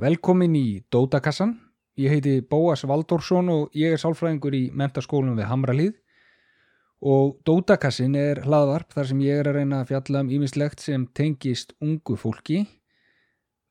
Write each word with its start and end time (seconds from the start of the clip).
Velkomin 0.00 0.54
í 0.56 0.80
Dótakassan. 0.88 1.58
Ég 2.00 2.08
heiti 2.08 2.38
Bóas 2.40 2.80
Valdórsson 2.88 3.50
og 3.52 3.74
ég 3.76 3.92
er 3.92 4.00
sálfræðingur 4.00 4.54
í 4.56 4.60
mentaskólum 4.72 5.36
við 5.36 5.50
Hamralíð 5.50 5.98
og 7.04 7.34
Dótakassin 7.44 8.14
er 8.16 8.40
hlaðvarp 8.46 8.94
þar 8.96 9.10
sem 9.10 9.20
ég 9.20 9.42
er 9.42 9.50
að 9.50 9.58
reyna 9.58 9.82
að 9.82 9.90
fjalla 9.90 10.22
um 10.24 10.30
ímislegt 10.32 10.80
sem 10.80 11.04
tengist 11.12 11.74
ungu 11.84 12.16
fólki 12.16 12.62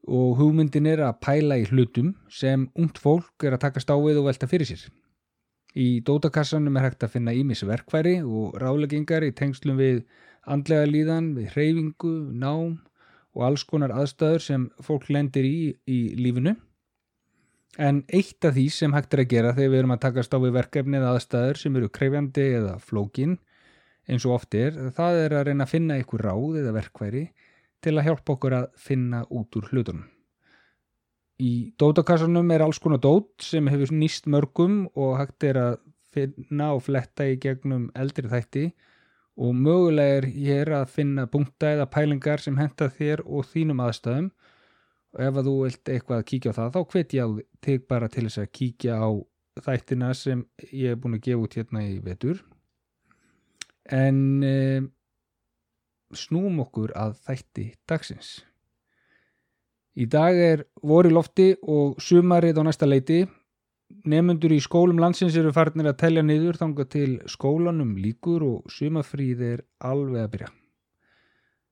og 0.05 0.37
hugmyndin 0.37 0.91
er 0.91 1.01
að 1.07 1.17
pæla 1.25 1.57
í 1.57 1.65
hlutum 1.71 2.13
sem 2.29 2.67
ungt 2.77 3.01
fólk 3.01 3.47
er 3.47 3.57
að 3.57 3.63
taka 3.65 3.81
stáið 3.81 4.21
og 4.21 4.29
velta 4.29 4.51
fyrir 4.51 4.69
sér. 4.69 4.85
Í 5.73 6.03
Dótakassanum 6.05 6.77
er 6.77 6.85
hægt 6.85 7.01
að 7.01 7.15
finna 7.15 7.33
ímis 7.33 7.65
verkværi 7.65 8.19
og 8.21 8.61
ráleggingar 8.61 9.25
í 9.25 9.33
tengslum 9.33 9.81
við 9.81 10.03
andlega 10.45 10.85
líðan, 10.85 11.33
við 11.33 11.49
hreyfingu, 11.55 12.13
nám 12.37 12.77
og 13.35 13.45
alls 13.47 13.63
konar 13.67 13.93
aðstæður 13.95 14.43
sem 14.43 14.67
fólk 14.83 15.07
lendir 15.13 15.47
í 15.47 15.57
í 15.87 15.99
lífinu. 16.19 16.55
En 17.79 18.01
eitt 18.11 18.43
af 18.43 18.57
því 18.57 18.65
sem 18.75 18.93
hægt 18.93 19.13
er 19.15 19.23
að 19.23 19.31
gera 19.31 19.53
þegar 19.55 19.71
við 19.71 19.79
erum 19.79 19.93
að 19.95 20.03
takast 20.05 20.33
á 20.35 20.37
við 20.43 20.57
verkefni 20.57 20.99
eða 20.99 21.13
aðstæður 21.15 21.61
sem 21.61 21.77
eru 21.79 21.91
krefjandi 21.95 22.47
eða 22.57 22.73
flókin 22.83 23.37
eins 24.11 24.25
og 24.27 24.35
oft 24.35 24.55
er, 24.57 24.75
það 24.95 25.19
er 25.21 25.35
að 25.37 25.45
reyna 25.47 25.67
að 25.67 25.71
finna 25.71 25.99
ykkur 26.01 26.25
ráð 26.25 26.57
eða 26.61 26.73
verkværi 26.75 27.21
til 27.81 27.93
að 27.95 28.09
hjálpa 28.09 28.35
okkur 28.35 28.55
að 28.57 28.67
finna 28.81 29.21
út 29.29 29.57
úr 29.57 29.69
hlutunum. 29.71 30.03
Í 31.41 31.73
dótakassanum 31.79 32.51
er 32.53 32.65
alls 32.65 32.79
konar 32.81 33.01
dót 33.01 33.41
sem 33.41 33.65
hefur 33.71 33.93
nýst 33.95 34.27
mörgum 34.29 34.83
og 34.93 35.15
hægt 35.21 35.47
er 35.47 35.57
að 35.57 35.77
finna 36.11 36.73
og 36.75 36.83
fletta 36.85 37.25
í 37.25 37.39
gegnum 37.41 37.87
eldri 37.97 38.29
þætti 38.29 38.65
og 39.41 39.57
mögulega 39.57 40.19
er 40.19 40.27
hér 40.29 40.71
að 40.81 40.91
finna 40.93 41.25
punkta 41.29 41.73
eða 41.75 41.87
pælingar 41.89 42.43
sem 42.43 42.57
henda 42.59 42.91
þér 42.93 43.23
og 43.25 43.47
þínum 43.49 43.81
aðstæðum. 43.81 44.29
Og 45.11 45.23
ef 45.25 45.39
að 45.39 45.47
þú 45.49 45.55
vilt 45.65 45.91
eitthvað 45.91 46.21
að 46.21 46.27
kíkja 46.29 46.53
á 46.53 46.57
það 46.59 46.75
þá 46.75 46.81
hvet 46.93 47.15
ég 47.17 47.25
á 47.25 47.29
þig 47.65 47.87
bara 47.89 48.09
til 48.11 48.25
þess 48.27 48.41
að 48.43 48.51
kíkja 48.59 48.99
á 49.01 49.09
þættina 49.65 50.11
sem 50.15 50.45
ég 50.69 50.93
er 50.93 51.01
búin 51.01 51.17
að 51.17 51.25
gefa 51.25 51.45
út 51.47 51.57
hérna 51.57 51.83
í 51.83 51.97
vetur. 52.05 52.39
En 53.91 54.21
e, 54.45 54.55
snúm 56.15 56.61
okkur 56.63 56.93
að 56.95 57.17
þætti 57.25 57.67
dagsins. 57.89 58.31
Í 59.99 60.05
dag 60.07 60.37
er 60.37 60.65
voru 60.85 61.11
lofti 61.11 61.55
og 61.67 61.97
sumarið 61.99 62.61
á 62.61 62.63
næsta 62.63 62.87
leiti 62.87 63.25
Nefnundur 64.05 64.53
í 64.55 64.59
skólum 64.63 64.99
landsins 65.01 65.35
eru 65.39 65.51
farnir 65.55 65.89
að 65.89 65.99
telja 66.01 66.23
niður 66.25 66.57
þanga 66.59 66.85
til 66.89 67.11
skólanum 67.29 67.93
líkur 67.99 68.43
og 68.45 68.73
sumafríð 68.73 69.43
er 69.47 69.63
alveg 69.87 70.23
að 70.23 70.33
byrja. 70.35 70.49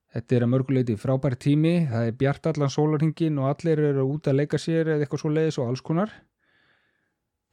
Þetta 0.10 0.36
er 0.36 0.46
að 0.46 0.52
mörguleiti 0.54 0.96
frábær 0.98 1.36
tími, 1.38 1.74
það 1.92 2.08
er 2.10 2.16
bjart 2.18 2.50
allan 2.50 2.72
sólarhingin 2.74 3.38
og 3.42 3.52
allir 3.52 3.82
eru 3.92 4.06
út 4.10 4.30
að 4.30 4.40
leika 4.40 4.58
sér 4.62 4.96
eða 4.96 5.06
eitthvað 5.06 5.22
svo 5.24 5.34
leiðis 5.36 5.60
og 5.62 5.70
alls 5.70 5.84
konar. 5.86 6.16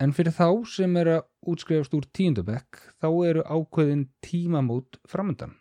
En 0.01 0.15
fyrir 0.17 0.33
þá 0.37 0.49
sem 0.69 0.97
er 1.01 1.13
að 1.19 1.53
útskrifast 1.53 1.97
úr 1.97 2.09
tíundabekk 2.17 2.81
þá 3.01 3.09
eru 3.29 3.45
ákveðin 3.45 4.07
tímamót 4.25 5.01
framöndan. 5.09 5.53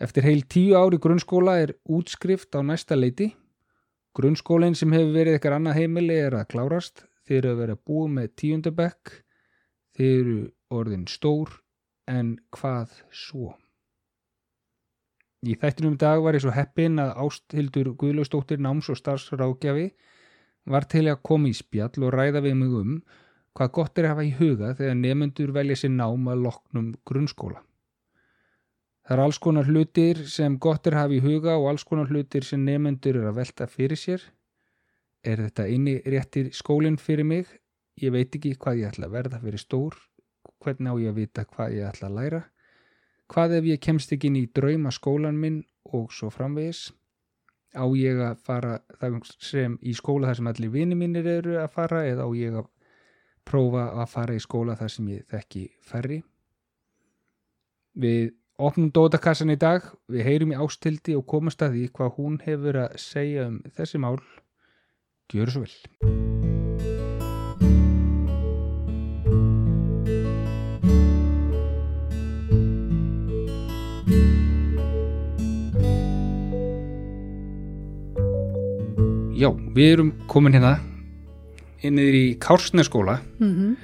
Eftir 0.00 0.24
heil 0.24 0.44
tíu 0.48 0.76
ári 0.78 1.00
grunnskóla 1.02 1.58
er 1.64 1.74
útskrift 1.84 2.54
á 2.56 2.64
næsta 2.64 2.96
leiti. 2.96 3.32
Grunnskólinn 4.16 4.76
sem 4.78 4.92
hefur 4.94 5.14
verið 5.16 5.36
eitthvað 5.36 5.58
annað 5.58 5.80
heimili 5.82 6.16
er 6.16 6.36
að 6.38 6.48
klárast 6.54 7.07
þeir 7.28 7.38
eru 7.38 7.54
að 7.54 7.62
vera 7.62 7.78
búið 7.88 8.12
með 8.16 8.28
tíundabekk 8.40 9.14
þeir 9.98 10.12
eru 10.18 10.38
orðin 10.72 11.08
stór. 11.10 11.56
En 12.08 12.38
hvað 12.56 12.94
svo? 13.12 13.50
Í 15.44 15.54
þættinum 15.60 15.98
dag 16.00 16.22
var 16.24 16.34
ég 16.34 16.42
svo 16.42 16.54
heppin 16.56 16.96
að 17.02 17.12
Ásthildur 17.22 17.92
Guðlaustóttir 18.00 18.62
náms 18.64 18.88
og 18.88 18.96
starfsrákjafi 18.98 19.90
var 20.72 20.86
til 20.88 21.04
að 21.12 21.20
koma 21.28 21.50
í 21.50 21.56
spjall 21.56 22.06
og 22.08 22.14
ræða 22.16 22.42
við 22.46 22.56
mig 22.62 22.72
um 22.80 22.94
hvað 23.58 23.74
gott 23.76 24.00
er 24.00 24.08
að 24.08 24.14
hafa 24.14 24.24
í 24.26 24.32
huga 24.38 24.72
þegar 24.78 24.98
nefnendur 25.02 25.52
velja 25.54 25.76
sér 25.78 25.92
nám 25.94 26.32
að 26.32 26.42
loknum 26.46 26.88
grunnskóla. 27.08 27.60
Það 29.04 29.14
er 29.16 29.22
alls 29.24 29.38
konar 29.44 29.68
hlutir 29.68 30.24
sem 30.28 30.58
gott 30.60 30.86
er 30.86 30.96
að 30.96 31.04
hafa 31.04 31.16
í 31.16 31.22
huga 31.24 31.54
og 31.60 31.70
alls 31.70 31.84
konar 31.88 32.10
hlutir 32.10 32.44
sem 32.48 32.64
nefnendur 32.64 33.20
er 33.20 33.30
að 33.30 33.38
velta 33.42 33.68
fyrir 33.70 34.00
sér 34.00 34.24
er 35.24 35.42
þetta 35.46 35.66
inni 35.70 35.96
réttir 36.06 36.52
skólinn 36.54 36.98
fyrir 37.00 37.26
mig? 37.26 37.48
Ég 37.98 38.12
veit 38.14 38.34
ekki 38.34 38.54
hvað 38.60 38.82
ég 38.82 38.92
ætla 38.92 39.08
að 39.08 39.16
verða 39.16 39.40
fyrir 39.42 39.62
stór. 39.62 39.96
Hvernig 40.62 40.90
á 40.90 40.94
ég 41.02 41.10
að 41.12 41.18
vita 41.18 41.44
hvað 41.44 41.74
ég 41.76 41.88
ætla 41.88 42.08
að 42.08 42.16
læra? 42.18 42.40
Hvað 43.28 43.58
ef 43.58 43.68
ég 43.68 43.82
kemst 43.84 44.12
ekki 44.14 44.30
inn 44.30 44.38
í 44.40 44.46
drauma 44.54 44.92
skólan 44.94 45.38
minn 45.40 45.60
og 45.92 46.12
svo 46.14 46.30
framvegis? 46.32 46.88
Á 47.76 47.84
ég 47.98 48.22
að 48.24 48.40
fara 48.46 48.78
sem 49.42 49.76
í 49.84 49.92
skóla 49.94 50.30
þar 50.30 50.40
sem 50.40 50.50
allir 50.52 50.72
vini 50.72 50.96
mínir 50.96 51.26
eru 51.28 51.58
að 51.60 51.70
fara 51.74 52.06
eða 52.08 52.24
á 52.24 52.30
ég 52.38 52.56
að 52.56 52.70
prófa 53.48 53.84
að 54.00 54.10
fara 54.14 54.36
í 54.36 54.42
skóla 54.42 54.76
þar 54.78 54.94
sem 54.94 55.10
ég 55.12 55.28
þekki 55.28 55.64
færri? 55.84 56.22
Við 57.98 58.32
opnum 58.58 58.90
dótakassan 58.94 59.52
í 59.52 59.58
dag. 59.60 59.84
Við 60.08 60.26
heyrum 60.26 60.54
í 60.54 60.58
ástildi 60.58 61.16
og 61.18 61.26
komast 61.28 61.62
að 61.62 61.76
því 61.76 61.86
hvað 61.98 62.14
hún 62.18 62.38
hefur 62.46 62.80
að 62.86 62.98
segja 63.02 63.48
um 63.50 63.60
þessi 63.76 64.00
mál 64.02 64.18
Gjör 65.28 65.50
svo 65.52 65.60
vel. 65.60 65.72
Já, 79.36 79.50
við 79.76 79.92
erum 79.92 80.14
komin 80.32 80.56
hérna 80.56 80.78
innir 81.84 82.16
í 82.16 82.24
Kársneskóla 82.40 83.20
mm 83.36 83.52
-hmm. 83.52 83.76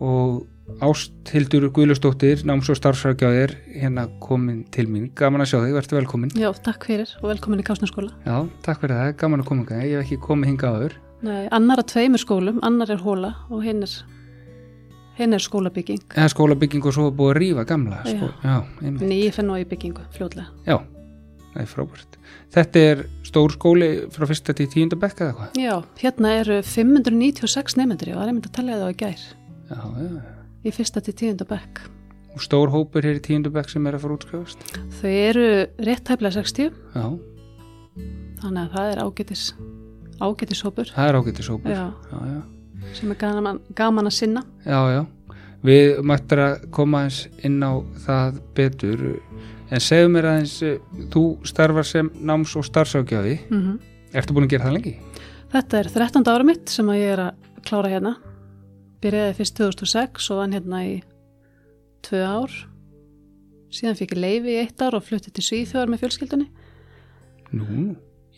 og 0.00 0.47
Ásthildur 0.78 1.66
Guðlustóttir, 1.74 2.44
náms- 2.46 2.68
og 2.70 2.76
starfsrækjaðir 2.78 3.54
hérna 3.72 4.06
komin 4.22 4.60
til 4.70 4.86
mín. 4.86 5.08
Gaman 5.18 5.42
að 5.42 5.50
sjá 5.50 5.58
þig, 5.64 5.74
verður 5.74 5.98
velkomin. 6.02 6.32
Já, 6.38 6.52
takk 6.62 6.86
fyrir 6.86 7.14
og 7.22 7.32
velkomin 7.32 7.62
í 7.62 7.66
Kásnarskóla. 7.66 8.12
Já, 8.26 8.36
takk 8.62 8.84
fyrir 8.84 8.94
það, 8.94 9.16
gaman 9.18 9.42
að 9.42 9.48
koma 9.48 9.64
ekki. 9.64 9.80
Ég 9.88 9.96
hef 9.96 10.04
ekki 10.06 10.20
komið 10.28 10.52
hinga 10.52 10.70
áður. 10.74 10.94
Nei, 11.26 11.48
annar 11.50 11.82
að 11.82 11.88
tveimur 11.94 12.22
skólum, 12.22 12.60
annar 12.62 12.92
er 12.94 13.02
hóla 13.02 13.32
og 13.50 13.64
hinn 13.66 13.82
er, 13.82 13.96
hinn 15.18 15.34
er 15.34 15.42
skólabygging. 15.42 16.04
Eða 16.14 16.30
skólabygging 16.36 16.86
og 16.86 16.94
svo 16.94 17.08
búið 17.10 17.32
að 17.34 17.40
rífa 17.42 17.66
gamla. 17.72 18.04
Já. 18.06 18.14
Skó... 18.14 18.30
Já, 18.44 18.56
einmitt. 18.84 19.02
Nýi 19.08 19.34
fenn 19.34 19.50
og 19.50 19.58
í 19.58 19.66
byggingu, 19.66 20.06
fljóðlega. 20.14 20.46
Já, 20.68 20.78
það 21.56 21.60
er 21.64 21.70
frábært. 21.74 22.18
Þetta 22.54 22.86
er 22.92 23.04
stór 23.26 23.58
skóli 23.58 23.92
frá 24.14 24.30
fyrsta 24.30 24.54
til 24.54 24.70
tíunda 24.70 25.00
bekka 25.00 25.26
eða 25.26 25.38
hvað? 25.40 25.58
Já, 25.58 25.74
hérna 26.04 26.38
eru 26.38 26.62
596 26.62 27.80
nefnendur, 27.80 28.14
ég 28.14 28.20
var 28.20 28.30
einmitt 28.30 28.46
að 28.46 28.58
tellja 28.60 28.78
það 28.78 28.86
á 28.86 28.94
í 28.94 28.98
gær, 29.02 29.30
Já, 29.68 29.82
já, 29.82 30.08
já. 30.14 30.37
Í 30.64 30.72
fyrsta 30.74 31.02
til 31.04 31.14
tíunda 31.16 31.46
bekk. 31.48 31.82
Og 32.34 32.42
stór 32.44 32.70
hópur 32.72 33.06
hér 33.06 33.18
í 33.18 33.24
tíunda 33.24 33.50
bekk 33.52 33.72
sem 33.72 33.86
er 33.88 33.96
að 33.96 34.04
fara 34.04 34.18
útskrifast? 34.18 34.64
Þau 35.00 35.10
eru 35.10 35.46
rétt 35.86 36.04
tæplega 36.06 36.36
60, 36.38 36.72
Já, 36.94 37.06
þannig 38.42 38.62
að 38.62 38.74
það 38.76 38.90
er 38.92 39.02
ágætis, 39.02 39.44
ágætis 40.22 40.64
hópur 40.66 40.92
það 40.94 41.10
er 41.10 41.20
ágættis 41.20 41.50
hópur. 41.52 41.74
Já. 41.74 41.86
já, 42.12 42.18
já. 42.34 42.90
sem 42.94 43.14
er 43.14 43.20
gaman, 43.22 43.62
gaman 43.78 44.10
að 44.10 44.18
sinna. 44.18 44.44
Já, 44.66 44.80
já. 44.94 45.02
Við 45.66 46.02
mættum 46.06 46.44
að 46.44 46.68
koma 46.74 47.04
eins 47.08 47.24
inn 47.42 47.58
á 47.66 47.82
það 48.04 48.38
betur. 48.54 49.06
En 49.74 49.82
segðu 49.82 50.12
mér 50.14 50.28
aðeins, 50.30 50.54
þú 51.12 51.24
starfar 51.48 51.86
sem 51.86 52.10
náms- 52.22 52.54
og 52.56 52.66
starfságjafi. 52.68 53.38
Mm 53.50 53.78
Ertu 54.16 54.32
búin 54.32 54.46
að 54.46 54.54
gera 54.54 54.64
það 54.64 54.76
lengi? 54.78 54.94
Þetta 55.52 55.78
er 55.78 55.88
13. 55.92 56.28
ára 56.32 56.44
mitt 56.48 56.70
sem 56.72 56.88
að 56.88 56.96
ég 56.96 57.10
er 57.12 57.20
að 57.26 57.62
klára 57.68 57.90
hérna. 57.92 58.14
Byrjaði 59.02 59.36
fyrst 59.38 59.56
2006 59.60 60.30
og 60.34 60.40
vann 60.40 60.56
hérna 60.56 60.80
í 60.88 60.96
tvö 62.06 62.22
ár. 62.26 62.54
Síðan 63.74 63.98
fikk 63.98 64.16
ég 64.16 64.22
leifi 64.24 64.54
í 64.54 64.60
eitt 64.64 64.82
ár 64.82 64.96
og 64.98 65.04
flutti 65.06 65.30
til 65.34 65.44
Svíþjóðar 65.44 65.90
með 65.92 66.02
fjölskyldunni. 66.04 66.48
Nú, 67.58 67.66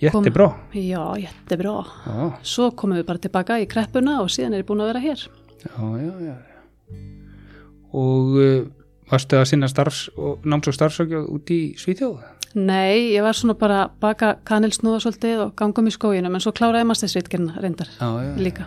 jättebra. 0.03 0.49
Já, 0.75 1.05
jättebra. 1.23 1.77
Já, 2.07 2.19
Svo 2.43 2.71
komum 2.77 2.99
við 2.99 3.07
bara 3.09 3.23
tilbaka 3.23 3.61
í 3.63 3.69
kreppuna 3.71 4.19
og 4.25 4.29
síðan 4.33 4.59
er 4.59 4.65
ég 4.65 4.69
búin 4.69 4.83
að 4.85 4.93
vera 4.93 5.05
hér. 5.07 5.23
já, 5.65 5.87
já, 6.03 6.13
já. 6.27 6.37
Og 7.91 8.37
uh, 8.39 8.67
varstu 9.11 9.39
að 9.41 9.49
sinna 9.51 9.69
starfs 9.71 10.09
og 10.17 10.45
náms- 10.47 10.69
og 10.71 10.77
starfságjaf 10.77 11.31
út 11.31 11.51
í 11.51 11.61
Svíþjóð? 11.81 12.21
Nei, 12.59 13.15
ég 13.15 13.23
var 13.23 13.35
svona 13.39 13.55
bara 13.55 13.85
baka 14.03 14.35
kanilsnúða 14.47 14.99
svolítið 15.05 15.45
og 15.47 15.53
gangum 15.59 15.87
í 15.87 15.95
skóginum 15.95 16.35
en 16.35 16.43
svo 16.43 16.51
kláraði 16.55 16.87
maður 16.89 17.05
stæðsreitgerna 17.05 17.61
reyndar 17.63 17.91
Já, 17.95 18.09
já, 18.27 18.33
líka. 18.43 18.67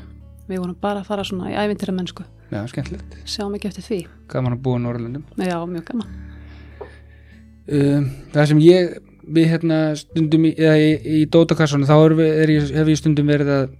Við 0.50 0.60
vorum 0.60 0.76
bara 0.82 1.02
að 1.02 1.10
fara 1.10 1.24
svona 1.28 1.52
í 1.52 1.56
ævintýra 1.56 1.96
mennsku. 1.96 2.26
já, 2.52 2.62
skemmtilegt. 2.68 3.16
Sjáum 3.26 3.56
ekki 3.58 3.70
eftir 3.72 3.86
því. 3.88 4.00
Gaman 4.32 4.58
að 4.58 4.64
búa 4.66 4.80
í 4.80 4.84
Norrlundum. 4.84 5.24
Já, 5.40 5.56
mjög 5.66 5.86
gaman. 5.92 6.10
Um, 7.64 8.10
það 8.34 8.50
sem 8.52 8.60
ég, 8.66 8.98
við 9.24 9.48
hérna 9.54 9.78
stundum 9.96 10.50
í, 10.50 10.52
eða 10.60 10.76
í, 10.84 10.92
í 11.22 11.24
dótakassunum, 11.32 11.88
þá 11.88 11.96
er, 11.96 12.18
er 12.44 12.54
hef 12.76 12.92
ég 12.92 13.00
stundum 13.00 13.32
verið 13.32 13.54
að 13.56 13.72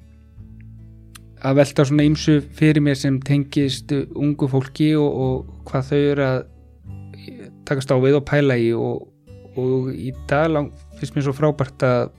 að 1.44 1.58
velta 1.60 1.84
svona 1.84 2.06
ýmsu 2.08 2.38
fyrir 2.56 2.80
mér 2.80 2.96
sem 2.96 3.18
tengist 3.20 3.92
ungu 3.92 4.48
fólki 4.48 4.94
og, 4.96 5.18
og 5.26 5.64
hvað 5.68 5.90
þau 5.90 5.98
eru 6.00 6.24
að 6.24 6.46
takast 7.68 7.92
á 7.92 8.00
við 8.00 8.16
og 8.20 8.26
pæla 8.28 8.56
í 8.60 8.70
og, 8.76 9.10
og 9.60 9.90
í 9.92 10.14
dag 10.30 10.48
lang, 10.52 10.72
finnst 11.00 11.18
mér 11.18 11.28
svo 11.28 11.36
frábært 11.36 11.84
að 11.84 12.14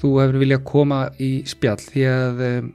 þú 0.00 0.06
þú 0.06 0.14
hefur 0.20 0.40
viljað 0.42 0.64
koma 0.68 1.00
í 1.22 1.30
spjall 1.48 1.78
því 1.80 2.04
að 2.10 2.42
um, 2.50 2.72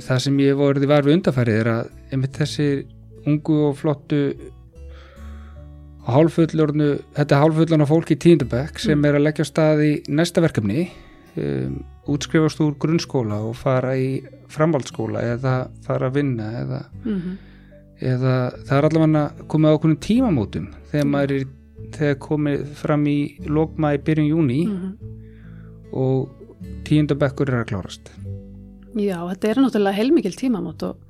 það 0.00 0.18
sem 0.24 0.38
ég 0.40 0.56
vorði 0.56 0.88
var 0.88 1.02
við 1.06 1.18
undarfærið 1.18 1.60
er 1.60 1.68
að 1.72 1.90
einmitt 2.12 2.38
þessi 2.40 2.66
ungu 3.26 3.58
og 3.68 3.76
flottu 3.78 4.20
hálfullornu 6.08 6.88
þetta 7.14 7.38
hálfullorna 7.38 7.86
fólk 7.86 8.10
í 8.14 8.18
tíundabæk 8.18 8.78
sem 8.82 8.98
Mm. 8.98 9.04
er 9.06 9.14
að 9.18 9.24
leggja 9.28 9.44
stað 9.46 9.82
í 9.86 9.92
næsta 10.08 10.42
verkefni 10.42 10.88
um, 11.36 11.84
útskrifast 12.10 12.60
úr 12.60 12.74
grunnskóla 12.78 13.38
og 13.46 13.54
fara 13.56 13.94
í 13.96 14.22
framhaldsskóla 14.50 15.22
eða 15.36 15.68
fara 15.86 16.10
að 16.10 16.14
vinna 16.20 16.50
eða, 16.64 16.82
mm 17.04 17.38
eða 18.02 18.50
það 18.66 18.78
er 18.80 18.84
allavega 18.88 19.46
komið 19.46 19.74
ákveðnum 19.76 19.98
tímamótum 20.02 20.64
þegar 20.90 21.04
maður 21.06 21.34
er 21.36 21.44
þegar 21.94 22.16
komið 22.18 22.64
fram 22.74 23.04
í 23.06 23.18
lókma 23.46 23.92
í 23.94 24.00
byrjun 24.02 24.26
júni 24.32 24.66
Mhm. 24.66 24.96
og 25.92 26.28
tíundabekkur 26.84 27.48
er 27.52 27.60
að 27.62 27.68
klárast 27.70 28.10
Já, 28.98 29.16
þetta 29.30 29.48
er 29.48 29.62
náttúrulega 29.62 29.98
heilmikil 29.98 30.34
tímamót 30.36 30.84
og 30.88 31.08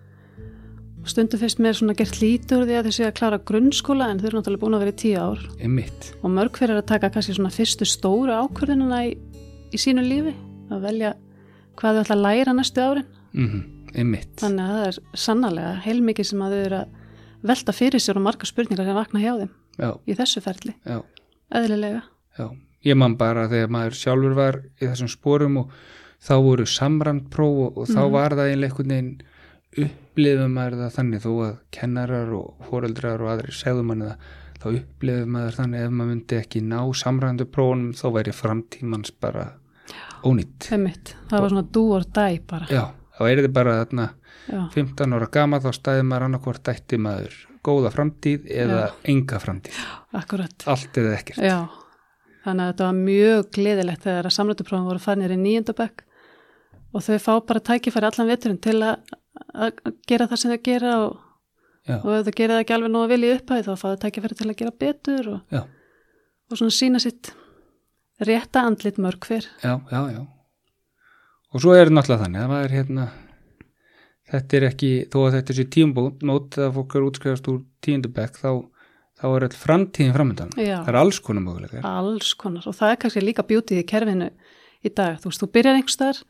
stundum 1.09 1.41
finnst 1.41 1.59
mér 1.59 1.75
svona 1.75 1.97
gert 1.99 2.21
lítur 2.23 2.63
því 2.63 2.79
að 2.79 2.89
þessi 2.89 3.07
að 3.09 3.17
klára 3.19 3.43
grunnskóla 3.43 4.11
en 4.13 4.23
þau 4.23 4.29
eru 4.29 4.39
náttúrulega 4.39 4.63
búin 4.63 4.79
að 4.79 4.85
vera 4.85 4.95
í 4.95 5.01
tíu 5.03 5.19
ár. 5.19 5.45
Einmitt, 5.59 6.13
og 6.23 6.35
mörg 6.37 6.63
fyrir 6.63 6.79
að 6.79 6.89
taka 6.93 7.11
kannski 7.11 7.35
svona 7.37 7.55
fyrstu 7.55 7.89
stóru 7.89 8.35
ákvörðunina 8.37 9.05
í, 9.09 9.17
í 9.75 9.83
sínu 9.83 10.05
lífi 10.07 10.37
að 10.73 10.87
velja 10.87 11.15
hvað 11.81 11.99
þau 11.99 12.03
ætla 12.05 12.19
að 12.19 12.27
læra 12.29 12.55
næstu 12.57 12.85
árin. 12.87 13.15
Mm 13.33 13.63
einmitt. 13.99 14.35
Þannig 14.41 14.65
að 14.65 14.77
það 14.77 14.89
er 14.89 14.99
sannarlega 15.25 15.73
heilmikið 15.87 16.29
sem 16.29 16.45
að 16.45 16.55
þau 16.55 16.61
eru 16.67 16.79
að 16.81 17.49
velta 17.53 17.75
fyrir 17.77 18.03
sér 18.03 18.21
og 18.21 18.27
marga 18.27 18.49
spurningar 18.49 18.89
sem 18.89 18.99
vakna 18.99 19.23
hjá 19.23 19.33
þeim 19.41 19.51
já, 19.83 19.89
í 20.07 20.17
þessu 20.19 20.43
ferli, 20.45 20.75
já, 20.87 21.01
eðlilega. 21.59 22.05
Já. 22.39 22.47
Ég 22.83 22.99
man 22.99 23.17
bara 23.19 23.49
þegar 23.51 23.75
maður 23.75 23.99
sjálfur 23.99 24.37
var 24.39 24.61
í 24.79 24.87
þessum 24.87 25.11
sporum 25.11 25.59
og 25.63 25.75
þá 26.23 26.33
voru 26.45 26.67
samræmt 26.71 27.31
próf 27.35 27.57
og, 27.67 27.79
og 27.83 27.87
þá 27.91 27.99
Mhm. 28.03 28.13
var 28.13 28.31
það 28.39 28.51
einlega 28.53 28.71
einhvern 28.73 28.93
veginn 28.95 29.13
upplifum 29.83 30.53
maður 30.57 30.77
það 30.83 30.95
þannig 30.99 31.23
þó 31.25 31.33
að 31.47 31.53
kennarar 31.73 32.33
og 32.37 32.67
foreldrar 32.69 33.23
og 33.25 33.31
aðrir 33.33 33.57
segðu 33.57 33.85
manni 33.89 34.09
það 34.11 34.17
þá 34.63 34.67
upplifum 34.79 35.33
maður 35.37 35.57
þannig 35.59 35.85
ef 35.87 35.91
maður 35.99 36.11
myndi 36.13 36.39
ekki 36.39 36.61
ná 36.63 36.79
samræmdu 37.03 37.47
prófunum 37.51 37.93
þá 37.99 38.05
væri 38.19 38.35
framtímans 38.37 39.13
bara 39.21 39.47
ónýtt. 40.23 40.69
Einmitt. 40.73 41.15
það 41.31 41.41
var 41.41 41.51
svona 41.51 41.65
do 41.73 41.83
or 41.97 42.05
die 42.05 42.41
bara. 42.47 42.67
Já, 42.71 42.85
þá 43.19 43.23
er 43.31 43.43
þið 43.43 43.53
bara 43.53 43.73
þarna 43.85 44.09
Já. 44.53 44.61
15 44.75 45.13
ára 45.17 45.29
gama 45.31 45.59
þá 45.63 45.71
stæði 45.75 46.05
maður 46.07 46.27
annarkvort 46.29 46.69
ætti 46.71 46.99
maður 46.99 47.35
góða 47.65 47.91
framtíð 47.95 48.47
eða 48.51 48.93
enga 49.05 49.39
framtíð. 49.39 49.75
Akkurat. 50.19 50.65
Allt 50.67 50.93
eða 50.99 51.17
ekkert. 51.19 51.39
Já, 51.43 51.59
þannig 52.45 52.63
að 52.65 52.73
þetta 52.73 52.87
var 52.89 52.97
mjög 53.03 53.51
gleðilegt 53.55 54.03
þegar 54.07 54.27
að 54.31 54.37
samrættuprófum 54.37 54.89
voru 54.91 54.99
farnir 55.03 55.31
í 55.35 55.39
nýjöndabæk 55.43 56.03
og 56.93 57.05
þau 57.07 57.19
fá 57.25 57.33
bara 57.49 57.65
tækifæri 57.69 58.09
allan 58.09 58.31
veturinn 58.31 58.61
til 58.63 58.79
að, 58.85 59.13
að 59.53 59.95
gera 60.09 60.29
það 60.31 60.43
sem 60.43 60.53
þau 60.53 60.63
gera 60.69 60.95
og, 61.07 61.15
og 61.99 62.11
ef 62.17 62.27
þau 62.29 62.35
gera 62.41 62.57
það 62.57 62.65
ekki 62.65 62.77
alveg 62.77 62.93
nógu 62.93 63.13
vel 63.13 63.23
í 63.25 63.33
upphæði 63.37 63.67
þá 63.69 63.73
fá 63.75 63.87
þau 63.89 64.03
tækifæri 64.05 64.39
til 64.39 64.51
að 64.51 64.59
gera 64.61 64.77
betur 64.85 65.33
og, 65.37 65.57
og 66.51 66.61
svona 66.61 66.77
sína 66.77 67.03
sitt 67.03 67.33
rétta 68.23 68.67
andlit 68.69 69.01
mörg 69.03 69.25
hver. 69.27 69.49
já, 69.65 69.75
já, 69.91 70.01
já. 70.13 70.23
Og 71.53 71.61
svo 71.61 71.75
er 71.77 71.91
náttúrulega 71.93 72.25
þannig 72.25 72.43
að 72.43 72.53
maður 72.53 72.75
hérna 72.77 73.07
þetta 74.33 74.57
er 74.57 74.67
ekki, 74.71 74.91
þó 75.13 75.19
að 75.27 75.35
þetta 75.37 75.53
er 75.53 75.59
sér 75.59 75.71
tíumbót 75.75 76.23
nót 76.25 76.59
að 76.61 76.77
fólk 76.79 76.95
er 76.97 77.09
útskrifast 77.09 77.51
úr 77.53 77.59
tíundabæk 77.85 78.39
þá, 78.41 78.51
þá 79.21 79.27
er 79.29 79.47
all 79.49 79.59
framtíðin 79.65 80.15
framöndan 80.17 80.55
það 80.57 80.93
er 80.93 80.99
alls 81.03 81.21
konar 81.25 81.45
möguleikar. 81.45 81.85
Alls 81.89 82.33
konar. 82.41 82.65
Og 82.69 82.77
það 82.79 82.95
er 82.95 83.01
kannski 83.03 83.25
líka 83.25 83.45
bjútið 83.49 83.83
í 83.83 83.89
kerfinu 83.89 84.31
í 84.83 84.93
dag. 84.93 85.19
Þú 85.21 85.29
veist, 85.29 85.43
þú 85.43 85.51
byrjar 85.57 85.79
einhvers 85.79 86.01
þar, 86.01 86.23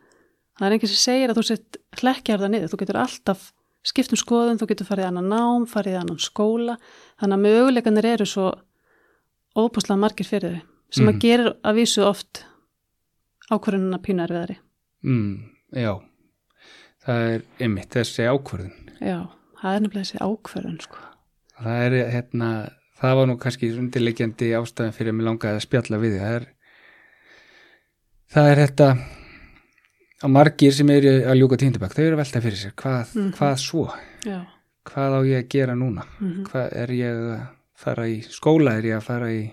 það 0.62 0.68
er 0.68 0.76
einhver 0.76 0.92
sem 0.92 1.00
segir 1.02 1.32
að 1.32 1.38
þú 1.40 1.44
sett 1.48 1.78
hlekkjar 1.98 2.38
það 2.44 2.52
niður. 2.54 2.70
Þú 2.70 2.78
getur 2.84 2.98
alltaf 3.02 3.48
skipt 3.82 4.12
um 4.14 4.20
skoðun, 4.20 4.60
þú 4.62 4.68
getur 4.70 4.86
farið 4.86 5.08
annan 5.08 5.26
nám, 5.32 5.64
farið 5.66 5.96
annan 5.98 6.20
skóla. 6.22 6.76
Þannig 7.18 7.34
að 7.34 7.44
möguleikanir 7.48 8.06
eru 8.12 8.26
svo 8.30 8.52
óbúslega 9.58 9.98
margir 9.98 10.28
fyrir 10.28 10.60
þau 10.60 10.62
sem 10.92 11.06
Mhm. 11.06 11.14
að 11.14 11.20
gerir 11.24 11.50
að 11.64 11.74
vísu 11.80 12.04
oft 12.06 12.44
ákvörðununa 13.50 13.98
pínu 13.98 14.22
erfiðari. 14.26 14.56
mm, 15.02 15.50
já 15.74 15.98
það 17.04 17.34
er 17.34 17.42
einmitt 17.60 17.90
þessi 17.90 18.22
ákvörðun 18.30 18.72
Já, 19.02 19.26
það 19.60 19.74
er 19.74 19.80
nefnilega 19.80 20.06
þessi 20.06 20.20
ákvörðun, 20.22 20.80
sko. 20.80 20.96
það 21.58 21.80
er 21.86 22.10
hérna 22.12 22.50
það 23.02 23.16
var 23.18 23.26
nú 23.26 23.36
kannski 23.42 23.72
undirleikjandi 23.76 24.52
ástæðan 24.54 24.94
fyrir 24.94 25.10
að 25.10 25.16
mér 25.18 25.26
langaði 25.26 25.56
að 25.58 25.66
spjalla 25.66 25.98
við 25.98 26.12
þig 26.14 26.22
það 26.22 26.36
er 26.36 26.46
það 28.32 28.50
er 28.52 28.60
þetta 28.66 28.88
á 30.22 30.26
margir 30.30 30.72
sem 30.72 30.90
eru 30.90 31.12
að 31.26 31.38
ljúka 31.40 31.58
tíndabæk 31.58 31.94
þau 31.96 32.04
eru 32.06 32.16
að 32.16 32.22
velta 32.22 32.40
fyrir 32.44 32.60
sér 32.62 32.74
hvað, 32.74 33.14
Mhm. 33.16 33.32
hvað 33.36 33.56
svo? 33.58 33.84
Já, 34.24 34.38
hvað 34.86 35.10
á 35.18 35.20
ég 35.26 35.38
að 35.44 35.48
gera 35.48 35.74
núna? 35.74 36.04
Mm 36.20 36.44
hvað 36.44 36.68
er 36.76 36.88
ég 36.88 37.16
að 37.16 37.48
fara 37.74 38.04
í 38.06 38.22
skóla? 38.30 38.78
Er 38.78 38.82
ég 38.82 38.96
að 38.98 39.02
fara 39.02 39.26
í 39.32 39.52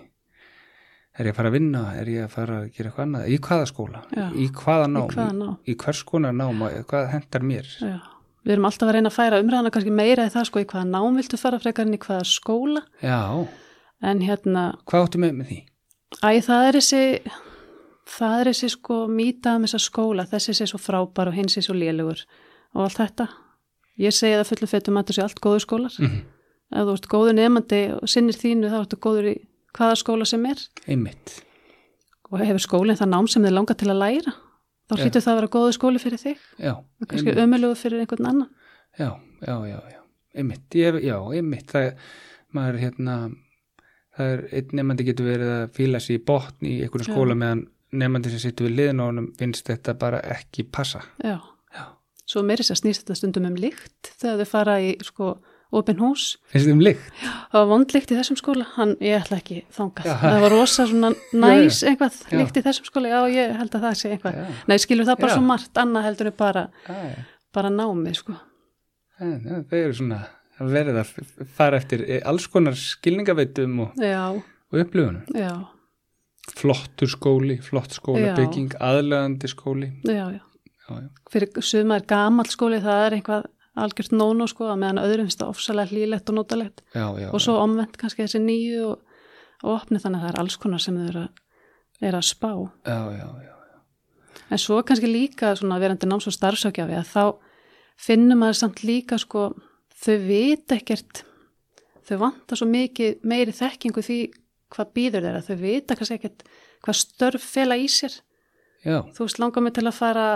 er 1.18 1.26
ég 1.26 1.32
að 1.32 1.36
fara 1.36 1.48
að 1.50 1.52
vinna? 1.58 1.82
Er 2.00 2.06
ég 2.06 2.24
að 2.24 2.30
fara 2.30 2.60
að 2.62 2.72
gera 2.76 2.90
eitthvað 2.90 3.06
annað? 3.06 3.28
Í 3.28 3.38
hvaða 3.38 3.66
skóla, 3.66 4.00
Já. 4.16 4.30
í 4.32 4.46
hvaða 4.50 4.86
í 4.86 4.92
nám? 4.94 5.08
hvaða 5.10 5.34
ná. 5.40 5.56
í 5.66 5.74
hvers 5.76 6.02
konar 6.04 6.32
nám? 6.32 6.58
Hvað 6.86 7.10
hendar 7.10 7.42
mér? 7.42 7.66
Já, 7.80 8.00
við 8.46 8.52
erum 8.52 8.64
alltaf 8.70 8.88
að 8.88 8.92
reyna 8.94 9.10
að 9.10 9.18
færa 9.18 9.40
umræðana 9.42 9.70
kannski 9.70 9.92
meira 9.92 10.26
í 10.26 10.30
það, 10.30 10.46
sko, 10.46 10.60
í 10.60 10.64
hvaða 10.70 10.86
nám 10.88 11.16
viltu 11.18 11.36
fara 11.38 11.58
frekar 11.58 11.86
en 11.86 11.94
í 11.94 11.98
hvaða 11.98 12.24
skóla. 12.24 12.82
já, 13.02 13.48
En 14.02 14.20
hérna, 14.20 14.78
hvað 14.86 15.08
áttu 15.10 15.18
með 15.20 15.32
með 15.36 15.46
því? 15.50 15.58
Æ, 16.24 16.40
það 16.40 16.68
er 16.68 16.72
þessi, 16.72 17.20
það 18.10 18.40
er 18.40 18.50
þessi 18.50 18.70
sko 18.74 18.98
mýta 19.10 19.54
um 19.58 19.66
þessa 19.66 19.80
skóla, 19.84 20.26
þessi 20.30 20.56
sé 20.58 20.66
svo 20.70 20.80
frábær 20.82 21.30
og 21.30 21.36
hins 21.38 21.56
sé 21.56 21.62
svo 21.64 21.76
lélugur 21.76 22.24
og 22.74 22.84
allt 22.86 23.00
þetta. 23.00 23.28
Ég 24.00 24.14
segi 24.16 24.38
það 24.38 24.48
fullu 24.50 24.68
fettum 24.70 24.98
að 24.98 25.04
þetta 25.04 25.16
sé 25.16 25.24
allt 25.26 25.42
góður 25.44 25.66
skólar. 25.66 25.96
mm 26.00 26.20
Ef 26.70 26.84
þú 26.86 26.92
ert 26.94 27.06
góður 27.10 27.34
nefandi 27.34 27.78
og 27.96 28.10
sinnir 28.10 28.36
þínu 28.38 28.68
þá 28.70 28.76
ertu 28.78 28.96
góður 29.02 29.24
í 29.26 29.34
hvaða 29.74 29.96
skóla 29.98 30.26
sem 30.28 30.44
er 30.46 30.60
einmitt, 30.86 31.32
og 32.30 32.44
hefur 32.44 32.62
skólinn 32.62 32.98
það 33.00 33.10
nám 33.10 33.26
sem 33.26 33.42
þið 33.42 33.56
langar 33.56 33.78
til 33.80 33.88
að 33.90 33.98
læra. 33.98 34.34
Þá 34.86 34.94
hlýtur 35.00 35.24
það 35.24 35.32
að 35.32 35.40
vera 35.40 35.50
góður 35.56 35.74
skóli 35.74 36.02
fyrir 36.02 36.22
þig 36.22 36.44
já 36.62 36.72
og 36.78 37.08
kannski 37.10 37.34
ömulugur 37.42 37.80
fyrir 37.80 38.04
einhvern 38.04 38.28
annan. 38.30 38.50
já, 38.98 39.10
já, 39.42 39.56
já, 39.66 39.78
já, 39.96 40.00
einmitt 40.38 40.78
ég, 40.78 41.00
já, 41.02 41.16
einmitt, 41.18 41.66
það 41.74 41.90
maður 42.54 42.78
hérna 42.84 43.16
það 44.14 44.32
er, 44.34 44.42
einn 44.60 44.78
nefandi 44.80 45.06
getur 45.10 45.28
verið 45.30 45.52
að 45.56 45.74
fíla 45.74 46.00
sér 46.02 46.18
í 46.18 46.24
botn 46.30 46.70
í 46.70 46.76
einhverjum 46.84 47.08
Já. 47.08 47.14
skóla 47.14 47.36
meðan 47.38 47.66
nefandi 47.92 48.30
sem 48.32 48.42
sittur 48.42 48.68
við 48.68 48.76
liðin 48.78 49.00
og 49.02 49.08
honum 49.12 49.30
finnst 49.38 49.66
þetta 49.70 49.94
bara 49.98 50.20
ekki 50.36 50.64
passa 50.70 51.00
Já. 51.24 51.38
já. 51.74 51.84
Svo 52.30 52.42
meiri 52.46 52.62
sér 52.66 52.78
snýst 52.78 53.02
þetta 53.04 53.16
stundum 53.18 53.48
um 53.50 53.56
lykt 53.58 54.12
þegar 54.20 54.42
þau 54.44 54.50
fara 54.52 54.76
í 54.84 54.92
sko 55.02 55.32
opin 55.74 55.98
hús 56.02 56.36
finnst 56.50 56.66
þið 56.66 56.72
um 56.76 56.80
lykt? 56.82 57.08
Það 57.50 57.58
var 57.60 57.68
vondlykt 57.70 58.10
í 58.10 58.16
þessum 58.18 58.38
skóla, 58.40 58.64
hann, 58.76 58.96
ég 59.02 59.20
ætla 59.20 59.36
ekki 59.38 59.60
þangað. 59.74 60.08
Já. 60.10 60.16
Það 60.22 60.40
var 60.44 60.54
rosa 60.56 60.86
svona 60.90 61.10
næs 61.44 61.80
eitthvað 61.86 62.16
Já. 62.26 62.36
lykt 62.40 62.58
í 62.58 62.64
þessum 62.66 62.88
skóla, 62.90 63.10
já 63.12 63.20
ég 63.36 63.54
held 63.60 63.74
að 63.78 63.84
það 63.86 63.98
sé 64.00 64.10
eitthvað. 64.16 64.38
Já, 64.40 64.60
Nei, 64.70 64.76
skilur 64.82 65.06
það 65.10 65.20
bara 65.22 65.30
Já. 65.30 65.36
svo 65.38 65.44
margt, 65.46 65.72
annað 65.84 66.06
heldur 66.08 66.30
en 66.32 66.36
bara, 66.42 66.64
já, 66.88 66.96
já. 67.10 67.24
bara 67.54 67.70
námið, 67.74 68.18
sko. 68.22 68.36
Það 69.20 69.76
eru 69.84 69.94
svona 70.00 70.20
að 70.60 70.70
verða 70.74 71.02
að 71.04 71.44
fara 71.56 71.78
eftir 71.80 72.02
alls 72.28 72.46
konar 72.52 72.74
skilningaveitum 72.78 73.78
og, 73.86 73.94
Já, 74.02 74.22
og 74.34 74.82
upplifunum. 74.82 75.22
Flottur 76.56 77.08
skóli, 77.08 77.56
flott 77.62 77.94
skólabygging, 77.96 78.74
aðlegandi 78.80 79.48
skóli. 79.48 79.92
já, 80.04 80.26
já. 80.34 80.40
Já. 80.90 81.08
Fyrir 81.30 81.62
suma 81.62 81.96
er 82.00 82.04
gamall 82.10 82.48
skóli, 82.50 82.80
það 82.82 83.04
er 83.06 83.14
eitthvað 83.20 83.44
algjört 83.80 84.10
nónu, 84.12 84.48
sko, 84.50 84.66
að 84.72 84.80
meðan 84.82 84.98
öðrum 85.04 85.28
finnst 85.28 85.38
það 85.40 85.52
ofsalega 85.54 85.92
hlýlegt 85.94 86.28
og 86.32 86.34
notalegt. 86.40 86.82
Og 87.30 87.40
svo 87.40 87.54
omvend 87.62 87.94
kannski 87.96 88.24
þessi 88.26 88.40
nýju 88.42 88.80
og, 88.88 88.98
og 89.62 89.70
opni 89.76 90.00
þannig 90.02 90.18
að 90.18 90.24
það 90.26 90.32
er 90.34 90.40
alls 90.42 90.56
konar 90.60 90.82
sem 90.82 90.98
þau 90.98 91.06
eru 91.12 91.22
að, 91.22 91.40
eru 92.10 92.18
að 92.18 92.26
spá. 92.26 92.50
En 94.50 94.58
svo 94.58 94.80
kannski 94.82 95.06
líka 95.06 95.54
svona 95.56 95.78
verandi 95.78 96.08
náms- 96.10 96.26
og 96.26 96.34
starfsökjafi 96.34 96.98
að 96.98 97.06
þá 97.14 97.24
finnum 98.00 98.40
maður 98.42 98.58
samt 98.64 98.82
líka 98.82 99.18
sko, 99.22 99.52
þau 99.94 100.16
vita 100.26 100.74
ekkert, 100.80 101.22
þau 102.08 102.16
vanta 102.24 102.58
svo 102.58 102.66
mikið 102.66 103.20
meiri 103.22 103.54
þekkingu 103.54 104.02
því 104.02 104.18
hvað 104.70 104.92
býður 104.96 105.26
þeirra, 105.26 105.42
þau 105.46 105.56
vita 105.60 105.96
kannski 105.98 106.18
ekkert 106.20 106.44
hvað 106.84 106.98
störf 107.00 107.46
fela 107.56 107.76
í 107.76 107.88
sér. 107.90 108.14
já, 108.84 109.00
Þú 109.14 109.26
veist, 109.26 109.40
langar 109.42 109.64
mig 109.66 109.74
til 109.76 109.86
að 109.86 109.98
fara 109.98 110.26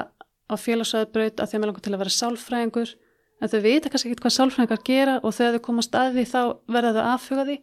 á 0.45 0.55
félagsöðbraut 0.61 1.41
að 1.41 1.55
að 1.55 1.61
mér 1.61 1.71
langar 1.71 1.85
til 1.85 1.95
að 1.95 2.03
vera 2.03 2.17
sálfræðingur, 2.19 2.95
en 3.41 3.53
þau 3.53 3.61
vita 3.65 3.93
kannski 3.93 4.11
ekkert 4.11 4.25
hvað 4.27 4.37
sálfræðingar 4.39 4.83
gera 4.85 5.15
og 5.23 5.37
þegar 5.37 5.57
þau 5.57 5.65
komast 5.69 5.97
að 5.99 6.19
því 6.19 6.27
þá 6.33 6.41
verða 6.77 6.93
þau 6.99 7.07
aðfuga 7.15 7.47
því 7.49 7.59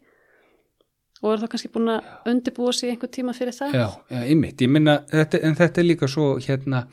og 1.22 1.30
eru 1.30 1.44
þá 1.44 1.51
kannski 1.54 1.70
búin 1.74 1.92
að 1.94 2.30
undirbúa 2.32 2.74
sig 2.74 2.90
einhver 2.90 3.12
tíma 3.13 3.34
fyrir 3.38 3.54
það. 3.54 3.75
já, 3.78 4.22
ymmit. 4.34 4.62
Ég 4.63 4.72
minna, 4.74 4.98
þetta, 5.12 5.42
en 5.46 5.58
þetta 5.60 5.82
er 5.82 5.86
líka 5.86 6.10
svo 6.10 6.32
hérna, 6.42 6.86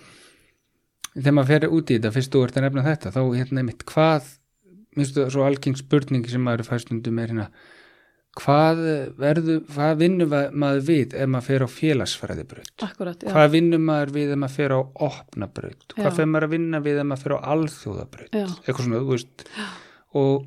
þegar 1.14 1.36
maður 1.38 1.52
fer 1.54 1.66
út 1.72 1.88
í 1.88 1.96
þetta, 1.96 2.12
fyrst 2.18 2.34
þú 2.34 2.42
ert 2.44 2.58
að 2.60 2.66
nefna 2.66 2.84
þetta, 2.84 3.12
þá 3.14 3.20
hérna 3.38 3.64
ymmit, 3.64 3.86
hvað, 3.88 4.28
minnstu 4.98 5.24
svo 5.32 5.46
algeng 5.48 5.78
spurning 5.80 6.28
sem 6.28 6.44
maður 6.44 6.68
fæstundum 6.68 7.22
er 7.22 7.32
hérna, 7.32 7.48
hvað 8.38 8.80
verður, 9.18 9.62
hvað 9.72 9.94
vinnur 10.02 10.28
va- 10.30 10.50
maður 10.52 10.82
við 10.86 11.14
ef 11.18 11.28
maður 11.32 11.46
fer 11.48 11.64
á 11.64 11.68
félagsfræðibraut? 11.74 12.84
Hvað 13.24 13.48
vinnur 13.56 13.80
maður 13.82 14.12
við 14.14 14.32
ef 14.34 14.38
maður 14.42 14.54
fer 14.58 14.74
á 14.76 14.80
opnabraut, 15.08 15.86
hvað 15.96 16.16
fer 16.20 16.28
maður 16.30 16.46
að 16.48 16.54
vinna 16.54 16.80
við 16.84 17.00
ef 17.02 17.08
maður 17.10 17.24
fer 17.24 17.34
á 17.34 17.38
alþjóðabraut? 17.54 18.38
Eitthvað 18.38 18.84
svona, 18.84 19.00
þú 19.02 19.10
veist. 19.16 19.46
Og 20.18 20.46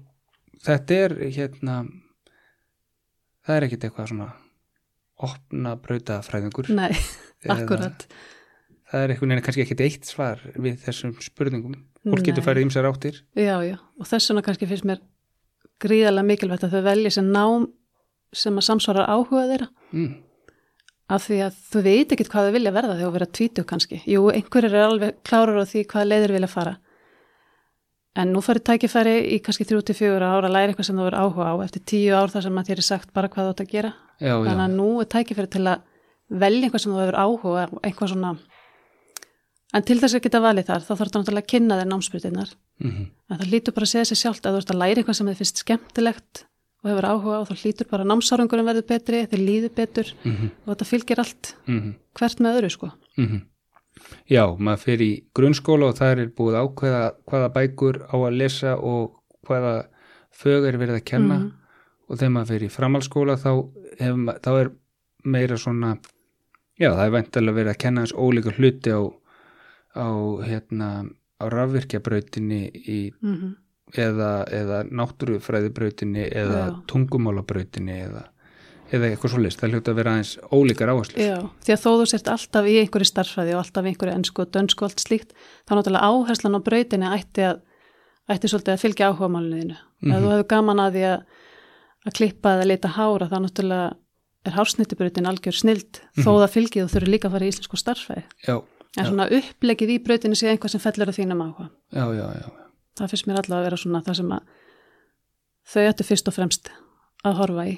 þetta 0.66 1.00
er 1.06 1.18
hérna 1.36 1.76
það 3.46 3.56
er 3.58 3.68
ekkit 3.68 3.88
eitthvað 3.90 4.12
svona 4.14 4.30
opna 5.22 5.76
brautafræðingur 5.82 6.70
nei, 6.74 6.94
akkurat. 7.54 8.08
Það 8.92 9.04
er 9.06 9.14
eitthvað 9.14 9.30
neina 9.32 9.44
kannski 9.46 9.64
ekkit 9.66 9.84
eitt 9.86 10.10
svar 10.10 10.42
við 10.56 10.80
þessum 10.86 11.14
spurningum. 11.24 11.76
Fólk 12.02 12.24
getur 12.26 12.44
farið 12.44 12.66
ímsar 12.66 12.88
áttir. 12.90 13.20
Já, 13.38 13.60
já, 13.64 13.76
og 14.02 14.08
þess 14.10 14.32
vegna 14.32 14.42
kannski 14.48 14.68
finnst 14.72 14.88
mér 14.90 15.04
gríðarlega 15.82 16.28
mikilvægt 16.28 16.66
að 16.68 16.76
þau 16.76 16.84
velji 16.90 17.14
sem 17.18 17.32
nám 17.32 17.70
sem 18.32 18.60
að 18.60 18.68
samsvarar 18.68 19.10
áhuga 19.12 19.48
þeirra 19.50 19.68
mm. 19.92 20.12
af 21.16 21.26
því 21.26 21.42
að 21.48 21.58
þú 21.72 21.82
veit 21.88 22.14
ekkit 22.16 22.32
hvað 22.32 22.48
þau 22.48 22.56
vilja 22.56 22.76
verða 22.78 22.96
þegar 22.96 23.10
þú 23.10 23.16
vera 23.18 23.30
tvítug 23.40 23.68
kannski. 23.68 24.00
Jú, 24.08 24.24
einhverjir 24.32 24.78
er 24.78 24.88
alveg 24.88 25.20
klárar 25.28 25.60
á 25.60 25.66
því 25.68 25.84
hvaða 25.92 26.10
leiðir 26.12 26.36
vilja 26.38 26.52
fara. 26.52 26.78
En 28.22 28.34
nú 28.36 28.42
farið 28.44 28.66
tækifæri 28.68 29.16
í 29.36 29.38
kannski 29.44 29.66
3-4 29.68 30.20
ára 30.20 30.48
að 30.48 30.56
læra 30.56 30.72
eitthvað 30.74 30.88
sem 30.90 30.98
þú 31.00 31.06
verður 31.08 31.22
áhuga 31.24 31.52
á 31.52 31.56
eftir 31.64 31.84
10 31.94 32.18
ár 32.20 32.34
þar 32.34 32.46
sem 32.48 32.58
að 32.60 32.72
þér 32.72 32.82
er 32.82 32.88
sagt 32.88 33.14
bara 33.16 33.30
hvað 33.32 33.48
þú 33.48 33.54
átt 33.54 33.64
að 33.64 33.70
gera. 33.72 33.92
já, 34.20 34.34
já, 34.36 34.48
Þannig 34.48 34.64
að 34.66 34.74
nú 34.76 34.88
er 35.00 35.12
tækifæri 35.14 35.52
til 35.52 35.62
að 35.72 35.86
velja 36.42 36.68
eitthvað 36.68 36.84
sem 36.84 36.92
þú 36.92 37.00
verður 37.00 37.20
áhuga 37.24 37.64
eitthvað 37.88 38.12
svona. 38.12 38.34
En 39.74 39.84
til 39.88 40.00
þess 40.02 40.16
að 40.18 40.24
geta 40.26 40.42
valið 40.44 40.66
þar, 40.68 40.82
þá 40.84 40.90
þarf 40.92 41.02
þetta 41.08 41.20
náttúrulega 41.22 41.46
að 41.46 41.52
kynna 41.54 41.78
þér 41.80 41.90
námsbrytinnar. 41.92 42.50
mm 42.84 43.06
En 43.32 43.38
það 43.38 43.52
lítur 43.52 43.74
bara 43.74 43.86
að 43.88 43.92
segja 43.94 44.06
sér 44.10 44.20
sjálft 44.20 44.46
að 44.46 44.52
þú 44.54 44.58
ert 44.62 44.72
að 44.74 44.82
læra 44.82 45.00
eitthvað 45.00 45.16
sem 45.16 45.28
þið 45.28 45.38
finnst 45.40 45.58
skemmtilegt 45.64 46.46
og 46.84 46.90
hefur 46.90 47.06
áhuga 47.08 47.38
á, 47.40 47.42
þá 47.48 47.56
lítur 47.66 47.88
bara 47.92 48.04
námsárangurinn 48.04 48.66
verður 48.68 48.88
betri, 48.90 49.22
þið 49.32 49.42
líður 49.48 49.74
betur 49.76 50.08
-hmm. 50.24 50.50
og 50.66 50.76
þetta 50.76 50.86
fylgir 50.86 51.20
allt 51.20 51.56
Mm 51.68 51.94
hvert 52.20 52.40
með 52.40 52.58
öðru 52.58 52.70
sko. 52.70 52.92
-hmm. 53.18 53.42
já, 54.28 54.44
maður 54.60 54.78
fer 54.80 55.02
í 55.02 55.24
grunnskóla 55.34 55.86
og 55.88 55.96
það 55.96 56.20
er 56.20 56.28
búið 56.28 56.56
ákveða 56.60 57.14
hvaða 57.30 57.50
bækur 57.54 57.96
á 58.12 58.16
að 58.18 58.38
lesa 58.38 58.76
og 58.76 59.12
hvaða 59.48 59.86
fög 60.32 60.68
er 60.68 60.78
verið 60.78 60.96
að 61.00 61.04
kenna 61.06 61.38
Mhm. 61.40 61.52
og 62.10 62.18
þegar 62.18 62.32
maður 62.32 62.48
fer 62.48 62.64
í 62.64 62.70
framhalskóla 62.70 63.36
þá, 63.38 63.52
hef, 64.00 64.16
þá 64.44 64.52
er 64.60 64.72
meira 65.24 65.56
svona 65.58 65.98
já, 66.80 66.90
það 66.92 67.06
er 67.06 67.12
á, 69.96 70.10
hérna 70.46 70.90
á 71.42 71.46
rafvirkjabrautinni 71.50 72.62
í 72.72 73.00
Mm 73.22 73.36
-hmm. 73.36 73.56
eða, 73.98 74.46
eða 74.48 74.84
náttúrufræðibrautinni 74.90 76.30
eða 76.32 76.62
Já. 76.68 76.84
tungumálabrautinni 76.88 77.98
eða, 78.08 78.24
eða 78.92 79.10
eitthvað 79.10 79.32
svoleiðist, 79.32 79.60
það 79.60 79.72
hljóta 79.72 79.92
að 79.92 79.96
vera 79.96 80.12
aðeins 80.12 80.38
ólíkar 80.52 80.92
áherslu 80.94 81.18
Já, 81.24 81.50
því 81.64 81.74
að 81.74 81.84
þó 81.84 81.92
þú 82.00 82.06
sért 82.06 82.28
alltaf 82.28 82.66
í 82.66 82.78
einhverju 82.80 83.06
starffræði 83.06 83.54
og 83.56 83.60
alltaf 83.64 83.86
í 83.86 83.88
einhverju 83.92 84.16
ennsku 84.16 84.42
og 84.42 84.52
dönsku 84.52 84.86
og 84.86 84.90
allt 84.90 85.00
slíkt, 85.00 85.34
þá 85.68 85.72
náttúrulega 85.76 86.08
áherslan 86.08 86.58
á 86.58 86.62
brautinni 86.62 87.08
ætti 87.12 87.42
að 87.42 87.62
ætti 88.32 88.52
svolítið 88.52 88.76
að 88.76 88.84
fylgja 88.84 89.10
áhuga 89.12 89.32
málunniðinu. 89.32 89.78
Mm 90.02 90.12
Ef 90.12 90.22
þú 90.24 90.32
hefur 90.32 90.48
gaman 90.54 90.80
að 90.80 90.94
því 90.96 91.04
að, 91.10 91.24
að 92.06 92.16
klippa 92.20 92.54
eða 92.56 92.68
lita 92.70 92.92
hára, 92.96 93.30
þá 93.30 93.38
náttúrulega 93.44 93.90
er 94.48 94.56
hársnittibrautin 94.58 95.30
algjör 95.30 95.58
snild 95.58 96.00
þó 96.18 96.32
það 96.42 96.54
fylgið 96.56 96.86
og 96.86 96.94
þurfi 96.96 97.12
líka 97.12 97.30
að 97.30 97.36
fara 97.36 97.46
í 97.46 97.52
íslensku 97.52 97.78
starffræði. 97.78 98.24
já, 98.48 98.56
En 99.00 99.08
svona 99.08 99.28
upplegið 99.32 99.94
í 99.94 100.00
brautinni 100.04 100.36
sé 100.36 100.50
einhvað 100.52 100.74
sem 100.74 100.84
fellur 100.84 101.12
á 101.12 101.16
þínum 101.16 101.44
áhuga. 101.46 101.70
já, 101.96 102.06
já, 102.12 102.26
já, 102.42 102.48
Það 103.00 103.12
finnst 103.14 103.28
mér 103.28 103.40
allavega 103.40 103.60
að 103.62 103.68
vera 103.70 103.78
svona 103.80 104.02
það 104.04 104.18
sem 104.20 104.32
að 104.36 104.42
þau 105.72 105.84
ættu 105.88 106.08
fyrst 106.10 106.28
og 106.28 106.36
fremst 106.36 106.72
að 107.24 107.38
horfa 107.38 107.68
í. 107.70 107.76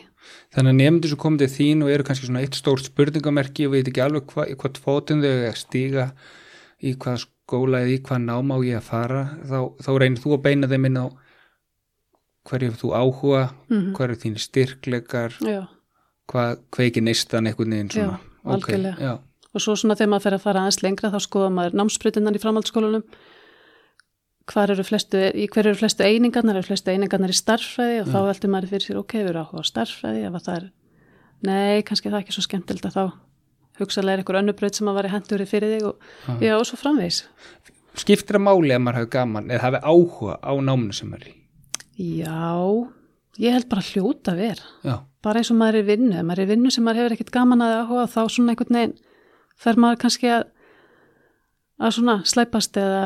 Þannig 0.55 0.71
að 0.71 0.79
nefndir 0.79 1.11
sem 1.11 1.19
komið 1.21 1.43
til 1.43 1.51
þín 1.57 1.83
og 1.83 1.91
eru 1.93 2.07
kannski 2.07 2.29
svona 2.29 2.41
eitt 2.41 2.57
stórt 2.57 2.87
spurningamerki 2.87 3.67
og 3.67 3.75
veit 3.75 3.91
ekki 3.91 4.01
alveg 4.01 4.33
hva, 4.33 4.47
hvað 4.57 4.79
fótum 4.81 5.21
þau 5.21 5.33
að 5.49 5.59
stíga 5.59 6.07
í 6.83 6.95
hvað 6.95 7.25
skóla 7.25 7.83
eða 7.83 7.93
í 7.93 7.99
hvað 8.07 8.23
náma 8.23 8.57
á 8.57 8.59
ég 8.65 8.79
að 8.79 8.87
fara 8.87 9.23
þá, 9.43 9.59
þá 9.83 9.91
reynir 9.99 10.23
þú 10.23 10.33
að 10.37 10.43
beina 10.47 10.69
þeim 10.71 10.87
inn 10.89 11.01
á 11.03 11.05
hverju 12.49 12.75
þú 12.79 12.93
áhuga 12.97 13.43
Mm 13.71 13.93
hverju 13.97 14.19
þín 14.23 14.39
styrkleikar 14.41 15.37
Já, 15.43 15.61
hvað 16.31 16.63
kveiki 16.73 17.03
neistan 17.03 17.47
einhvern 17.47 17.75
veginn 17.75 17.93
svona. 17.93 18.17
Já, 18.99 19.13
og 19.53 19.61
svo 19.61 19.75
svona 19.77 19.97
þegar 19.99 20.11
maður 20.13 20.25
fer 20.25 20.37
að 20.37 20.45
fara 20.47 20.63
aðeins 20.63 20.81
lengra 20.83 21.11
þá 21.13 21.19
skoða 21.23 21.49
maður 21.53 21.77
námsbrytinnar 21.79 22.37
í 22.37 22.41
framhaldsskólanum. 22.41 23.03
Hvar 24.49 24.73
eru 24.73 24.83
flestu, 24.83 25.19
í 25.39 25.45
hver 25.47 25.69
eru 25.69 25.79
flestu 25.79 26.03
einingarnar, 26.03 26.57
eru 26.59 26.67
flestu 26.67 26.91
einingarnar 26.91 27.31
í 27.31 27.37
starffræði 27.37 28.01
og 28.01 28.09
þá 28.11 28.17
veldur 28.27 28.51
maður 28.51 28.73
fyrir 28.73 28.87
sér, 28.89 28.97
ok, 28.99 29.13
við 29.21 29.29
erum 29.31 29.45
áhuga 29.45 29.63
á 29.63 29.69
starffræði 29.69 30.25
ef 30.27 30.33
að 30.39 30.47
það 30.47 30.57
er, 30.57 30.65
nei, 31.47 31.83
kannski 31.87 32.09
er 32.09 32.15
það 32.15 32.25
ekki 32.25 32.35
svo 32.35 32.43
skemmtild 32.49 32.89
að 32.89 32.97
þá 32.97 33.05
hugsalega 33.79 34.17
er 34.17 34.23
einhver 34.23 34.39
önnubraut 34.41 34.77
sem 34.77 34.89
að 34.89 34.97
var 34.99 35.07
í 35.07 35.13
henduri 35.13 35.47
fyrir 35.49 35.71
þig 35.77 35.87
og, 35.89 36.09
já, 36.43 36.57
og 36.57 36.65
svo 36.67 36.79
framvegis. 36.81 37.23
skiptir 38.03 38.37
að 38.37 38.45
máli 38.49 38.75
að 38.75 38.83
maður 38.83 38.99
hafi 38.99 39.11
gaman 39.15 39.49
eða 39.53 39.63
hafi 39.67 39.81
áhuga 39.87 40.35
á 40.43 40.51
náminu 40.59 40.97
sem 40.97 41.15
er 41.15 41.25
í? 41.29 41.33
Já, 42.19 42.51
ég 43.39 43.55
held 43.55 43.69
bara 43.71 43.87
hljóta 43.87 44.35
já, 44.35 44.95
bara 45.23 45.39
eins 45.39 45.53
og 45.53 45.59
maður 45.61 45.79
er 45.79 45.89
vinnu, 45.93 46.13
ef 46.19 46.27
maður 46.27 46.43
er 46.43 46.51
vinnu 46.51 46.73
sem 46.73 46.85
maður 46.85 47.03
hefur 47.03 47.17
ekkert 47.17 47.33
gaman 47.39 47.65
að 47.65 47.79
áhuga 47.79 48.05
þá 48.11 48.21
svona 48.27 48.53
einhvern 48.53 48.79
veginn 48.81 48.95
fer 49.63 49.79
maður 49.79 50.01
kannski 50.03 50.29
að, 50.35 50.45
að 51.83 51.95
svona 51.97 52.17
slæpast 52.27 52.77
eða 52.79 53.03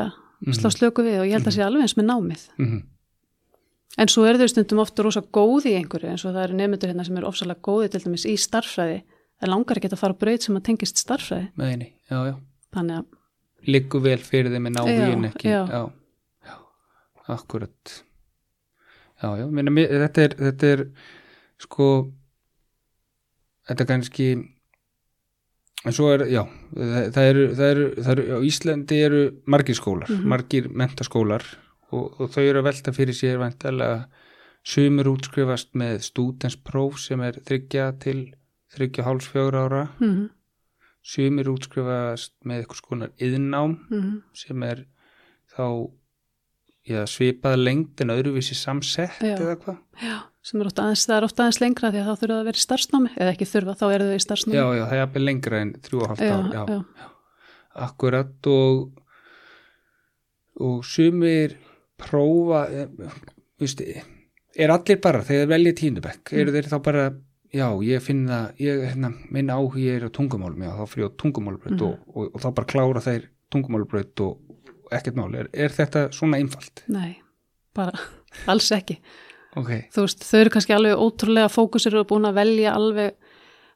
slá 0.57 0.69
slöku 0.73 1.05
við 1.05 1.21
og 1.23 1.27
ég 1.29 1.37
held 1.37 1.49
að 1.49 1.55
sé 1.57 1.65
alveg 1.65 1.85
eins 1.87 1.97
með 1.99 2.09
námið. 2.11 2.45
mm 2.61 2.85
En 3.97 4.09
svo 4.11 4.27
eru 4.29 4.37
þau 4.37 4.49
stundum 4.51 4.79
ofta 4.83 5.01
rosa 5.01 5.21
góði 5.33 5.71
í 5.71 5.77
einhverju 5.79 6.09
eins 6.11 6.21
og 6.27 6.35
það 6.35 6.43
eru 6.43 6.57
nefndur 6.59 6.89
hérna 6.91 7.05
sem 7.07 7.15
eru 7.17 7.29
ofsalega 7.31 7.63
góði 7.65 7.87
til 7.89 8.01
dæmis 8.03 8.25
í 8.29 8.33
starffræði. 8.37 8.97
Það 9.41 9.49
langar 9.49 9.79
ekki 9.79 9.89
að 9.89 10.01
fara 10.03 10.17
braut 10.21 10.43
sem 10.45 10.57
að 10.59 10.65
tengist 10.67 10.99
starffræði. 11.01 11.47
með 11.57 11.71
henni, 11.71 11.87
já, 12.11 12.17
já 12.27 12.35
Þannig 12.77 12.99
að, 12.99 13.07
liggur 13.73 14.03
vel 14.05 14.19
fyrir 14.21 14.53
þeim 14.53 14.67
en 14.69 14.77
áhugin 14.83 15.25
Já, 15.25 15.29
ekki 15.31 15.49
já. 15.49 15.63
já, 15.71 15.81
já, 16.51 16.55
akkurat 17.37 17.95
já, 19.23 19.29
já, 19.41 19.45
minna, 19.49 19.73
þetta 20.05 20.25
er 20.27 20.35
þetta 20.43 20.71
er 20.75 20.83
sko 21.65 21.87
þetta 23.65 23.81
er 23.83 23.89
kannski 23.95 24.27
en 25.87 25.95
svo 25.95 26.09
er, 26.13 26.25
já 26.29 26.43
það, 26.75 27.23
eru, 27.31 27.43
það 27.57 27.71
eru, 27.73 27.85
það 27.97 28.11
eru 28.13 28.25
á 28.35 28.39
Íslandi 28.47 29.01
eru 29.07 29.21
margir 29.47 29.75
skólar, 29.79 30.09
Mhm. 30.11 30.27
margir 30.27 30.69
mentaskólar 30.69 31.43
og, 31.91 32.19
og 32.21 32.29
þau 32.33 32.43
eru 32.43 32.59
að 32.61 32.67
velta 32.69 32.91
fyrir 32.93 33.15
sér 33.15 33.37
vantarlega 33.41 34.07
sumur 34.67 35.07
útskrifast 35.15 35.71
með 35.79 36.01
stúdenspróf 36.03 36.97
sem 36.99 37.21
er 37.23 37.39
þryggja 37.47 37.93
til 38.03 38.33
þryggja 38.75 39.05
háls 39.07 39.27
fjögur 39.31 39.55
ára. 39.65 39.85
Mm 40.01 40.29
sumir 41.07 41.47
útskrifast 41.47 42.33
með 42.43 42.65
eitthvað 42.65 42.79
skonar 42.81 43.11
yðnám 43.23 43.77
-hmm, 43.89 44.15
sem 44.35 44.63
er 44.63 44.81
þá 45.55 45.87
já, 46.83 47.05
svipað 47.07 47.55
lengt 47.63 48.01
en 48.01 48.09
öðruvísi 48.11 48.55
samsett 48.59 49.15
Já. 49.21 49.37
eða 49.39 49.55
hvað. 49.55 49.77
Já, 50.03 50.17
sem 50.47 50.61
er 50.63 50.69
ofta 50.69 50.83
aðeins, 50.87 51.03
það 51.09 51.17
er 51.19 51.25
ofta 51.27 51.43
aðeins 51.45 51.59
lengra 51.63 51.89
því 51.91 51.99
að 52.01 52.07
þá 52.07 52.13
þurfa 52.21 52.33
það 52.33 52.41
að 52.41 52.47
vera 52.49 52.61
í 52.61 52.65
starfsnámi 52.65 53.09
eða 53.17 53.31
ekki 53.33 53.47
þurfa, 53.51 53.73
þá 53.81 53.85
eru 53.97 54.05
þau 54.09 54.17
í 54.17 54.23
starfsnámi. 54.25 54.57
já, 54.57 54.65
já, 54.77 54.83
það 54.87 54.95
er 54.97 55.01
jafnvel 55.03 55.25
lengra 55.27 55.61
en 55.65 55.73
þrjú 55.87 56.01
og 56.05 56.21
já, 56.21 56.33
ár 56.37 56.51
já, 56.53 56.63
já, 56.71 57.09
akkurat 57.87 58.49
og 58.53 59.03
og 60.67 60.83
sumir 60.85 61.53
prófa 62.01 62.63
eh, 62.73 62.87
viðst, 63.61 63.81
er 64.57 64.73
allir 64.73 64.99
bara 65.03 65.21
þegar 65.25 65.43
þeir 65.43 65.51
velja 65.53 65.73
tíndabekk 65.81 66.31
Mm. 66.33 66.39
eru 66.41 66.55
þeir 66.55 66.69
þá 66.71 66.77
bara 66.87 67.03
já, 67.53 67.67
ég 67.85 68.01
finn 68.03 68.23
það, 68.27 68.47
ég, 68.59 68.81
hérna, 68.91 69.11
minn 69.31 69.49
áhugi 69.53 69.85
er 69.93 70.07
á 70.07 70.09
tungumálum, 70.09 70.63
já, 70.65 70.71
þá 70.77 70.85
fyrir 70.93 71.07
á 71.07 71.17
tungumálbraut 71.21 71.77
Mhm. 71.77 71.85
og, 71.85 72.15
og, 72.15 72.31
og 72.35 72.41
þá 72.41 72.47
bara 72.57 72.67
klára 72.73 73.01
þeir 73.05 73.27
tungumálbraut 73.53 74.19
og, 74.25 74.41
og 74.85 74.91
ekkert 74.91 75.15
mál, 75.15 75.35
er, 75.35 75.47
er 75.53 75.69
þetta 75.69 76.07
svona 76.11 76.37
einfalt? 76.41 76.83
nei, 76.87 77.17
bara 77.75 77.93
alls 78.51 78.71
ekki. 78.71 78.97
Ok, 79.57 79.71
Þú 79.93 80.03
veist, 80.05 80.25
þau 80.27 80.39
eru 80.39 80.53
kannski 80.53 80.75
alveg 80.75 81.01
ótrúlega 81.01 81.49
fókusir 81.49 81.95
og 81.97 82.07
búin 82.11 82.27
að 82.29 82.37
velja 82.37 82.75
alveg 82.77 83.15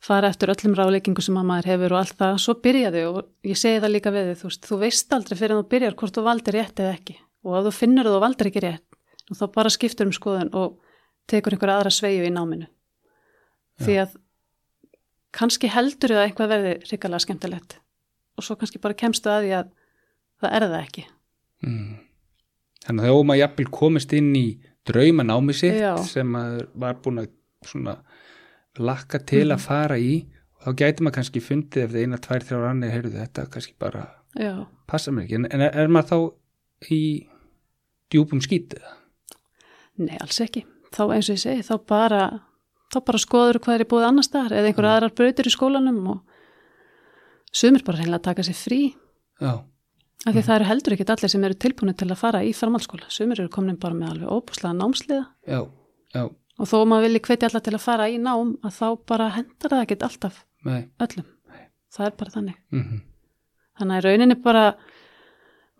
fara 0.01 0.29
eftir 0.33 0.51
öllum 0.53 0.75
ráleikingu 0.77 1.21
sem 1.21 1.37
að 1.37 1.47
maður 1.49 1.69
hefur 1.71 1.95
og 1.95 1.99
allt 2.01 2.17
það, 2.17 2.37
svo 2.41 2.55
byrjaði 2.65 3.03
og 3.09 3.19
ég 3.45 3.59
segi 3.59 3.81
það 3.81 3.93
líka 3.95 4.13
við 4.13 4.29
þig, 4.31 4.39
þú 4.39 4.49
veist, 4.49 4.67
þú 4.69 4.79
veist 4.81 5.15
aldrei 5.17 5.37
fyrir 5.37 5.55
að 5.55 5.61
þú 5.61 5.67
byrjar 5.73 5.97
hvort 5.99 6.17
þú 6.17 6.23
valdir 6.25 6.57
rétt 6.57 6.81
eða 6.81 6.95
ekki. 6.95 7.17
Og 7.45 7.57
ef 7.57 7.67
þú 7.67 7.73
finnur 7.77 8.09
að 8.09 8.15
þú 8.15 8.23
valdir 8.25 8.49
ekki 8.49 8.63
rétt 8.65 8.97
og 9.31 9.39
þá 9.39 9.45
bara 9.55 9.73
skiptur 9.73 10.09
um 10.09 10.15
skoðun 10.15 10.53
og 10.57 10.79
tekur 11.29 11.55
einhver 11.55 11.73
aðra 11.75 11.93
sveiju 11.93 12.25
í 12.25 12.33
náminu. 12.33 12.67
Því 13.81 13.97
að 14.01 14.17
kannski 15.37 15.69
heldur 15.71 16.15
það 16.17 16.25
eitthvað 16.25 16.51
verði 16.55 16.73
hrikalega 16.89 17.25
skemmtilegt 17.25 17.77
og 18.37 18.45
svo 18.45 18.57
kannski 18.59 18.81
bara 18.81 18.97
kemstu 18.97 19.31
að 19.31 19.45
því 19.45 19.53
að 19.59 19.71
það 20.41 20.57
er 20.57 20.65
það 20.67 20.81
ekki. 20.81 21.05
Mm. 21.61 21.89
þannig 22.81 23.03
að 23.03 23.11
þegar 23.11 23.25
maður 23.29 23.39
jafnvel 23.43 23.67
komist 23.69 24.13
inn 24.17 24.31
í 24.33 24.45
draumanámi 24.87 25.53
sitt 25.53 25.77
Já. 25.81 25.95
sem 26.03 26.31
var 26.75 26.95
búin 27.03 27.21
að 27.23 27.29
svona 27.65 27.97
lakka 28.79 29.19
til 29.25 29.47
Mhm. 29.47 29.55
að 29.57 29.59
fara 29.65 29.97
í. 29.97 30.27
Og 30.61 30.67
þá 30.67 30.75
gæti 30.77 31.01
maður 31.01 31.15
kannski 31.17 31.41
fundið 31.41 31.83
eftir 31.83 32.01
eina, 32.05 32.17
tvær, 32.17 32.43
þrjár 32.45 32.69
annir, 32.69 32.91
heyrðu 32.91 33.17
þetta 33.17 33.49
kannski 33.49 33.73
bara 33.79 34.07
Já, 34.39 34.65
passa 34.87 35.11
mér 35.11 35.25
ekki, 35.25 35.35
en, 35.35 35.45
en 35.51 35.61
er, 35.61 35.87
maður 35.87 36.09
þá 36.09 36.91
í 36.91 37.27
djúpum 38.13 38.41
skítið? 38.41 38.79
nei, 39.97 40.17
alls 40.21 40.39
ekki. 40.39 40.63
Þá 40.91 41.01
eins 41.15 41.29
og 41.29 41.35
ég 41.35 41.39
segi, 41.41 41.63
þá 41.63 41.77
bara 41.87 42.41
þá 42.93 42.99
bara 43.05 43.17
skoður 43.17 43.59
hvað 43.59 43.79
er 43.79 43.85
búið 43.85 44.05
annar 44.07 44.23
staðar 44.23 44.51
eða 44.59 44.67
einhverja 44.71 44.95
aðrar 44.97 45.13
brautir 45.15 45.45
í 45.47 45.53
skólanum 45.53 46.07
og 46.11 46.21
sumir 47.53 47.83
bara 47.85 47.97
reynilega 48.01 48.21
taka 48.23 48.41
sér 48.43 48.57
frí. 48.59 48.79
Já, 49.41 49.63
af 50.25 50.35
því 50.35 50.43
það 50.45 50.55
eru 50.55 50.69
heldur 50.69 50.95
ekkit 50.95 51.11
allir 51.15 51.31
sem 51.33 51.43
eru 51.47 51.57
tilbúinu 51.57 51.93
til 51.97 52.07
að 52.11 52.19
fara 52.21 52.43
í 52.45 52.51
framhaldsskóla. 52.53 53.09
Sumir 53.09 53.41
eru 53.41 53.49
komin 53.53 53.79
bara 53.81 53.97
með 53.97 54.11
alveg 54.13 54.33
óbúslega 54.35 54.73
námsliða. 54.77 55.25
Já, 55.49 55.61
já, 56.13 56.23
og 56.61 56.69
þó 56.69 56.77
maður 56.85 57.07
vilji 57.07 57.21
hvetja 57.27 57.49
alla 57.49 57.61
til 57.65 57.73
að 57.77 57.85
fara 57.85 58.09
í 58.11 58.17
nám 58.21 58.55
að 58.61 58.75
þá 58.77 58.87
bara 59.09 59.29
hendar 59.37 59.73
það 59.73 59.85
ekkit 59.85 60.05
alltaf 60.07 60.41
nei, 60.67 60.81
öllum. 61.01 61.29
Það 61.91 62.05
er 62.07 62.17
bara 62.19 62.35
þannig. 62.35 62.57
Mhm, 62.71 62.99
þannig 63.81 63.97
að 63.97 64.05
rauninni 64.07 64.37
bara 64.43 64.65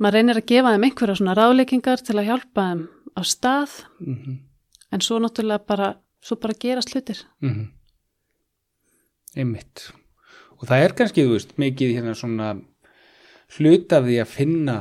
maður 0.02 0.18
reynir 0.18 0.40
að 0.42 0.48
gefa 0.50 0.74
þeim 0.74 0.88
einhverja 0.90 1.20
svona 1.20 1.36
ráðleikingar 1.38 2.02
til 2.02 2.18
að 2.18 2.28
hjálpa 2.32 2.66
þeim 2.72 2.82
á 3.14 3.22
stað. 3.28 3.76
Mhm, 4.02 4.40
en 4.92 5.06
svo 5.06 5.20
náttúrulega 5.22 5.68
bara 5.68 5.94
svo 6.22 6.36
bara 6.42 6.58
gerast 6.58 6.92
hlutir. 6.96 7.22
Mhm. 7.42 7.70
Einmitt. 9.38 9.92
Og 10.60 10.68
það 10.68 10.84
er 10.86 10.94
kannski, 10.98 11.24
þú 11.26 11.38
veist, 11.38 11.54
mikið 11.58 11.96
hérna 11.96 12.14
svona 12.18 12.50
hlut 13.58 13.94
af 13.96 14.06
því 14.08 14.18
að 14.22 14.32
finna 14.32 14.78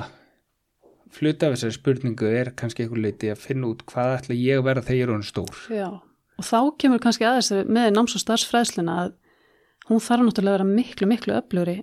hlut 1.18 1.42
af 1.42 1.56
þessari 1.56 1.74
spurningu 1.74 2.28
er 2.30 2.52
kannski 2.58 2.84
einhver 2.84 3.02
leiti 3.02 3.30
að 3.32 3.42
finna 3.42 3.70
út 3.72 3.82
hvað 3.88 4.16
ætla 4.20 4.38
ég 4.38 4.60
að 4.60 4.66
vera 4.68 4.84
þegar 4.86 5.14
hann 5.16 5.26
stór. 5.26 5.56
Já. 5.72 5.88
og 6.38 6.46
þá 6.46 6.60
kemur 6.78 7.02
kannski 7.02 7.26
aðeins 7.26 7.50
með 7.66 7.90
náms- 7.96 8.14
og 8.16 8.24
starfsfræðsluna 8.24 8.98
að 9.04 9.14
hún 9.90 10.02
þarf 10.04 10.26
náttúrulega 10.26 10.54
að 10.54 10.58
vera 10.58 10.68
miklu 10.70 11.08
miklu 11.10 11.36
öflugri 11.36 11.76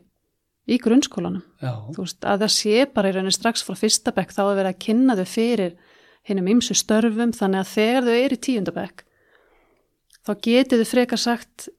í 0.67 0.77
grunnskólanum 0.83 1.43
veist, 1.97 2.23
að 2.23 2.45
það 2.45 2.53
sé 2.55 2.85
bara 2.93 3.11
í 3.11 3.15
rauninni 3.15 3.35
strax 3.35 3.63
frá 3.63 3.75
fyrsta 3.79 4.13
bekk 4.15 4.33
þá 4.35 4.43
að 4.45 4.57
vera 4.61 4.73
að 4.73 4.81
kynna 4.87 5.17
þau 5.19 5.27
fyrir 5.31 5.75
hinnum 6.27 6.49
ymsu 6.55 6.75
störfum 6.75 7.35
þannig 7.35 7.63
að 7.63 7.73
þegar 7.75 8.07
þau 8.07 8.15
eru 8.17 8.37
í 8.37 8.43
tíundabekk 8.47 9.03
þá 10.27 10.31
getið 10.47 10.83
þau 10.83 10.91
frekar 10.91 11.23
sagt 11.23 11.69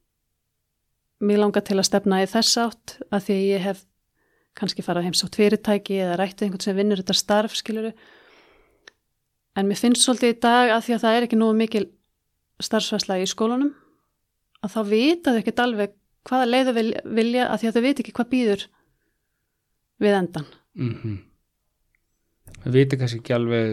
mér 1.20 1.42
langar 1.42 1.64
til 1.66 1.76
að 1.76 1.88
stefna 1.88 2.22
í 2.22 2.30
þess 2.30 2.60
átt 2.62 2.96
að 3.10 3.28
því 3.28 3.38
ég 3.48 3.64
hef 3.66 3.84
kannski 4.58 4.84
farað 4.84 5.08
heimsátt 5.08 5.36
fyrirtæki 5.38 6.00
eða 6.02 6.16
rættið 6.20 6.48
einhvern 6.48 6.64
sem 6.66 6.78
vinnur 6.78 7.00
þetta 7.02 7.16
starf 7.16 7.54
skiluru 7.58 7.92
en 9.58 9.68
mér 9.70 9.80
finnst 9.80 10.04
svolítið 10.04 10.34
í 10.34 10.40
dag 10.44 10.72
að 10.74 10.84
því 10.86 10.96
að 10.96 11.04
það 11.04 11.16
er 11.18 11.26
ekki 11.28 11.38
nú 11.40 11.50
mikil 11.58 11.84
starfsvæsla 12.62 13.20
í 13.22 13.28
skólanum 13.30 13.72
að 14.66 14.74
þá 14.74 14.80
vita 14.90 15.34
þau 15.34 15.40
ekkert 15.42 15.62
alveg 15.64 15.94
hvaða 16.28 16.48
leiðu 16.50 16.74
vilja 17.18 17.46
að 17.48 17.62
því 17.62 17.68
að 17.70 17.76
þau 17.78 17.84
veit 17.86 18.02
ekki 18.02 18.14
hvað 18.18 18.30
býður 18.34 18.66
við 20.02 20.16
endan. 20.18 20.46
mhm. 20.78 21.16
Við 22.64 22.74
veitum 22.74 22.98
kannski 23.00 23.18
ekki 23.20 23.34
alveg 23.36 23.72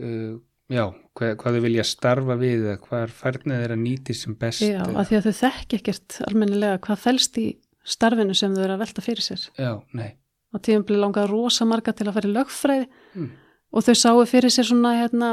uh, 0.00 0.34
já, 0.72 0.84
hvað, 1.16 1.32
hvað 1.40 1.56
þau 1.58 1.62
vilja 1.66 1.84
starfa 1.88 2.36
við 2.40 2.64
eða 2.64 2.76
hvað 2.84 3.02
er 3.04 3.14
færnið 3.20 3.60
þeirra 3.62 3.78
nýti 3.80 4.16
sem 4.16 4.36
best. 4.40 4.64
Já, 4.64 4.78
eða- 4.80 4.96
að 5.02 5.08
því 5.10 5.18
að 5.18 5.26
þau 5.28 5.36
þekki 5.40 5.80
ekkert 5.80 6.18
almennilega 6.28 6.80
hvað 6.86 7.02
felst 7.04 7.40
í 7.42 7.46
starfinu 7.84 8.34
sem 8.34 8.54
þau 8.54 8.64
eru 8.64 8.76
að 8.76 8.82
velta 8.84 9.02
fyrir 9.04 9.22
sér. 9.24 9.42
Já, 9.60 9.74
nei. 9.92 10.14
Á 10.54 10.56
tíum 10.62 10.84
blir 10.86 11.00
langað 11.02 11.28
rosa 11.32 11.66
marga 11.68 11.92
til 11.92 12.06
að 12.08 12.14
fara 12.18 12.28
í 12.30 12.32
lögfræði 12.34 12.86
Mm. 13.14 13.30
og 13.74 13.82
þau 13.86 13.94
sáu 13.94 14.24
fyrir 14.26 14.50
sér 14.54 14.66
svona 14.70 14.94
hérna 14.98 15.28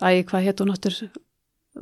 æ, 0.00 0.22
hvað 0.28 0.44
hétt 0.46 0.60
hún 0.62 0.72
áttur 0.74 0.96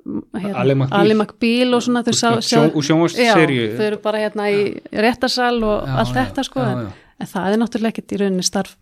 McBeal. 0.05 0.91
Ali 0.93 1.15
McBeal 1.17 1.75
og 1.75 1.83
svona 1.83 2.03
þau 2.05 2.13
sá, 2.15 2.29
sjá, 2.45 2.59
Sjón, 2.61 2.75
og 2.77 2.85
sjónvarsserju. 2.85 3.63
Já, 3.65 3.77
þau 3.79 3.87
eru 3.89 3.99
bara 4.05 4.21
hérna 4.21 4.49
í 4.53 4.61
réttarsal 4.93 5.63
og 5.65 5.87
Já, 5.89 5.95
allt 6.03 6.13
já, 6.15 6.19
þetta 6.27 6.45
sko 6.45 6.61
já, 6.61 6.69
en, 6.75 6.83
já. 6.85 6.93
en 7.25 7.31
það 7.33 7.49
er 7.57 7.61
náttúrulega 7.63 7.93
ekkert 7.95 8.13
í 8.15 8.21
rauninni 8.21 8.45
starf 8.47 8.77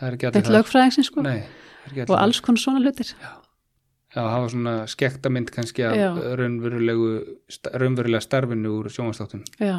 Það 0.00 0.06
er 0.08 0.14
ekki 0.16 0.28
allir 0.30 0.36
beint 0.38 0.52
lögfræðingsins 0.54 1.10
sko 1.10 1.24
Nei, 1.26 1.40
það 1.42 1.84
er 1.84 1.90
ekki 1.90 2.00
allir 2.04 2.14
og 2.14 2.22
alls 2.22 2.40
konar 2.46 2.62
svona 2.62 2.80
hlutir 2.84 3.10
Já, 4.10 4.22
hafa 4.26 4.48
svona 4.50 4.86
skektamynd 4.90 5.50
kannski 5.54 5.84
af 5.86 5.94
Já. 5.94 6.08
raunverulegu, 6.36 7.10
sta- 7.48 7.70
raunverulega 7.78 8.20
starfinu 8.20 8.72
úr 8.80 8.88
sjónvastáttum. 8.90 9.44
Já, 9.60 9.78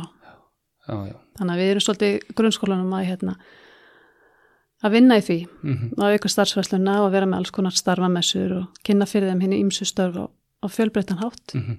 Já, 0.88 0.96
já. 1.12 1.16
þannig 1.40 1.54
að 1.54 1.60
við 1.62 1.72
erum 1.72 1.84
svolítið 1.86 2.36
grunnskólanum 2.36 2.94
að 2.96 3.06
hérna 3.10 3.36
að 4.84 4.92
vinna 4.96 5.18
í 5.20 5.22
því 5.22 5.38
Mm 5.64 5.92
að 5.98 6.16
auka 6.16 6.30
starfsvæsluna 6.32 6.96
og 7.06 7.12
vera 7.12 7.26
með 7.30 7.38
alls 7.38 7.52
konar 7.52 7.72
starfamessur 7.76 8.52
og 8.62 8.80
kynna 8.84 9.06
fyrir 9.06 9.30
þeim 9.30 9.42
henni 9.42 9.60
ímsu 9.62 9.86
störf 9.86 10.16
á, 10.18 10.26
á 10.64 10.68
fjölbreyttan 10.72 11.20
hátt 11.22 11.54
-hmm. 11.54 11.78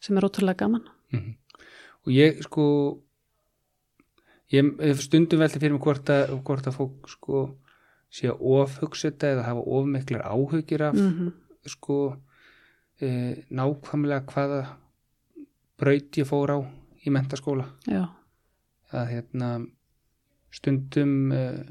sem 0.00 0.16
er 0.16 0.22
ótrúlega 0.24 0.56
gaman. 0.56 0.84
Mhm. 1.12 1.34
Og 2.06 2.12
ég 2.12 2.42
sko, 2.42 2.98
ég 4.52 4.96
stundum 5.00 5.38
velti 5.40 5.58
fyrir 5.60 5.72
mig 5.72 5.82
hvort 5.82 6.08
að, 6.08 6.32
hvort 6.44 6.66
að 6.66 6.76
fólk 6.76 7.08
sko 7.08 7.56
sé 8.12 8.28
að 8.28 8.42
ofhugsa 8.54 9.08
þetta 9.10 9.30
eða 9.36 9.46
hafa 9.48 9.62
ofmiklar 9.78 10.22
áhugir 10.28 10.82
af 10.90 10.94
Mm 10.98 11.32
sko 11.62 12.16
e, 13.00 13.08
nákvæmlega 13.54 14.24
hvaða 14.26 14.62
braut 15.78 16.16
ég 16.18 16.26
fór 16.26 16.50
á 16.50 16.58
í 17.06 17.10
mentaskóla. 17.14 17.68
Já, 17.86 18.08
að 18.92 19.06
hérna 19.12 19.50
stundum 20.50 21.30
uh, 21.30 21.62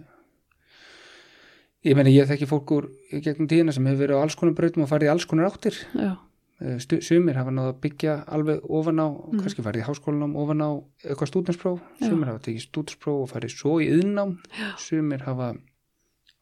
ég 1.85 1.95
meina 1.97 2.11
ég 2.13 2.27
þekki 2.29 2.47
fólk 2.49 2.71
úr 2.75 2.87
í 3.11 3.19
gegnum 3.25 3.49
tíðina 3.51 3.73
sem 3.75 3.85
hefur 3.89 4.03
verið 4.05 4.19
á 4.19 4.23
alls 4.23 4.37
konar 4.39 4.55
brautum 4.57 4.85
og 4.85 4.91
farið 4.91 5.09
í 5.09 5.13
alls 5.13 5.25
konar 5.29 5.49
áttir. 5.51 5.77
Uh, 5.97 6.77
stu, 6.81 6.99
sumir 7.01 7.35
hafa 7.39 7.51
náða 7.53 7.73
að 7.73 7.79
byggja 7.85 8.15
alveg 8.29 8.63
ofan 8.69 9.01
á, 9.01 9.07
Mhm. 9.09 9.39
kannski 9.41 9.63
farið 9.65 9.81
í 9.83 9.87
háskólanám 9.89 10.35
ofan 10.37 10.61
á 10.61 10.69
eitthvað 11.03 11.31
stúdenspróf, 11.31 11.79
Já. 11.99 12.07
sumir 12.09 12.27
hafa 12.29 12.39
tekið 12.45 12.65
stúdenspróf 12.67 13.21
og 13.25 13.29
farið 13.33 13.55
svo 13.57 13.79
í 13.81 13.89
yðnám 13.91 14.37
sumir 14.77 15.21
hafa 15.25 15.55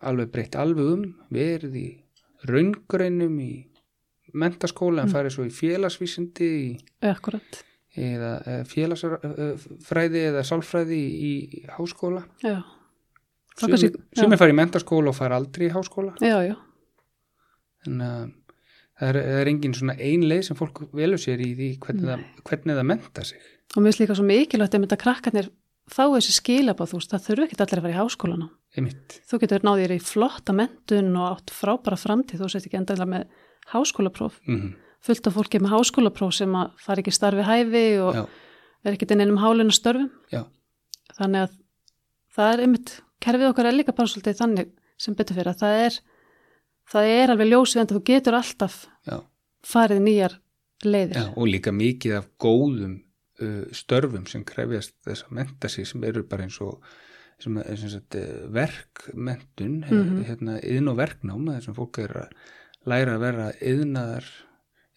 alveg 0.08 0.30
breytt 0.34 0.56
alveg 0.60 0.92
um, 0.94 1.04
verið 1.34 1.76
í 1.80 1.88
raungreinum 2.50 3.40
í 3.44 3.52
mentaskóla 4.34 5.04
en 5.04 5.10
Mm. 5.10 5.14
farið 5.16 5.34
svo 5.36 5.46
í 5.48 5.52
félagsvísindi 5.54 6.50
í 6.62 6.70
akkurat. 7.10 7.64
eða 7.98 8.64
félagsfræði 8.70 10.22
eða 10.30 10.44
sálfræði 10.48 11.00
í, 11.00 11.32
í 11.60 11.62
háskóla. 11.74 12.24
Já, 12.46 12.60
sumir, 13.60 13.96
sumir 14.16 14.38
fara 14.40 14.54
í 14.54 14.58
mentaskóla 14.60 15.12
og 15.12 15.18
fara 15.18 15.40
aldrei 15.42 15.68
í 15.70 15.74
háskóla. 15.74 16.14
Já, 16.24 16.38
já, 16.48 16.56
en 17.88 18.02
uh, 18.06 18.28
það, 19.00 19.10
er, 19.10 19.20
er 19.42 19.52
engin 19.52 19.74
svona 19.76 19.96
ein 19.98 20.24
leið 20.30 20.44
sem 20.50 20.60
fólk 20.60 20.84
velur 20.96 21.20
sér 21.22 21.42
í 21.44 21.52
því 21.58 21.70
hvernig, 21.84 22.06
það, 22.12 22.26
hvernig 22.50 22.80
það 22.80 22.90
menta 22.94 23.26
sig. 23.28 23.42
Og 23.76 23.82
mér 23.84 23.92
finnst 23.92 24.04
líka 24.04 24.18
svo 24.18 24.26
mikilvægt 24.30 24.76
að 24.78 24.84
mynda 24.86 24.98
krakkarnir 25.00 25.50
fá 25.90 26.04
þessi 26.14 26.34
skilabáð, 26.38 26.92
þú 26.94 27.00
veist, 27.00 27.12
það 27.14 27.26
þurfu 27.28 27.46
ekki 27.48 27.58
allir 27.60 27.80
að 27.80 27.86
fara 27.86 27.94
í 27.96 28.00
háskólana. 28.00 28.50
einmitt, 28.78 29.16
Þú 29.30 29.40
getur 29.42 29.64
náðið 29.66 29.84
þér 29.86 29.94
í 29.96 30.00
flotta 30.06 30.54
mentun 30.54 31.16
og 31.18 31.26
átt 31.34 31.50
frábæra 31.56 31.98
framtíð, 31.98 32.40
þú 32.44 32.50
sett 32.54 32.68
ekki 32.70 32.78
endalega 32.80 33.10
með 33.10 33.26
háskólapróf. 33.74 34.40
mm 34.48 34.70
Fullt 35.00 35.28
af 35.30 35.34
fólki 35.34 35.60
með 35.64 35.72
háskólapróf 35.72 36.34
sem 36.36 36.52
að 36.60 36.72
fara 36.84 37.00
ekki 37.00 37.14
starfi 37.16 37.44
hæfi 37.48 37.84
og 38.04 38.16
já, 38.18 38.24
er 38.84 38.96
ekkert 38.98 39.12
inn 39.16 39.22
einum 39.24 39.38
hálinu 39.40 39.72
störfum. 39.72 40.10
já, 40.28 40.44
Þannig 41.16 41.46
að 41.48 41.54
það 42.36 42.52
er 42.54 42.64
einmitt, 42.66 42.92
kerfið 43.24 43.48
okkar 43.54 43.66
er 43.70 43.78
líka 43.80 43.96
bara 43.96 44.08
svolítið 44.12 44.38
þannig 44.42 44.74
sem 45.00 45.16
betur 45.16 45.36
fyrir 45.40 45.54
að 45.54 45.62
það 45.64 45.78
er, 45.86 46.00
það 46.92 47.06
er 47.16 47.32
alveg 47.32 47.48
ljósið 47.54 47.82
en 47.82 47.88
þú 47.94 48.02
getur 48.12 48.36
alltaf 48.42 48.76
já, 49.08 49.18
farið 49.64 50.02
nýjar 50.04 50.36
leiðir. 50.84 51.16
já 51.16 51.26
og 51.32 51.48
líka 51.48 51.72
mikið 51.72 52.18
af 52.20 52.28
góðum 52.40 53.00
störfum 53.76 54.26
sem 54.28 54.44
krefjast 54.48 54.96
þess 55.08 55.24
að 55.28 55.32
menta 55.40 55.70
sig 55.72 55.88
sem 55.88 56.04
eru 56.04 56.24
bara 56.28 56.44
eins 56.48 56.60
og 56.62 56.82
sem 57.40 57.56
sagt, 57.90 58.16
eh, 58.20 58.48
verkmentun 58.52 59.78
Mhm. 59.88 60.24
hérna, 60.28 60.58
yðn 60.60 60.90
og 60.92 60.98
verknám 61.00 61.46
þar 61.48 61.62
sem 61.64 61.74
fólk 61.78 62.00
er 62.04 62.14
að 62.26 62.30
læra 62.86 63.16
að 63.16 63.20
vera 63.24 63.52
yðnaðar 63.62 64.26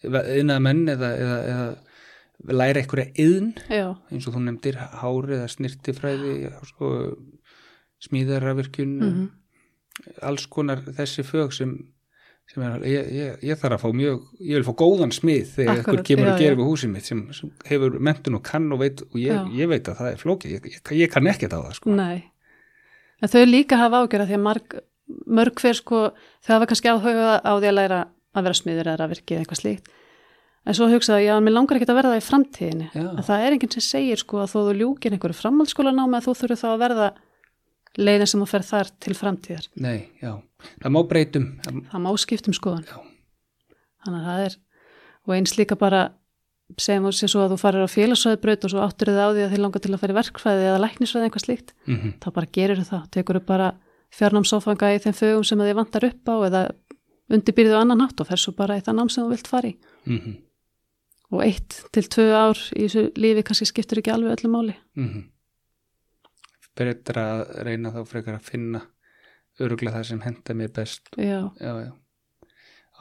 yðnaðar 0.03 0.61
menn 0.65 0.85
eða, 0.91 1.09
eða, 1.23 1.37
eða 1.53 1.77
læra 2.59 2.81
einhverja 2.81 3.13
yðn 3.15 3.53
Já, 3.69 3.95
eins 4.11 4.27
og 4.27 4.33
þú 4.35 4.41
nefndir 4.43 4.75
hári 4.75 5.37
eða 5.37 5.47
snirtifræði 5.53 6.33
og 6.81 7.17
smíðarafirkjun 8.03 8.93
mhm, 8.99 9.29
alls 10.21 10.45
konar 10.51 10.81
þessi 10.83 11.23
fög 11.23 11.53
sem 11.55 11.77
er, 12.53 12.85
ég, 12.87 13.09
ég, 13.17 13.37
ég 13.49 13.59
þarf 13.59 13.77
að 13.77 13.83
fá 13.83 13.97
mjög 13.97 14.19
ég 14.39 14.59
vil 14.59 14.67
fá 14.67 14.73
góðan 14.83 15.13
smið 15.15 15.53
þegar 15.55 15.71
Akkurat, 15.73 15.87
einhver 15.87 16.07
kemur 16.09 16.27
já, 16.27 16.33
að 16.33 16.43
gera 16.43 16.59
við 16.59 16.69
húsið 16.69 16.93
mitt 16.93 17.09
sem, 17.09 17.23
sem 17.33 17.53
hefur 17.69 17.97
mentun 18.09 18.37
og 18.37 18.43
kann 18.45 18.67
og 18.75 18.81
veit 18.83 19.03
og 19.07 19.17
ég, 19.21 19.49
ég 19.57 19.71
veit 19.71 19.89
að 19.89 19.99
það 20.01 20.11
er 20.11 20.21
flókið 20.21 20.69
ég, 20.99 21.09
kann 21.13 21.29
ekkert 21.31 21.55
á 21.55 21.59
það 21.59 21.77
sko. 21.79 21.95
nei. 21.97 22.29
En 23.23 23.31
þau 23.31 23.43
líka 23.47 23.79
hafa 23.79 24.03
ágjörða 24.03 24.29
því 24.29 24.37
að 24.37 24.45
marg, 24.49 24.77
mörg 25.39 25.59
hver 25.63 25.79
sko, 25.79 26.05
þau 26.43 26.53
hafa 26.57 26.69
kannski 26.71 26.91
áhuga 26.91 27.35
á 27.39 27.51
því 27.55 27.69
að 27.71 27.77
læra 27.79 27.99
að 28.33 28.47
vera 28.47 28.59
smiður 28.59 28.89
eða 28.93 29.05
að 29.05 29.13
virki 29.13 29.35
eða 29.35 29.45
eitthvað 29.45 29.61
slíkt. 29.61 29.91
En 30.63 30.75
svo 30.77 30.87
hugsaði, 30.87 31.27
já, 31.27 31.33
mér 31.43 31.55
langar 31.57 31.77
ekki 31.77 31.89
að 31.89 31.97
verða 31.99 32.13
það 32.13 32.21
í 32.21 32.25
framtíðinni. 32.27 32.85
Já. 32.95 33.07
Að 33.11 33.25
það 33.27 33.45
er 33.45 33.55
enginn 33.55 33.73
sem 33.73 33.83
segir 33.83 34.21
sko 34.21 34.39
að 34.43 34.53
þú 34.53 34.75
ljúkir 34.79 35.15
einhverju 35.15 35.39
framhaldsskólanámi 35.39 36.19
að 36.19 36.27
þú 36.27 36.35
þurfur 36.39 36.61
þá 36.61 36.67
að 36.69 36.83
verða 36.83 37.07
leiðin 37.97 38.29
sem 38.29 38.41
þú 38.41 38.49
fer 38.49 38.65
þar 38.67 38.91
til 39.03 39.15
framtíðar. 39.17 39.69
nei, 39.75 40.09
já, 40.21 40.41
það 40.81 40.93
má 40.95 40.99
breytum 41.07 41.47
Það 41.63 42.03
má 42.05 42.11
skiptum 42.17 42.57
skoðan. 42.57 42.85
Já. 42.89 42.99
Þannig 44.03 44.19
að 44.19 44.27
það 44.29 44.45
er, 44.47 44.57
og 45.23 45.35
eins 45.37 45.57
líka 45.57 45.79
bara 45.79 46.03
segjum 46.79 47.07
við 47.07 47.17
sér 47.19 47.31
svo 47.31 47.43
að 47.43 47.53
þú 47.53 47.57
farir 47.61 47.85
á 47.85 47.95
félagsvæðbraut 47.95 48.65
og 48.65 48.71
svo 48.71 48.83
áttur 48.83 49.11
þið 49.11 49.19
á 49.21 49.29
því 49.29 49.43
að 49.43 49.51
þið 49.53 49.61
langar 49.61 49.83
til 49.83 49.93
að 49.93 50.01
fara 50.01 50.13
í 50.13 50.17
verkfræði 50.17 50.69
eða 50.69 50.83
læknisfræði 50.83 51.27
eitthvað 51.27 51.45
slíkt, 51.45 51.73
mm 51.85 51.97
-hmm. 51.97 52.13
þá 52.23 52.27
bara 52.33 52.53
gerir 52.57 52.83
það, 52.83 53.03
tekur 53.11 53.39
upp 53.39 53.45
bara 53.45 53.67
fjarnámsófanga 54.13 54.93
í 54.95 55.01
þeim 55.03 55.13
fögum 55.13 55.43
sem 55.43 55.59
þið 55.59 55.75
vantar 55.77 56.07
upp 56.07 56.29
á 56.29 56.35
eða 56.47 56.61
undirbyrðu 57.29 57.77
annan 57.77 58.01
hátt 58.01 58.21
og 58.21 58.27
fer 58.27 58.41
svo 58.41 58.53
bara 58.57 58.77
í 58.77 58.81
það 58.81 58.97
nám 58.97 59.09
sem 59.09 59.23
þú 59.23 59.29
vilt 59.29 59.47
fara 59.47 59.69
í 59.69 59.75
mm 60.05 60.33
og 61.33 61.41
eitt 61.41 61.79
til 61.93 62.05
tvö 62.13 62.25
ár 62.35 62.59
í 62.77 62.85
þessu 62.85 63.07
lífi 63.17 63.43
kannski 63.47 63.65
skiptur 63.69 64.01
ekki 64.01 64.13
alveg 64.13 64.35
öllu 64.37 64.49
máli 64.53 64.75
-hmm. 64.95 65.23
Betra 66.77 67.25
að 67.33 67.43
reyna 67.67 67.93
þá 67.93 68.01
frekar 68.09 68.37
að 68.39 68.49
finna 68.49 68.81
öruglega 69.61 69.99
það 69.99 70.07
sem 70.09 70.23
henda 70.23 70.55
mér 70.57 70.71
best. 70.73 71.11
Já, 71.17 71.41
já, 71.61 71.73
já, 71.85 71.91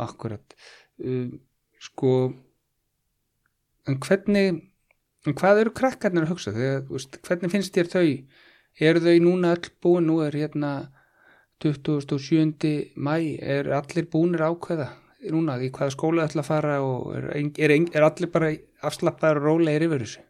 akkurat 0.05 0.57
um, 1.01 1.39
sko 1.81 2.13
en 3.89 3.99
hvernig 4.03 4.63
en 5.27 5.37
hvað 5.39 5.63
eru 5.65 5.75
krakkarnir 5.77 6.27
að 6.27 6.35
hugsa? 6.35 6.55
Þegar, 6.55 6.83
veist, 6.91 7.21
hvernig 7.27 7.53
finnst 7.53 7.77
þér 7.77 7.93
þau? 7.93 8.09
Eru 8.83 9.05
þau 9.05 9.15
núna 9.23 9.53
öll 9.57 9.71
búin? 9.85 10.09
Nú 10.09 10.19
er 10.25 10.37
hérna 10.37 10.73
27. 11.63 12.93
mæ 12.97 13.15
er 13.39 13.71
allir 13.77 14.09
búinir 14.11 14.43
ákveða 14.43 14.89
núna 15.31 15.59
í 15.63 15.71
hvaða 15.71 15.95
skóla 15.95 16.27
ætla 16.27 16.43
að 16.43 16.49
fara 16.49 16.79
og 16.83 17.13
er, 17.15 17.29
er, 17.39 17.75
er, 17.95 18.03
allir 18.03 18.31
bara 18.33 18.51
afslappaður 18.83 19.39
og 19.43 19.47
rólegir 19.47 19.87
yfir 19.87 20.03
þessu? 20.03 20.25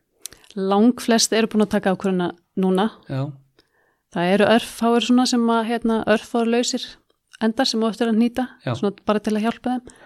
Lang 0.61 1.01
flest 1.01 1.33
eru 1.33 1.49
búin 1.49 1.65
að 1.65 1.73
taka 1.79 1.95
ákvöruna 1.95 2.29
núna. 2.61 2.89
Já, 3.09 3.31
það 4.13 4.33
eru 4.35 4.49
örfáir 4.57 5.07
svona 5.07 5.27
sem 5.31 5.47
að 5.55 5.69
hérna, 5.71 6.03
örfáir 6.11 6.51
lausir 6.53 6.87
endar 7.43 7.69
sem 7.69 7.83
eftir 7.89 8.11
að 8.11 8.21
nýta 8.21 8.49
bara 9.07 9.23
til 9.23 9.37
að 9.37 9.47
hjálpa 9.47 9.77
þeim. 9.77 9.97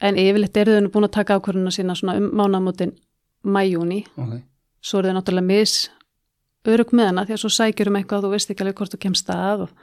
En 0.00 0.16
yfirleitt 0.16 0.56
eru 0.56 0.78
þau 0.78 0.90
búin 0.94 1.06
að 1.06 1.16
taka 1.18 1.36
ákvöruna 1.36 1.72
sína 1.74 1.96
svona 1.96 2.16
um 2.16 2.30
mánamótin 2.36 2.94
mæjúni 3.44 4.04
ok. 4.16 4.40
Svo 4.80 5.00
eru 5.00 5.10
þau 5.10 5.18
náttúrulega 5.18 5.48
mis 5.48 5.74
örug 6.68 6.92
með 6.96 7.10
hana 7.10 7.24
því 7.28 7.36
að 7.36 7.42
svo 7.42 7.50
sækjur 7.52 7.90
um 7.90 7.98
eitthvað 8.00 8.24
þú 8.24 8.30
veist 8.34 8.52
ekki 8.52 8.64
alveg 8.64 8.78
hvort 8.80 8.94
þú 8.94 9.00
kemst 9.04 9.32
að 9.32 9.66
og 9.66 9.74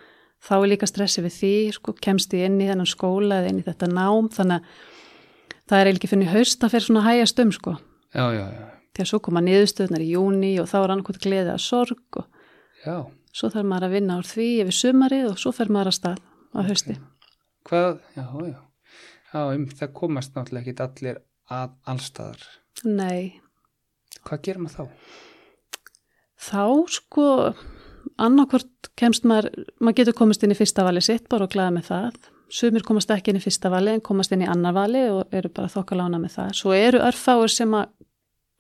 þá 0.43 0.53
er 0.57 0.69
líka 0.71 0.89
stressi 0.89 1.23
við 1.25 1.35
því, 1.37 1.53
sko, 1.77 1.93
kemst 2.01 2.33
ég 2.37 2.49
inn 2.49 2.61
í 2.61 2.69
þennan 2.69 2.89
skóla 2.89 3.41
eða 3.41 3.51
inn 3.51 3.61
í 3.61 3.65
þetta 3.65 3.89
nám. 3.89 4.29
Þannig 4.33 4.59
að 4.59 5.69
það 5.69 5.79
er 5.79 5.91
ekki 5.91 6.11
fyrir 6.11 6.33
haust 6.33 6.65
að 6.65 6.75
fyrir 6.75 6.85
svona 6.87 7.05
hægast 7.07 7.41
um 7.43 7.53
sko. 7.55 7.77
Já, 8.13 8.25
já, 8.33 8.45
já, 8.53 8.67
að 9.03 9.09
svo 9.11 9.19
koma 9.27 9.43
niðurstöðnar 9.45 10.03
í 10.05 10.11
júni 10.13 10.53
og 10.61 10.69
þá 10.71 10.77
er 10.79 10.93
annarkvæmt 10.95 11.23
gleði 11.23 11.53
að 11.53 11.63
sorg 11.65 12.19
og 12.21 12.27
já. 12.83 12.97
svo 13.31 13.51
þarf 13.53 13.69
maður 13.71 13.87
að 13.87 13.95
vinna 13.97 14.19
úr 14.21 14.29
því 14.29 14.49
yfir 14.63 14.79
sumarið 14.81 15.29
og 15.31 15.41
svo 15.41 15.53
fer 15.55 15.73
maður 15.73 15.91
að 15.93 15.97
stað 15.99 16.21
á 16.55 16.59
hausti. 16.67 16.97
hvað, 17.67 18.01
já, 18.15 18.25
já 18.25 18.59
já, 19.33 19.41
um, 19.43 19.65
það 19.79 19.95
komast 20.01 20.35
náttúrulega 20.37 20.71
ekki 20.71 20.85
allir 20.87 21.23
að 21.51 21.73
allstaðar 21.93 22.45
Nei, 22.85 23.41
hvað 24.23 24.43
gerir 24.45 24.61
maður 24.61 24.77
þá? 24.77 25.25
þá 26.37 26.63
sko 26.93 27.27
annarkvort 28.21 28.89
kemst 28.97 29.25
maður, 29.27 29.51
maður 29.81 29.99
getur 29.99 30.17
komist 30.17 30.43
inn 30.45 30.53
í 30.53 30.57
fyrsta 30.57 30.85
vali 30.87 31.03
sitt 31.03 31.27
bara 31.29 31.47
og 31.47 31.53
glæða 31.53 31.75
með 31.77 31.89
það. 31.91 32.17
Sumir 32.47 32.85
komast 32.87 33.11
ekki 33.11 33.33
inn 33.33 33.39
í 33.41 33.43
fyrsta 33.43 33.71
vali 33.73 33.93
en 33.93 34.03
komast 34.03 34.31
inn 34.33 34.45
í 34.45 34.49
annar 34.49 34.75
vali 34.77 35.03
og 35.11 35.33
eru 35.35 35.51
bara 35.53 35.71
þokkalána 35.71 36.19
með 36.21 36.37
það. 36.37 36.53
Svo 36.61 36.75
eru 36.77 37.01
örfáir 37.03 37.51
sem 37.51 37.75
að 37.77 37.89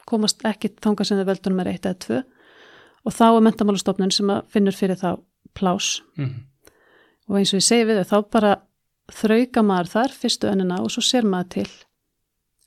komast 0.07 0.43
ekki 0.47 0.73
þangað 0.81 1.11
sem 1.11 1.21
þau 1.21 1.29
völdunum 1.31 1.63
er 1.63 1.71
eitt 1.73 1.85
eða 1.85 2.01
tvö. 2.05 2.21
Og 3.07 3.15
þá 3.15 3.25
er 3.29 3.43
mentamálastofnun 3.45 4.13
sem 4.15 4.31
finnur 4.51 4.75
fyrir 4.75 4.99
þá 4.99 5.11
plás 5.57 5.99
Mm 6.19 6.47
og 7.27 7.39
eins 7.39 7.51
og 7.53 7.61
ég 7.61 7.67
segi 7.67 7.87
við 7.87 8.01
þau 8.01 8.09
þá 8.09 8.31
bara 8.35 8.53
þrauka 9.17 9.63
maður 9.63 9.91
þar 9.93 10.15
fyrstu 10.15 10.49
önina 10.51 10.79
og 10.83 10.91
svo 10.91 11.03
sér 11.05 11.27
maður 11.27 11.51
til. 11.57 11.69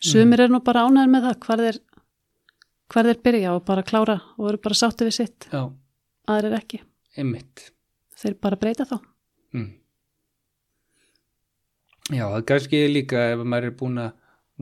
Sumir 0.00 0.46
er 0.46 0.53
nú 0.53 0.62
bara 0.64 0.87
ánæður 0.87 1.12
með 1.12 1.26
það 1.26 1.40
hvar 1.44 1.62
þeir, 1.64 1.79
hvar 2.92 3.09
þeir 3.11 3.20
byrja 3.26 3.57
og 3.57 3.66
bara 3.68 3.85
klára 3.85 4.16
og 4.38 4.48
eru 4.48 4.62
bara 4.64 4.79
sáttu 4.81 5.09
við 5.09 5.16
sitt. 5.18 5.48
Já, 5.53 5.66
aðrir 6.33 6.57
ekki, 6.57 6.81
einmitt. 7.20 7.66
Þeir 8.20 8.38
bara 8.40 8.61
breyta 8.61 8.88
þá. 8.88 8.96
Mm. 9.50 9.68
já, 12.14 12.22
það 12.22 12.44
kannski 12.46 12.81
er 12.85 12.92
líka 12.94 13.22
ef 13.33 13.40
maður 13.42 13.66
er 13.66 13.76
búin 13.81 13.98
að 13.98 14.12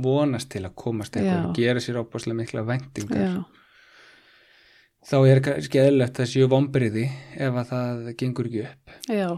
vonast 0.05 0.49
til 0.55 0.65
að 0.69 0.75
komast 0.79 1.17
eitthvað 1.19 1.49
og 1.51 1.55
gera 1.59 1.81
sér 1.85 1.99
opaslega 2.03 2.39
mikla 2.41 2.63
væntingar. 2.69 3.25
Já, 3.25 3.45
þá 5.09 5.17
er 5.33 5.41
kannski 5.47 5.81
eðlert 5.83 6.21
að 6.21 6.31
séu 6.33 6.49
vombriði 6.53 7.07
ef 7.39 7.55
að 7.63 7.71
það 7.73 8.13
gengur 8.21 8.49
ekki 8.51 8.65
upp. 8.69 8.95
Já, 9.09 9.29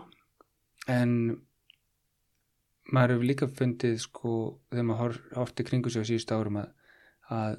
en 0.90 1.14
maður 2.90 3.14
hefur 3.16 3.29
líka 3.31 3.49
fundið 3.55 3.99
sko 4.03 4.33
þegar 4.73 4.87
maður 4.88 5.18
horfti 5.37 5.66
kringu 5.68 5.92
sig 5.92 6.03
á 6.03 6.09
síðustu 6.09 6.35
árum 6.38 6.57
að, 6.62 6.70
að 7.31 7.59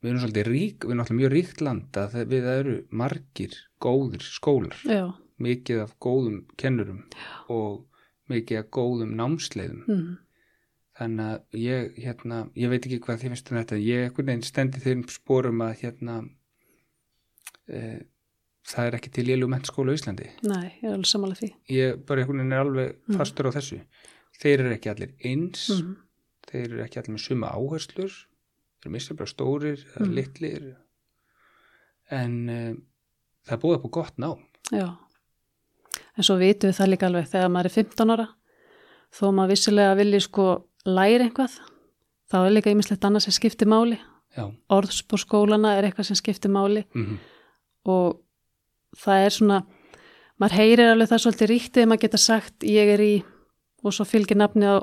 við 0.00 0.10
erum 0.12 0.22
svolítið 0.22 0.46
rík, 0.52 0.84
við 0.84 0.92
erum 0.94 1.02
alltaf 1.04 1.18
mjög 1.18 1.32
ríkt 1.34 1.60
land 1.66 1.98
að 2.00 2.12
það- 2.14 2.28
við 2.30 2.46
eru 2.54 2.76
margir 3.02 3.56
góðir 3.84 4.22
skólar, 4.24 4.76
já. 4.86 5.02
Mikið 5.40 5.78
af 5.86 5.94
góðum 6.04 6.42
kennurum 6.60 7.02
og 7.48 7.86
mikið 8.28 8.58
af 8.60 8.66
góðum 8.76 9.14
námsleiðum. 9.16 9.78
Mm. 9.88 10.18
Þannig 11.00 11.26
að 11.32 11.58
ég 11.64 11.98
hérna, 12.04 12.38
ég 12.60 12.70
veit 12.72 12.84
ekki 12.84 13.00
hvað 13.00 13.18
þið 13.22 13.26
finnst 13.30 13.50
um 13.52 13.58
þetta 13.62 13.80
ég 13.80 14.06
einhvern 14.06 14.28
veginn 14.30 14.44
stendi 14.46 14.82
þeim 14.84 15.02
sporum 15.08 15.62
að 15.64 15.74
hérna 15.80 16.16
e, 17.70 17.80
það 18.70 18.86
er 18.90 18.96
ekki 18.98 19.12
til 19.16 19.26
lélu 19.30 19.48
mennskóla 19.50 19.94
á 19.94 19.96
Íslandi 19.96 20.28
nei, 20.44 20.68
ég 20.82 20.86
er 20.90 20.94
alveg 20.96 21.08
sammála 21.10 21.38
því 21.40 21.50
ég 21.74 22.02
bara 22.06 22.22
einhvern 22.24 22.42
veginn 22.42 22.56
er 22.56 22.64
alveg 22.66 22.96
Mm. 23.08 23.16
fastur 23.18 23.48
á 23.48 23.56
þessu 23.56 23.80
þeir 24.40 24.60
eru 24.66 24.74
ekki 24.76 24.92
allir 24.92 25.14
eins 25.24 25.66
mm. 25.74 25.94
þeir 26.50 26.66
eru 26.68 26.82
ekki 26.84 27.00
allir 27.00 27.14
með 27.16 27.24
suma 27.26 27.52
áherslur 27.56 28.12
þeir 28.12 28.86
eru 28.88 28.94
mistur 28.96 29.16
bara 29.18 29.32
stórir 29.32 29.84
Mm. 29.98 30.14
litlir 30.18 30.68
en 32.10 32.34
uh, 32.48 32.74
það 33.46 33.56
er 33.56 33.62
búið 33.62 33.78
upp 33.80 33.88
á 33.88 33.96
gott 33.98 34.18
nám 34.18 34.44
já 34.74 34.88
en 36.16 36.26
svo 36.26 36.36
vitum 36.40 36.70
við 36.70 36.76
það 36.78 36.90
líka 36.92 37.06
alveg 37.08 37.30
þegar 37.32 37.52
maður 37.54 37.70
er 37.70 37.76
15 37.80 38.14
ára 38.14 38.26
þó 39.10 39.24
maður 39.34 39.52
vissilega 39.54 39.96
vilji 39.98 40.20
sko 40.26 40.46
læra 40.86 41.26
eitthvað 41.26 41.58
þá 42.30 42.38
er 42.44 42.54
líka 42.54 42.72
ýmislegt 42.72 43.04
annað 43.04 43.26
sem 43.26 43.36
skiptir 43.36 43.68
máli. 43.70 43.98
Já, 44.36 44.46
orðspór 44.70 45.18
skólana 45.18 45.74
er 45.76 45.88
eitthvað 45.88 46.12
sem 46.12 46.18
skiptir 46.20 46.52
máli. 46.54 46.84
Mm 46.94 47.18
og 47.88 48.20
það 49.00 49.26
er 49.26 49.34
svona 49.34 49.58
maður 50.40 50.56
heyrir 50.58 50.92
alveg 50.92 51.10
það 51.10 51.22
svolítið 51.24 51.52
ríktið 51.54 51.88
maður 51.88 52.02
geta 52.04 52.20
sagt 52.20 52.66
ég 52.66 52.92
er 52.94 53.02
í 53.04 53.12
og 53.84 53.94
svo 53.96 54.06
fylgir 54.08 54.38
nafni 54.40 54.68
á 54.68 54.76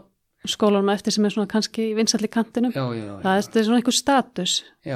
skólanum 0.47 0.93
eftir 0.93 1.13
sem 1.13 1.25
er 1.27 1.33
svona 1.33 1.49
kannski 1.49 1.89
í 1.91 1.95
vinsalli 1.97 2.29
kantinum. 2.31 2.71
Já, 2.71 2.85
já, 2.95 3.03
já, 3.03 3.15
það 3.23 3.39
er, 3.39 3.65
svona 3.65 3.79
einhver 3.81 3.95
status 3.97 4.53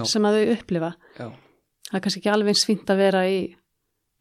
sem 0.08 0.28
að 0.28 0.38
þau 0.38 0.54
upplifa. 0.56 0.92
Já, 1.18 1.26
það 1.90 1.98
er 1.98 2.04
kannski 2.06 2.22
ekki 2.22 2.32
alveg 2.32 2.54
eins 2.54 2.68
fínt 2.70 2.94
að 2.94 3.02
vera 3.02 3.24
í 3.28 3.40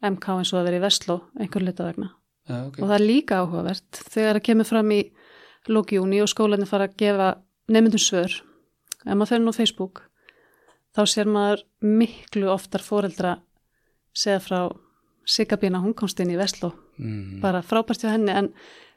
MK 0.01 0.35
eins 0.41 0.51
og 0.51 0.59
að 0.59 0.67
vera 0.67 0.81
í 0.81 0.83
Vestló 0.83 1.17
einhver 1.39 1.65
hluta 1.65 1.87
vegna. 1.87 2.09
Já, 2.49 2.57
ok. 2.65 2.81
Og 2.81 2.83
það 2.89 2.95
er 2.97 3.05
líka 3.05 3.39
áhugavert 3.39 4.01
þegar 4.01 4.39
það 4.39 4.45
kemur 4.49 4.69
fram 4.69 4.93
í 4.97 5.01
lókjúni 5.69 6.21
og 6.23 6.29
skólanir 6.31 6.69
fara 6.69 6.87
að 6.87 6.95
gefa 6.97 7.27
nefndum 7.71 8.01
svör. 8.01 8.31
Ef 9.05 9.13
maður 9.13 9.27
fer 9.33 9.39
nú 9.43 9.53
Facebook 9.53 10.01
þá 10.95 11.01
sér 11.07 11.29
maður 11.31 11.63
miklu 11.81 12.49
oftar 12.51 12.81
foreldra 12.83 13.37
segja 14.13 14.39
frá 14.43 14.61
Sigabína, 15.31 15.79
hún 15.79 15.93
komst 15.93 16.19
inn 16.19 16.31
í 16.33 16.37
Vestló. 16.39 16.71
Mm, 16.97 17.39
bara 17.43 17.61
frábært 17.61 18.01
hjá 18.01 18.09
henni 18.15 18.33
en 18.33 18.47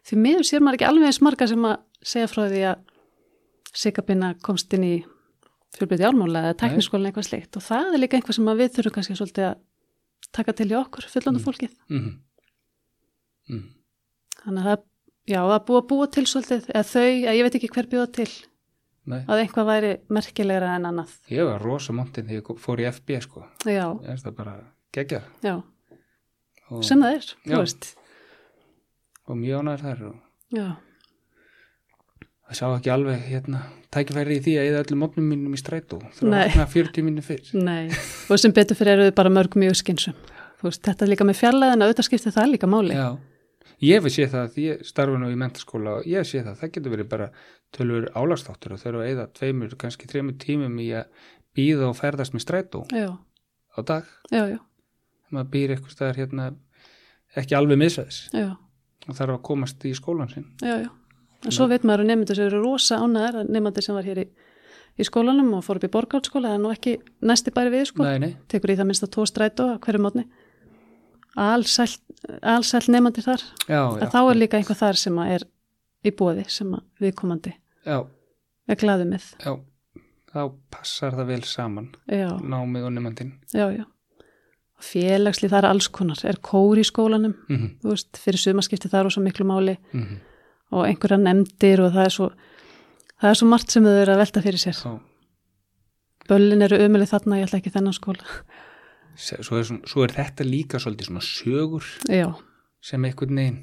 því 0.09 0.17
miður 0.19 0.47
sér 0.49 0.63
maður 0.65 0.79
ekki 0.79 0.87
alveg 0.89 1.11
eins 1.11 1.21
marga 1.23 1.47
sem 1.47 1.67
að 1.69 1.77
segja 2.03 2.31
frá 2.33 2.47
því 2.49 2.63
að 2.71 2.81
Sigabína 3.75 4.33
komst 4.43 4.73
inn 4.75 4.87
í 4.89 4.95
fjölbreytti 5.77 6.07
álmála 6.09 6.47
eða 6.49 6.57
tekniskólinn 6.63 7.11
eitthvað 7.11 7.29
slikt 7.29 7.57
og 7.59 7.65
það 7.67 7.93
er 7.95 8.01
líka 8.03 8.17
einhvað 8.19 8.39
sem 8.39 8.51
við 8.57 8.73
þurfum 8.77 8.95
kannski 8.97 9.17
svolítið 9.19 9.47
að 9.51 9.61
taka 10.35 10.53
til 10.57 10.71
í 10.71 10.77
okkur, 10.79 11.07
fullandu 11.13 11.41
Mm. 11.41 11.45
fólkið. 11.45 11.73
Mm, 13.51 13.65
þannig 14.41 14.63
að 14.65 14.69
það, 14.71 14.85
já, 15.29 15.41
er 15.41 15.55
að 15.55 15.87
búa 15.91 16.09
til 16.13 16.25
svolítið, 16.29 16.69
eða 16.73 16.87
þau, 16.89 17.05
eða 17.09 17.37
ég 17.37 17.47
veit 17.47 17.59
ekki 17.59 17.71
hver 17.75 17.91
bjóða 17.93 18.09
til 18.19 18.31
nei, 19.11 19.21
að 19.23 19.43
eitthvað 19.43 19.69
væri 19.71 19.93
merkilegra 20.13 20.73
en 20.79 20.89
annað. 20.91 21.13
Ég 21.33 21.49
var 21.49 21.63
rosa 21.65 21.97
montin 21.97 22.29
þegar 22.29 22.41
ég 22.43 22.65
fór 22.65 22.83
í 22.83 22.89
FB 22.91 23.21
sko, 23.27 23.45
já, 23.65 23.87
ég 24.07 24.25
það 24.25 24.37
bara 24.41 24.57
gegja 24.95 25.23
já, 25.45 25.55
og, 26.71 26.83
sem 26.87 27.05
það 27.05 27.21
er, 27.21 27.31
þú 27.45 27.63
veist. 27.63 27.95
Og 29.25 29.41
mjög 29.41 29.65
ánæður 29.65 29.87
þar 29.87 30.05
og 30.11 30.59
já, 30.59 30.69
það 32.45 32.61
sá 32.61 32.67
ekki 32.69 32.95
alveg 32.95 33.27
hérna 33.31 33.65
tækifæri 33.95 34.39
í 34.39 34.45
því 34.45 34.55
að 34.61 34.71
eða 34.71 34.85
öllum 34.85 35.05
mótnum 35.05 35.27
mínum 35.31 35.55
í 35.55 35.59
strætó. 35.61 36.01
Þú 36.19 36.33
Nei. 36.33 36.49
var 36.51 36.67
40 36.73 37.05
mínum 37.07 37.25
fyrr. 37.25 37.53
Nei. 37.55 37.93
Og 38.27 38.41
sem 38.43 38.53
betur 38.53 38.77
fyrir 38.77 38.99
eru 38.99 39.13
þau 39.13 39.19
bara 39.23 39.33
mörg 39.33 39.55
mjög 39.57 39.79
skynsum 39.79 40.17
veist, 40.65 40.83
þetta 40.85 41.05
er 41.05 41.13
líka 41.13 41.27
með 41.27 41.41
fjarlæðina 41.41 41.87
auðvitað 41.87 42.09
skiptir 42.09 42.35
það 42.35 42.51
líka 42.55 42.71
máli. 42.71 42.97
Já, 42.97 43.09
ég 43.83 44.01
hef 44.01 44.13
séð 44.13 44.35
það 44.35 44.51
því 44.55 44.67
ég 44.69 44.85
starfa 44.87 45.21
nú 45.21 45.31
í 45.33 45.39
mentaskóla 45.41 45.99
og 45.99 46.09
ég 46.09 46.23
hef 46.23 46.31
séð 46.31 46.51
það, 46.51 46.59
það 46.61 46.75
getur 46.77 46.95
verið 46.95 47.09
bara 47.11 47.31
tölur 47.75 48.09
álagstáttur 48.15 48.77
og 48.77 48.83
þurfa 48.83 49.03
að 49.03 49.13
eða 49.13 49.29
tveimur, 49.39 49.77
kannski 49.81 50.11
þreimur 50.11 50.37
tímum 50.43 50.77
í 50.83 50.91
að 50.95 51.31
býða 51.55 51.89
og 51.91 51.97
ferðast 51.99 52.35
með 52.35 52.45
strætó 52.47 52.85
já, 52.95 53.09
á 53.75 53.81
dag, 53.87 54.11
já, 54.31 54.45
já, 54.55 54.61
maður 55.35 55.51
býr 55.55 55.75
eitthvað 55.75 55.97
staðar 55.97 56.21
hérna 56.23 56.51
ekki 57.35 57.59
alveg 57.59 57.81
misvæðis 57.83 58.21
já, 58.35 58.53
og 59.09 59.19
þarf 59.19 59.39
að 59.39 59.43
komast 59.51 59.85
í 59.85 59.95
skólan 59.97 60.31
sinn. 60.33 60.47
Já, 60.63 60.87
já. 60.87 60.91
En 61.45 61.53
svo 61.53 61.67
veit 61.69 61.83
maður 61.85 62.07
að 62.07 62.11
nefndir 62.13 62.39
sem 62.39 62.47
eru 62.49 62.63
rosa 62.63 62.99
ánæðar 63.03 63.43
að 63.43 63.51
nefndir 63.53 63.85
sem 63.85 63.97
var 63.99 64.07
hér 64.09 64.23
í, 64.23 64.25
í 64.97 65.05
skólanum 65.05 65.51
og 65.59 65.65
fór 65.67 65.81
upp 65.81 65.85
í 65.85 65.93
borgálskóla, 65.93 66.55
er 66.55 66.63
nú 66.63 66.71
ekki 66.73 66.95
næsti 67.27 67.53
bæri 67.53 67.73
við 67.75 67.91
sko, 67.91 68.07
Nei, 68.07 68.23
nei, 68.23 68.31
tekur 68.49 68.73
í 68.73 68.79
það 68.79 68.89
minnst 68.89 69.05
að 69.05 69.13
tvo 69.19 69.27
strætó 69.29 69.67
hverju 69.85 70.01
mótni 70.01 70.25
allsælt 71.37 72.89
nefndir 72.89 73.27
þar 73.27 73.43
já, 73.69 73.83
já 74.01 74.09
þá 74.13 74.21
er 74.23 74.41
líka 74.41 74.59
einhver 74.59 74.79
þar 74.79 75.01
sem 75.01 75.19
er 75.25 75.47
í 76.05 76.13
bóði 76.15 76.45
sem 76.49 76.75
að 76.77 76.85
viðkomandi 77.01 77.55
já, 77.85 77.99
er 78.69 78.81
glaðu 78.81 79.09
með. 79.11 79.31
já 79.41 79.57
þá 80.35 80.41
passar 80.75 81.15
það 81.15 81.31
vel 81.31 81.43
saman 81.47 81.91
Já, 82.11 82.29
námið 82.43 82.89
og 82.89 82.95
já. 83.71 83.85
Félagslið 84.85 85.53
það 85.53 85.61
er 85.63 85.69
alls 85.71 85.87
konar, 85.89 86.21
er 86.27 86.41
kór 86.45 86.81
í 86.81 86.85
skólanum, 86.85 87.37
mm 87.47 87.57
-hmm. 87.57 87.69
þú 87.81 87.93
veist, 87.93 88.19
fyrir 88.19 88.43
sumaskipti 88.43 88.91
það 88.91 89.05
er 89.05 89.15
svo 89.15 89.23
miklu 89.23 89.47
máli 89.47 89.77
mm 89.93 90.03
og 90.75 90.87
einhverja 90.89 91.19
nefndir 91.21 91.83
og 91.85 91.93
það 91.95 92.05
er 92.05 92.15
svo, 92.15 92.29
það 93.21 93.31
er 93.31 93.39
svo 93.39 93.49
margt 93.51 93.75
sem 93.75 93.85
þau 93.85 93.99
eru 94.01 94.15
að 94.15 94.23
velta 94.23 94.43
fyrir 94.45 94.63
sér. 94.63 94.81
Böllin 96.29 96.63
eru 96.63 96.81
ömuleg 96.81 97.11
þarna, 97.11 97.39
ég 97.39 97.49
ætla 97.49 97.61
ekki 97.61 97.75
þennan 97.75 97.97
skóla. 97.97 98.25
Svo, 99.17 99.59
er, 99.61 99.65
svona- 99.69 99.87
svo 99.91 100.05
er 100.05 100.15
þetta 100.17 100.45
líka 100.49 100.81
svolítið 100.83 101.11
svona 101.11 101.25
sögur 101.25 101.85
Já, 102.11 102.29
sem 102.81 103.05
einhvern 103.05 103.37
veginn 103.37 103.61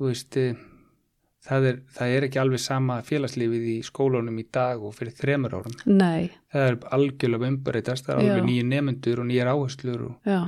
veist 0.00 0.36
eh, 0.40 0.56
það 1.46 1.66
er, 1.70 1.78
það 1.96 2.14
er 2.16 2.26
ekki 2.26 2.40
alveg 2.42 2.60
sama 2.62 2.98
félagslífið 3.06 3.66
í 3.70 3.76
skólunum 3.86 4.38
í 4.42 4.46
dag 4.52 4.82
og 4.84 4.94
fyrir 4.96 5.14
þremur 5.16 5.54
árum. 5.60 5.76
Nei, 5.86 6.30
það 6.52 6.66
er 6.72 6.78
algjörlega 6.96 7.50
umbreytast, 7.52 8.06
það 8.08 8.18
er 8.18 8.22
alveg 8.34 8.48
nýju 8.50 8.64
nefnendur 8.72 9.22
og 9.22 9.28
nýjar 9.30 9.52
áherslur 9.54 10.02
og 10.10 10.26
já, 10.28 10.40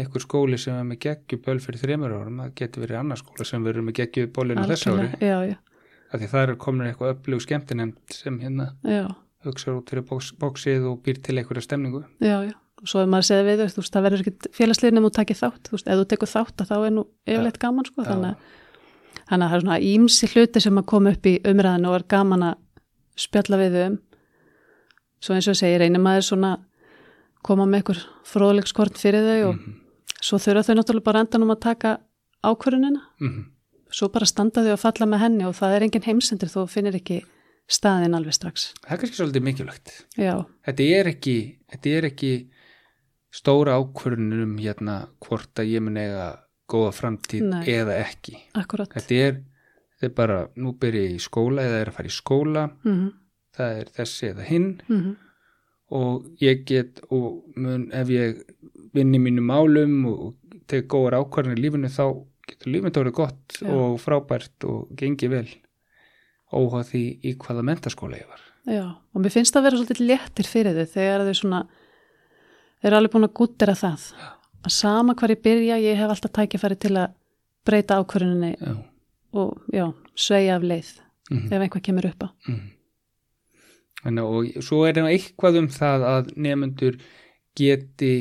einhver 0.00 0.22
skóli 0.24 0.58
sem 0.62 0.76
er 0.78 0.86
með 0.86 1.00
geggjuböl 1.06 1.58
fyrir 1.64 1.82
þremur 1.82 2.14
árum, 2.14 2.38
það 2.44 2.54
getur 2.62 2.84
verið 2.86 3.00
annar 3.02 3.20
skóla 3.20 3.48
sem 3.48 3.66
verður 3.66 3.88
með 3.88 3.98
geggjubólinu 4.00 4.68
þess 4.70 4.86
ári. 4.94 5.08
Já, 5.18 5.36
já, 5.50 5.56
af 6.14 6.22
því 6.22 6.30
það 6.32 6.46
er 6.46 6.54
komin 6.64 6.86
eitthvað 6.88 7.14
upplug 7.16 7.42
skemmtinemnd 7.44 8.16
sem 8.22 8.38
hérna 8.40 8.70
já, 8.86 9.04
hugsa 9.44 9.74
út 9.76 9.90
fyrir 9.92 10.06
bóks, 10.08 10.30
bóksið 10.40 10.86
og 10.92 11.02
býr 11.04 11.20
til 11.26 11.36
einhverja 11.42 11.66
stemningu. 11.66 12.04
Já, 12.22 12.38
já. 12.48 12.54
Og 12.80 12.88
svo 12.88 13.02
ef 13.02 13.10
maður 13.12 13.28
segði 13.28 13.44
við 13.46 13.60
þau, 13.60 13.70
þú 13.74 13.82
veist, 13.82 13.92
það 13.92 14.06
verður 14.06 14.22
ekki 14.24 14.52
félagslið 14.56 14.94
nema 14.96 15.10
þú 15.10 15.16
takir 15.18 15.36
þátt, 15.36 15.68
þú 15.68 15.76
veist, 15.76 15.88
ef 15.90 15.98
þú 16.00 16.06
tekur 16.08 16.30
þátt 16.30 16.64
þá 16.64 16.76
er 16.78 16.94
nú 16.96 17.02
yfirleitt 17.28 17.58
gaman, 17.60 17.88
sko, 17.88 18.06
þannig 18.06 18.30
að 18.30 18.58
þannig 19.30 19.44
að 19.44 19.50
það 19.50 19.56
er 19.56 19.64
svona 19.64 19.80
ímsi 19.90 20.28
hluti 20.32 20.62
sem 20.64 20.80
að 20.80 20.86
koma 20.90 21.12
upp 21.14 21.28
í 21.28 21.34
umræðinu 21.46 21.90
og 21.90 21.98
er 21.98 22.06
gaman 22.10 22.46
að 22.48 22.56
spjalla 23.20 23.60
við 23.60 23.76
þau 23.76 23.84
um. 23.84 23.98
Svo 25.20 25.36
eins 25.36 25.48
og 25.48 25.54
ég 25.54 25.60
segi, 25.60 25.78
reynir 25.82 26.02
maður 26.02 26.26
svona 26.30 26.52
koma 27.46 27.66
með 27.68 27.84
ykkur 27.84 28.02
fróðleikskorn 28.30 28.98
fyrir 29.00 29.26
þau 29.26 29.50
og 29.50 29.58
Mhm, 29.60 29.74
svo 30.20 30.38
þurfa 30.40 30.64
þau 30.66 30.74
náttúrulega 30.78 31.04
bara 31.04 31.20
endan 31.24 31.44
um 31.44 31.52
að 31.54 31.60
taka 31.60 31.98
ákvörunina 32.44 33.00
mhm. 33.20 33.44
svo 33.92 34.08
bara 34.08 34.26
standa 34.26 34.64
þau 34.64 34.72
að 34.72 34.82
falla 34.84 35.06
með 35.06 35.22
henni 35.24 35.46
og 35.48 35.54
það 35.56 35.76
er 35.76 35.86
engin 35.86 36.06
heimsendur 36.08 36.48
þú 36.52 36.66
finnir 36.68 36.96
ekki 36.96 37.22
staðin 37.70 38.16
alveg 38.18 38.34
strax. 38.34 38.72
Það 38.82 38.92
er 38.92 39.00
kannski 39.00 39.18
svolítið 39.20 39.44
mikilvægt. 39.46 39.92
Já, 40.18 40.34
þetta 40.66 40.86
er 40.98 41.10
ekki, 41.12 41.36
þetta 41.70 41.92
er 41.96 42.08
ekki 42.10 42.32
stóra 43.30 43.78
ákvörðunum 43.78 44.42
um 44.48 44.58
hérna 44.58 44.96
hvort 45.22 45.62
að 45.62 45.72
ég 45.74 45.84
mun 45.84 46.00
eiga 46.00 46.32
góða 46.70 46.92
framtíð 46.94 47.46
Nei. 47.50 47.62
eða 47.70 47.96
ekki. 48.04 48.36
Akkurat 48.58 48.92
þetta 48.94 49.22
er, 49.28 49.40
þetta 49.96 50.10
er 50.10 50.14
bara 50.18 50.38
nú 50.56 50.74
byrja 50.78 51.08
ég 51.08 51.16
í 51.18 51.22
skóla 51.22 51.66
eða 51.66 51.80
er 51.80 51.90
að 51.90 51.98
fara 51.98 52.10
í 52.10 52.14
skóla. 52.14 52.68
Mm 52.86 53.10
það 53.56 53.80
er 53.80 53.92
þessi 53.98 54.30
eða 54.30 54.46
hinn. 54.48 54.70
-hmm. 54.88 55.16
og 55.90 56.26
ég 56.38 56.64
get 56.66 57.00
og 57.10 57.42
mun 57.56 57.88
ef 57.92 58.08
ég 58.08 58.42
vinn 58.94 59.14
í 59.14 59.18
mínum 59.18 59.48
málum 59.50 60.06
og 60.06 60.36
tek 60.70 60.86
góðar 60.86 61.18
ákvarðanir 61.18 61.58
í 61.58 61.64
lífinu 61.64 61.90
þá 61.90 62.04
getur 62.46 62.72
lífinu 62.72 62.92
verið 62.94 63.16
gott 63.16 63.58
Já. 63.58 63.70
og 63.74 63.98
frábært 63.98 64.64
og 64.64 64.88
gengi 64.96 65.28
vel. 65.28 65.48
Óháð 66.52 66.86
því 66.92 67.02
í 67.22 67.34
hvaða 67.38 67.62
mentaskóla 67.62 68.18
ég 68.18 68.28
var. 68.30 68.40
Já, 68.66 68.86
og 69.14 69.18
mér 69.22 69.34
finnst 69.34 69.54
það 69.54 69.60
að 69.60 69.66
vera 69.66 69.76
svolítið 69.78 70.06
léttir 70.06 70.46
fyrir 70.46 70.78
þau 70.78 70.94
þegar 70.94 71.26
þau 71.26 71.34
svona 71.34 71.60
þau 72.80 72.90
eru 72.90 72.98
alveg 72.98 73.14
búin 73.14 73.28
að 73.28 73.36
gúttera 73.40 73.76
það. 73.78 74.08
Að 74.60 74.74
sama 74.76 75.16
hvar 75.16 75.32
ég 75.32 75.44
byrja, 75.44 75.78
ég 75.80 76.00
hef 76.00 76.12
alltaf 76.12 76.34
tækifæri 76.36 76.76
til 76.80 76.96
að 77.00 77.14
breyta 77.68 78.00
ákvöruninni 78.00 78.56
já, 78.56 78.74
og 79.36 79.72
já, 79.72 79.86
sveigja 80.16 80.58
af 80.58 80.66
leið 80.66 80.90
mm 81.30 81.46
ef 81.54 81.62
einhvað 81.62 81.84
kemur 81.86 82.08
upp 82.08 82.26
á. 82.26 82.28
Mm. 82.48 82.60
Þannig, 84.00 84.24
og 84.24 84.64
svo 84.64 84.80
er 84.88 84.96
það 84.96 85.12
eitthvað 85.12 85.58
um 85.60 85.68
það 85.70 86.04
að 86.08 86.30
nefnendur 86.36 86.96
geti 87.58 88.12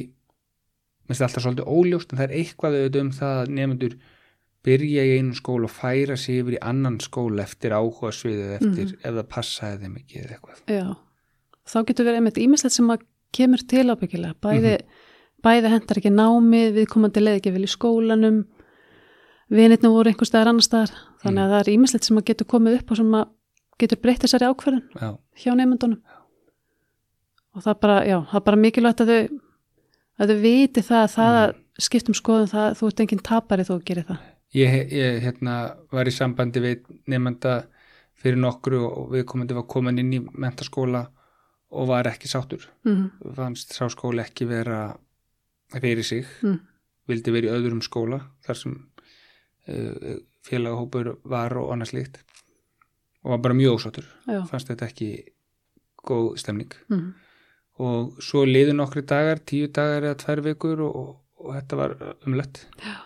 minnst 1.09 1.23
alltaf 1.25 1.45
svolítið 1.45 1.71
óljóst 1.71 2.11
en 2.11 2.19
það 2.19 2.27
er 2.27 2.35
eitthvað 2.37 2.77
auðvitað 2.77 3.01
um 3.01 3.11
það 3.17 3.41
að 3.41 3.53
nefnendur 3.57 3.95
byrja 4.67 5.05
í 5.07 5.13
einu 5.17 5.37
skóla 5.39 5.69
og 5.69 5.73
færa 5.73 6.17
sig 6.19 6.41
yfir 6.43 6.57
í 6.57 6.63
annan 6.69 6.99
skóla 7.01 7.45
eftir 7.47 7.73
áhuga 7.73 8.11
sviðið 8.13 8.55
eftir 8.59 8.91
ef 8.99 9.15
það 9.15 9.29
passaði 9.31 9.79
þeim 9.85 9.95
ekki 10.01 10.21
eða 10.21 10.35
eitthvað. 10.35 10.61
Já, 10.75 10.87
þá 11.71 11.77
getur 11.87 12.09
verið 12.09 12.21
einmitt 12.21 12.41
ímislegt 12.43 12.75
sem 12.75 12.93
að 12.93 13.05
kemur 13.35 13.63
til 13.69 13.87
ábyggilega. 13.89 14.35
Bæði, 14.43 14.75
bæði 15.45 15.73
hendar 15.73 16.01
ekki 16.01 16.13
námið, 16.13 16.71
viðkomandi 16.77 17.23
leið 17.23 17.39
ekki 17.39 17.53
vel 17.55 17.65
í 17.65 17.71
skólanum, 17.71 18.39
vinirnum 19.53 19.95
voru 19.95 20.11
einhver 20.11 20.29
staðar 20.29 20.53
annar 20.53 20.65
staðar. 20.65 20.95
Þannig 21.23 21.43
að 21.43 21.53
það 21.53 21.61
er 21.61 21.71
ímislegt 21.73 22.07
sem 22.07 22.19
að 22.21 22.27
getur 22.31 22.49
komið 22.53 22.79
upp 22.79 22.93
og 22.93 23.01
sem 23.01 23.19
að 23.19 23.29
getur 23.79 24.01
breytt 24.03 24.23
þessari 24.25 24.49
ákverðin 24.49 24.83
Já, 24.99 25.09
hjá 25.43 25.51
nefndunum. 25.55 26.01
Og 27.55 27.63
það 27.63 27.71
er 27.73 27.79
bara, 27.83 27.99
já, 28.07 28.17
það 28.29 28.39
er 28.39 28.45
bara 28.49 28.61
mikilvægt 28.63 29.03
að 29.03 29.11
þau, 29.11 29.39
að 30.19 30.33
þau 30.33 30.41
viti 30.43 30.83
það 30.85 31.01
að 31.03 31.13
það 31.15 31.39
að 31.39 31.55
skiptum 31.79 32.17
skoðum 32.17 32.51
það, 32.51 32.67
þú 32.79 32.89
ert 32.89 33.01
enginn 33.03 33.25
tapari 33.25 33.65
þú 33.67 33.79
gerir 33.87 34.07
það. 34.07 34.25
ég, 34.55 34.75
ég 34.93 35.19
hérna, 35.23 35.55
var 35.93 36.09
í 36.09 36.13
sambandi 36.13 36.63
við 36.63 36.89
nefnda 37.09 37.55
fyrir 38.19 38.39
nokkru 38.41 38.81
og 38.87 39.13
viðkomandi 39.13 39.55
var 39.55 39.67
komin 39.69 40.01
inn 40.01 40.11
í 40.17 40.19
mentaskóla 40.19 41.05
og 41.69 41.89
var 41.89 42.10
ekki 42.10 42.29
sáttur. 42.32 42.65
Mm 42.88 43.34
fannst 43.36 43.73
sá 43.75 43.86
skóla 43.91 44.25
ekki 44.25 44.47
vera 44.49 44.97
fyrir 45.75 46.03
sig. 46.03 46.25
Mm. 46.41 46.60
vildi 47.10 47.32
vera 47.34 47.49
í 47.49 47.55
öðrum 47.58 47.82
skóla 47.82 48.19
þar 48.45 48.58
sem 48.58 48.75
uh, 49.67 50.17
félagahópur 50.45 51.15
var 51.23 51.58
og 51.58 51.71
annars 51.73 51.93
líkt 51.93 52.21
og 53.23 53.34
var 53.34 53.41
bara 53.43 53.58
mjög 53.58 53.79
ósáttur. 53.79 54.05
Já. 54.27 54.45
fannst 54.47 54.69
þetta 54.69 54.89
ekki 54.89 55.10
góð 56.05 56.38
stemning. 56.38 56.73
Mm 56.89 57.13
og 57.79 58.19
svo 58.23 58.43
liðu 58.47 58.75
nokkri 58.75 59.05
dagar, 59.08 59.39
tíu 59.39 59.69
dagar 59.71 60.10
eða 60.10 60.19
tvær 60.19 60.43
vikur 60.49 60.84
og, 60.84 61.13
og 61.39 61.55
þetta 61.55 61.79
var 61.79 61.95
umlett 62.27 62.65
Já. 62.84 62.97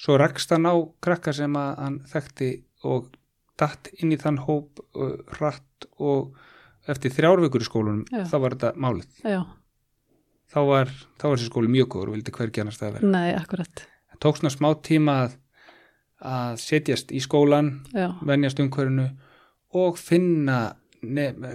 svo 0.00 0.16
rakst 0.20 0.52
hann 0.54 0.68
á 0.68 0.74
krakka 1.04 1.34
sem 1.36 1.56
að 1.60 1.72
hann 1.82 1.98
þekkti 2.12 2.50
og 2.88 3.10
datt 3.60 3.90
inn 4.00 4.12
í 4.12 4.20
þann 4.20 4.42
hóp 4.46 4.80
uh, 4.96 5.16
rætt 5.40 5.88
og 6.00 6.36
eftir 6.88 7.10
þrjár 7.16 7.40
vikur 7.46 7.64
í 7.64 7.68
skólunum 7.68 8.04
Já. 8.12 8.24
þá 8.30 8.36
var 8.42 8.54
þetta 8.56 8.72
málið 8.76 9.24
Já, 9.24 9.40
þá 10.52 10.58
var, 10.68 10.92
var 11.22 11.36
þessi 11.36 11.50
skóli 11.50 11.68
mjög 11.72 11.88
góður 11.94 12.08
og 12.12 12.16
vildi 12.16 12.34
hvergi 12.36 12.62
annars 12.62 12.78
það 12.80 12.92
vera. 12.98 13.10
nei. 13.10 13.34
Það 13.36 14.20
tók 14.24 14.38
svona 14.40 14.54
smá 14.54 14.68
tíma 14.86 15.16
að, 15.26 15.34
að 16.22 16.56
setjast 16.62 17.10
í 17.12 17.20
skólan, 17.20 17.72
Já, 17.92 18.08
venjast 18.24 18.60
umhverfinu 18.62 19.08
og 19.76 19.98
finna 20.00 20.60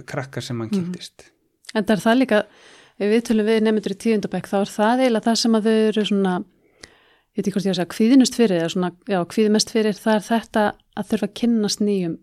krakkar 0.06 0.42
sem 0.44 0.58
hann 0.60 0.68
Mhm. 0.70 0.92
kynntist. 0.92 1.30
En 1.74 1.84
það 1.84 1.90
er 1.96 2.02
það 2.04 2.18
líka, 2.20 2.38
ef 3.00 3.08
við 3.10 3.22
tölum 3.26 3.46
við 3.48 3.62
nefndur 3.62 3.92
í 3.96 3.98
tíundabæk, 4.04 4.46
þá 4.48 4.56
er 4.60 4.70
það 4.76 5.00
eiginlega 5.02 5.24
það 5.26 5.36
sem 5.40 5.52
að 5.58 5.62
þau 5.66 5.88
eru 5.88 6.04
svona, 6.04 6.34
ég 7.32 7.36
veit 7.36 7.46
ekki 7.48 7.52
hvort 7.56 7.64
ég 7.66 7.72
að 7.72 7.78
segja, 7.80 7.92
kvíðinust 7.96 8.34
fyrir, 8.36 8.60
eða 8.62 8.72
svona, 8.74 8.90
já, 9.08 9.18
kvíðimest 9.24 9.70
fyrir, 9.72 9.94
það 9.96 10.14
er 10.14 10.26
þetta 10.28 10.64
að 10.96 11.08
þurfa 11.10 11.26
að 11.28 11.34
kynnast 11.40 11.80
nýjum 11.80 12.18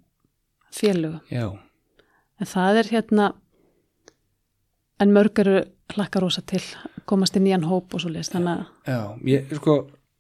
félögum. 0.72 1.20
En 2.40 2.48
það 2.48 2.80
er 2.84 2.90
hérna, 2.94 3.30
en 5.04 5.14
mörg 5.16 5.40
eru 5.44 5.56
hlakka 5.96 6.22
rosa 6.24 6.42
til, 6.46 6.62
að 6.86 7.04
komast 7.10 7.36
í 7.36 7.42
nýjan 7.44 7.66
hóp 7.68 7.96
og 7.98 8.04
svo 8.04 8.12
leist, 8.14 8.32
þannig 8.36 8.52
að, 8.60 8.66
já, 8.92 9.00
ég, 9.34 9.54
sko, 9.58 9.76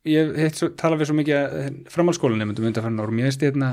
ég 0.09 0.31
hef 0.39 0.55
svo, 0.57 0.69
tala 0.79 0.97
við 0.99 1.09
svo 1.11 1.17
mikið 1.19 1.37
að 1.39 1.67
framhaldsskólanum 1.93 2.53
um 2.55 2.69
undanfærin 2.71 2.99
árum, 3.03 3.19
ég 3.21 3.29
veist 3.29 3.45
hérna, 3.45 3.69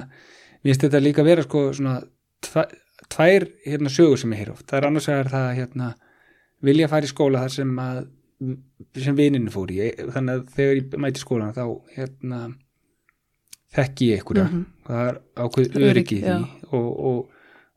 mér 0.60 0.72
finnst 0.72 0.84
þetta 0.86 1.00
líka 1.02 1.24
vera 1.26 1.44
sko 1.46 1.62
svona 1.76 1.94
tva, 2.44 2.66
tvær 3.12 3.46
hérna 3.64 3.92
sögur 3.92 4.20
sem 4.20 4.34
ég 4.36 4.42
heyr 4.44 4.52
oft. 4.52 4.66
Það 4.68 4.78
er 4.82 4.88
annars 4.90 5.08
vegar 5.10 5.32
það 5.32 5.48
hérna, 5.60 5.88
vilja 6.66 6.88
fara 6.92 7.08
í 7.08 7.12
skóla 7.12 7.42
þar 7.46 7.54
sem 7.56 7.74
að 7.86 8.04
sem 9.00 9.16
vininu 9.16 9.48
fór 9.54 9.70
í 9.72 9.78
þannig 10.12 10.32
að 10.36 10.48
þegar 10.58 10.74
ég 10.76 10.96
mæti 11.00 11.22
skólan 11.22 11.54
þá 11.56 11.62
hérna 11.96 12.40
þekki 13.76 14.08
ég 14.10 14.20
einhverja 14.20 14.44
Mhm. 14.50 14.64
það 14.86 15.08
er 15.08 15.18
ákveð 15.40 15.78
Öryggi, 15.90 16.18
og, 16.72 16.88
og, 17.10 17.30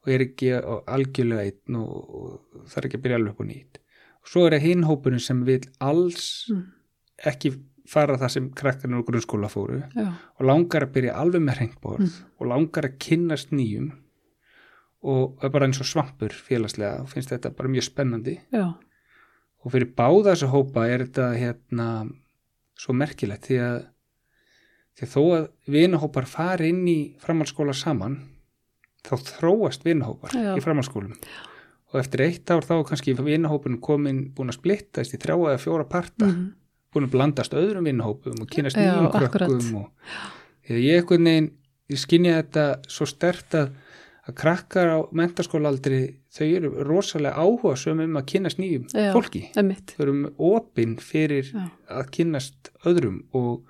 og 0.10 0.16
er 0.16 0.26
ekki 0.26 0.50
algjörlega 0.90 1.46
einn 1.46 1.78
og, 1.80 2.42
er 2.76 2.88
ekki 2.90 2.98
að 3.00 3.06
byrja 3.06 3.20
alveg 3.22 3.34
upp 3.36 3.44
og 3.46 3.50
nýtt 3.52 3.80
og 4.20 4.32
svo 4.34 4.46
er 4.48 4.56
það 4.58 4.66
hinn 4.68 4.84
hópurinn 4.90 5.22
sem 5.30 5.46
vil 5.48 5.62
alls 5.80 6.30
Mm. 6.50 6.64
ekki 7.30 7.52
fara 7.90 8.18
það 8.22 8.30
sem 8.36 8.50
krakkarnir 8.54 9.00
og 9.02 9.08
grunnskóla 9.08 9.50
fóru 9.50 9.80
já, 9.96 10.08
og 10.40 10.46
langar 10.46 10.86
að 10.86 10.92
byrja 10.98 11.16
alveg 11.22 11.42
með 11.46 11.58
hreintborð 11.60 12.06
Mm. 12.06 12.26
og 12.40 12.48
langar 12.52 12.88
að 12.90 12.98
kynnast 13.06 13.50
nýjum 13.52 13.92
og 15.04 15.40
er 15.44 15.50
bara 15.54 15.66
eins 15.70 15.80
og 15.80 15.88
svampur 15.88 16.30
félagslega 16.36 17.02
og 17.02 17.10
finnst 17.14 17.32
þetta 17.32 17.54
bara 17.56 17.70
mjög 17.72 17.86
spennandi 17.88 18.38
já, 18.52 18.66
og 19.64 19.72
fyrir 19.72 19.94
báða 19.96 20.34
þessu 20.34 20.50
hópa 20.52 20.88
er 20.90 21.06
þetta 21.06 21.30
hérna 21.40 21.88
svo 22.80 22.94
merkilegt 22.96 23.48
því 23.48 23.58
að, 23.64 23.80
því 25.00 25.08
að 25.08 25.14
þó 25.16 25.24
að 25.38 25.48
vinahópar 25.76 26.28
fari 26.28 26.70
inn 26.74 26.86
í 26.88 27.00
framhaldsskóla 27.20 27.74
saman 27.76 28.20
þá 29.08 29.14
þróast 29.30 29.86
vinahópar 29.88 30.36
Já. 30.36 30.54
í 30.58 30.64
framhaldsskólum 30.64 31.16
og 31.90 32.00
eftir 32.02 32.26
eitt 32.28 32.52
ár 32.54 32.66
þá 32.66 32.76
kannski 32.92 33.16
vinahópin 33.18 33.80
komin 33.82 34.28
búin 34.36 34.52
að 34.54 34.60
splittast 34.60 35.16
í 35.16 35.22
þrjá 35.22 35.36
eða 35.38 35.62
fjóra 35.62 35.88
parta 35.90 36.28
mhm, 36.28 36.50
búin 36.94 37.08
að 37.08 37.16
blandast 37.16 37.56
öðrum 37.58 37.90
vinahópum 37.90 38.44
og 38.44 38.52
kynast 38.52 38.78
nýjum 38.80 39.10
krökkum 39.14 39.84
og 39.84 40.12
ég 40.70 41.00
einhvern 41.00 41.30
veginn 41.30 41.52
ég 41.90 42.02
skinni 42.02 42.34
þetta 42.34 42.66
svo 42.92 43.08
stert 43.10 43.56
að, 43.58 43.72
að 44.30 44.38
krakkar 44.44 44.94
á 44.94 44.98
mentaskólaaldri 45.18 46.02
þau 46.34 46.46
eru 46.46 46.72
rosalega 46.86 47.42
áhuga 47.42 47.76
sem 47.80 48.04
um 48.06 48.20
að 48.20 48.28
kynast 48.34 48.62
nýjum 48.62 48.86
Já. 48.94 49.10
fólki 49.16 49.48
Emmitt. 49.58 49.96
þau 49.96 50.06
eru 50.06 50.34
opinn 50.52 50.98
fyrir 51.02 51.50
Já. 51.50 51.66
að 51.90 52.12
kynnast 52.18 52.72
öðrum 52.86 53.24
og, 53.38 53.66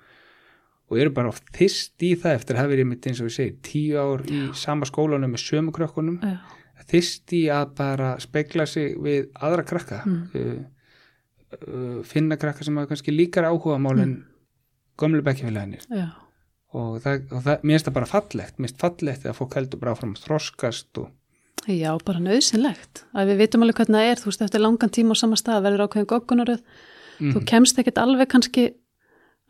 og 0.90 0.98
eru 0.98 1.12
bara 1.14 1.30
oft 1.30 1.44
þist 1.54 2.02
í 2.02 2.14
það 2.18 2.34
eftir 2.40 2.56
að 2.56 2.62
hafa 2.64 2.72
verið 2.74 2.88
mitt 2.90 3.06
eins 3.06 3.20
og 3.22 3.28
við 3.28 3.36
segir 3.36 3.56
tíu 3.62 4.00
ár 4.00 4.24
í 4.26 4.40
sama 4.58 4.88
skólanum 4.88 5.30
með 5.30 5.44
sömu 5.44 5.72
krökkunum 5.76 6.18
Já. 6.22 6.36
þist 6.90 7.32
í 7.36 7.44
að 7.54 7.74
bara 7.78 8.10
spegla 8.22 8.66
sig 8.66 8.96
við 8.98 9.30
aðra 9.38 9.64
krakka 9.64 10.02
Mm. 10.04 10.26
uh, 10.34 10.64
uh, 11.68 12.02
finna 12.04 12.36
krakka 12.40 12.64
sem 12.66 12.76
hafa 12.76 12.90
kannski 12.94 13.14
líkar 13.14 13.46
áhuga 13.50 13.78
mál 13.78 14.00
en 14.02 14.16
gömlu 14.98 15.22
bekkjafélaginir 15.22 15.86
Já. 15.90 16.08
og, 16.74 17.00
það, 17.04 17.24
og 17.30 17.42
það, 17.46 17.62
mér 17.62 17.76
finnst 17.78 17.88
það 17.88 17.96
bara 18.00 18.10
fallegt 18.10 18.58
mér 18.58 18.68
finnst 18.68 18.82
fallegt 18.84 19.24
að 19.26 19.38
fólk 19.38 19.56
heldur 19.58 19.80
bara 19.80 19.94
áfram 19.96 20.14
þroskast 20.18 20.98
og 21.04 21.10
Já, 21.68 21.92
bara 22.08 22.22
nöðsynlegt. 22.24 23.02
Að 23.12 23.26
við 23.34 23.36
vitum 23.42 23.60
alveg 23.66 23.76
hvernig 23.82 23.98
það 23.98 24.06
er, 24.10 24.20
þú 24.22 24.28
veist, 24.30 24.42
eftir 24.46 24.62
langan 24.62 24.92
tíma 24.96 25.12
á 25.12 25.20
sama 25.20 25.36
stað 25.36 25.66
verður 25.66 25.82
ákveðin 25.84 26.06
goggunaröð. 26.08 26.62
mm 27.20 27.34
Þú 27.34 27.42
kemst 27.50 27.78
ekkert 27.78 27.98
alveg 28.00 28.30
kannski 28.32 28.64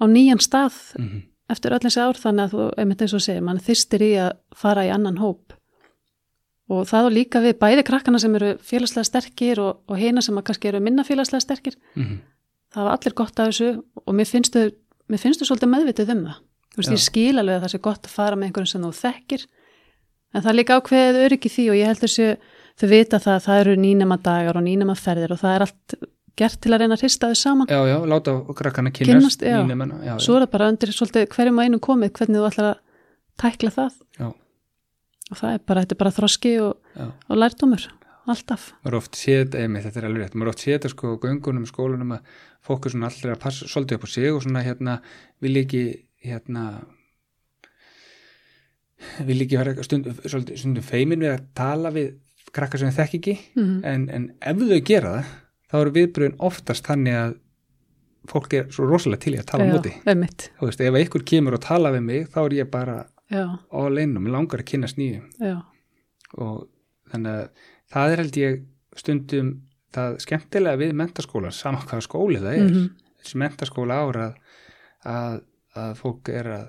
á 0.03 0.05
nýjan 0.11 0.43
stað 0.43 0.75
-hmm. 0.99 1.21
Eftir 1.51 1.75
öll 1.77 1.83
þessi 1.85 2.03
ár 2.03 2.21
þannig 2.21 2.47
að 2.47 2.55
þú, 2.55 2.67
einmitt 2.81 3.05
eins 3.05 3.15
og 3.17 3.25
segir, 3.25 3.45
mann 3.47 3.63
þystir 3.63 4.05
í 4.07 4.11
að 4.27 4.35
fara 4.57 4.87
í 4.87 4.93
annan 4.95 5.21
hóp. 5.21 5.57
Og 6.71 6.85
það 6.87 7.09
og 7.09 7.15
líka 7.17 7.43
við 7.43 7.57
bæði 7.59 7.85
krakkana 7.89 8.21
sem 8.23 8.35
eru 8.39 8.53
félagslega 8.63 9.09
sterkir 9.09 9.61
og, 9.63 9.81
og 9.91 9.99
hina 9.99 10.23
sem 10.23 10.37
kannski 10.39 10.71
eru 10.71 10.83
minna 10.85 11.07
félagslega 11.07 11.43
sterkir. 11.43 11.79
Mm 11.99 12.21
Það 12.71 12.87
var 12.87 12.97
allir 12.97 13.15
gott 13.19 13.41
af 13.43 13.49
þessu 13.51 13.71
og 14.07 14.15
mér 14.15 14.29
finnst 14.31 14.55
þau, 14.55 14.69
mér 15.11 15.19
finnst 15.19 15.43
þau 15.43 15.49
svolítið 15.49 15.71
meðvitið 15.73 16.13
um 16.15 16.21
það. 16.29 16.37
Þú 16.71 16.79
veist, 16.79 16.91
Já. 16.91 16.95
ég 16.95 17.03
skil 17.03 17.41
alveg 17.41 17.57
að 17.57 17.65
það 17.65 17.73
sé 17.73 17.81
gott 17.83 18.05
að 18.07 18.13
fara 18.15 18.37
með 18.39 18.47
einhverjum 18.47 18.71
sem 18.71 18.85
þú 18.85 18.91
þekkir 19.01 19.47
en 20.31 20.45
það 20.45 20.51
er 20.53 20.59
líka 20.61 20.77
ákveðið 20.79 21.19
öryggi 21.25 21.51
því 21.51 21.65
og 21.73 21.79
ég 21.81 21.91
held 21.91 22.03
þessu 22.05 22.29
þau 22.79 22.87
vita 22.93 23.21
það 23.25 23.35
að 23.35 23.47
það 23.49 23.63
eru 23.65 23.75
nýnema 23.83 24.19
dagar 24.23 24.61
og 24.61 24.67
nýnema 24.69 24.97
ferðir 24.99 25.35
og 25.35 25.41
það 25.43 25.57
er 25.57 25.65
allt 25.67 25.97
gert 26.41 26.59
til 26.65 26.73
að 26.75 26.83
reyna 26.85 26.97
að 26.99 27.05
hrista 27.05 27.31
þau 27.31 27.39
saman. 27.41 27.71
já, 27.71 27.81
já, 27.91 27.97
láta 28.11 28.35
krakkana 28.59 28.91
já. 29.53 29.61
nýnemana, 29.63 30.01
já, 30.09 30.15
Svo 30.25 30.37
er 30.39 30.45
það 30.47 30.53
bara 30.57 30.69
undir 30.73 30.93
svolítið 30.97 31.29
hverjum 31.37 31.61
og 31.61 31.65
einum 31.69 31.81
komið 31.87 32.13
hvernig 32.19 32.41
þú 32.41 32.49
ætlar 32.51 32.69
að 32.73 32.79
tækla 33.45 33.71
það 33.79 33.97
Já. 34.19 34.29
og 35.31 35.39
það 35.41 35.55
er 35.55 35.65
bara, 35.71 35.83
þetta 35.85 35.97
er 35.97 36.01
bara 36.05 36.15
þroski 36.19 36.53
og, 36.61 37.03
og 37.31 37.39
lærdómur, 37.41 37.85
alltaf. 38.31 38.71
maður 38.85 38.99
oft 39.01 39.17
séð, 39.21 39.55
einmitt, 39.61 39.85
þetta 39.87 40.01
er 40.03 40.09
alveg 40.11 40.25
rétt 40.27 40.35
maður 40.39 40.53
oft 40.55 40.65
séð 40.65 40.77
þetta 40.79 40.91
sko 40.95 41.13
göngunum 41.23 41.65
í 41.67 41.71
skólanum 41.71 42.17
að 42.19 42.39
fólk 42.67 42.87
er 42.87 42.93
svona 42.95 43.09
allra 43.11 43.35
að 43.37 43.43
passa 43.45 43.69
svolítið 43.71 43.97
upp 44.01 44.05
á 44.05 44.09
sig 44.13 44.31
og 44.35 44.43
svona 44.45 44.65
hérna 44.67 44.99
vil 45.41 45.55
ekki 45.63 45.85
hérna 46.27 46.65
vil 49.25 49.41
ekki 49.47 49.57
vera 49.61 49.73
stundum, 49.87 50.19
svolítið, 50.29 50.59
stundum 50.61 50.85
feimin 50.85 51.23
við 51.25 51.33
að 51.33 51.47
tala 51.57 51.93
við 51.95 52.11
krakkar 52.53 52.83
sem 52.83 52.93
þekk 52.93 53.15
ekki 53.21 53.35
Mm. 53.57 53.79
en, 53.87 54.05
en 54.11 54.25
ef 54.43 54.61
þau 54.61 54.81
gera 54.91 55.13
það 55.15 55.31
þá 55.71 55.77
eru 55.81 55.95
viðbröðin 55.97 56.37
oftast 56.51 56.87
þannig 56.89 57.19
að 57.21 57.37
fólk 58.31 58.55
er 58.59 58.69
svo 58.75 58.87
rosalega 58.89 59.25
til 59.25 59.35
í 59.35 59.41
að 59.41 59.49
tala 59.49 59.67
á 59.67 59.73
móti. 59.73 59.95
Einmitt, 60.11 60.51
þú 60.59 60.69
veist, 60.69 60.83
ef 60.85 60.99
einhver 61.01 61.25
kemur 61.31 61.57
og 61.57 61.65
tala 61.65 61.93
við 61.95 62.05
mig 62.07 62.29
þá 62.35 62.41
er 62.43 62.57
ég 62.59 62.71
bara 62.73 62.97
já, 63.33 63.45
all 63.73 64.03
in 64.03 64.17
og 64.19 64.25
mér 64.27 64.37
langar 64.37 64.63
að 64.63 64.69
kynast 64.73 65.01
nýjum 65.01 65.31
og 66.37 66.67
þannig 67.11 67.39
að 67.39 67.69
það 67.91 68.15
er 68.15 68.23
held 68.25 68.41
ég 68.41 68.59
stundum 69.01 69.53
það 69.95 70.19
skemmtilega 70.23 70.81
við 70.83 70.97
mentaskólan 71.01 71.55
sama 71.55 71.83
hvaða 71.83 72.07
skóli 72.07 72.43
það 72.43 72.57
er. 72.57 72.67
Mhm. 72.69 72.91
þessi 73.21 73.41
mentaskóla 73.43 74.01
ára 74.05 74.27
að, 74.27 74.35
að, 75.05 75.39
að 75.77 75.95
fólk 75.99 76.31
er 76.33 76.51
að 76.55 76.67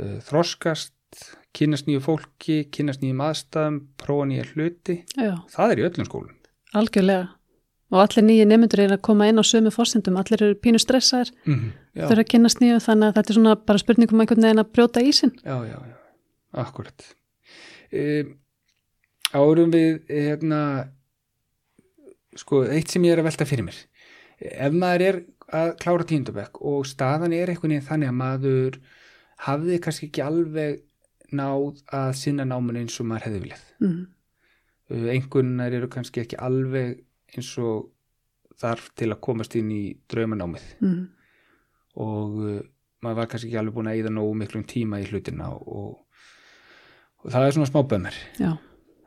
uh, 0.00 0.18
þroskast 0.28 0.94
kynast 1.56 1.88
nýju 1.88 2.02
fólki, 2.04 2.60
kynast 2.70 3.02
nýjum 3.02 3.22
aðstæðum 3.26 3.80
prófa 3.98 4.28
nýja 4.30 4.44
hluti, 4.52 5.00
já, 5.16 5.32
það 5.50 5.72
er 5.72 5.80
í 5.80 5.86
öllum 5.88 6.06
skólum. 6.06 6.36
Algjörlega. 6.78 7.24
Og 7.90 7.98
allir 8.04 8.22
nýju 8.22 8.44
nefndur 8.46 8.80
er 8.84 8.92
að 8.94 9.00
koma 9.02 9.26
inn 9.26 9.42
á 9.42 9.44
sömu 9.44 9.72
fórsendum, 9.74 10.16
allir 10.20 10.42
eru 10.42 10.54
pínu 10.54 10.78
stressaðir, 10.78 11.32
mm 11.44 11.54
-hmm. 11.54 11.70
þau 12.04 12.12
eru 12.12 12.22
að 12.22 12.30
kynast 12.32 12.60
nýju 12.60 12.76
þannig 12.86 13.08
að 13.08 13.14
þetta 13.16 13.30
er 13.30 13.34
svona 13.38 13.54
bara 13.56 13.78
spurningum 13.78 14.20
einhvern 14.20 14.42
veginn 14.42 14.62
að 14.62 14.72
brjóta 14.72 15.00
ísinn. 15.02 15.32
já, 15.44 15.56
já, 15.66 15.78
já, 15.90 15.96
akkurat 16.52 17.14
um, 17.92 18.36
árum 19.34 19.70
við 19.74 20.00
hérna 20.08 20.88
sko, 22.36 22.64
eitt 22.70 22.90
sem 22.90 23.04
ég 23.04 23.12
er 23.16 23.22
að 23.22 23.28
velta 23.30 23.48
fyrir 23.48 23.66
mér 23.66 23.80
ef 24.40 24.72
maður 24.72 25.06
er 25.08 25.20
að 25.50 25.72
klára 25.82 26.06
tíundabekk 26.06 26.60
og 26.62 26.86
staðan 26.86 27.34
er 27.34 27.50
einhvern 27.50 27.74
veginn 27.74 27.88
þannig 27.88 28.08
að 28.12 28.18
maður 28.20 28.78
hafði 29.48 29.80
kannski 29.82 30.06
ekki 30.10 30.22
alveg 30.22 30.80
náð 31.32 31.82
að 31.94 32.10
sinna 32.18 32.46
náminu 32.46 32.82
eins 32.84 32.98
og 33.00 33.06
maður 33.10 33.28
hefði 33.28 33.44
viljað 33.44 33.66
Mm. 33.80 34.06
uh, 34.90 35.06
einhvernar 35.14 35.72
eru 35.72 35.88
kannski 35.88 36.20
ekki 36.20 36.36
alveg 36.38 36.98
eins 37.38 37.52
og 37.62 37.90
þarf 38.60 38.90
til 38.98 39.10
að 39.14 39.20
komast 39.24 39.54
inn 39.56 39.70
í 39.72 39.82
draumanámið 40.10 40.66
Mm. 40.80 41.06
og 41.96 42.36
uh, 42.44 42.60
maður 43.02 43.16
var 43.22 43.26
kannski 43.32 43.48
ekki 43.48 43.58
alveg 43.60 43.74
búin 43.78 43.88
að 43.90 43.98
eyða 44.00 44.10
nógu 44.12 44.34
miklum 44.36 44.64
tíma 44.68 44.98
í 45.00 45.06
hlutina 45.08 45.48
og, 45.56 46.04
og 47.24 47.30
það 47.32 47.46
er 47.46 47.56
svona 47.56 47.70
smá 47.70 47.80
bömmir 47.88 48.16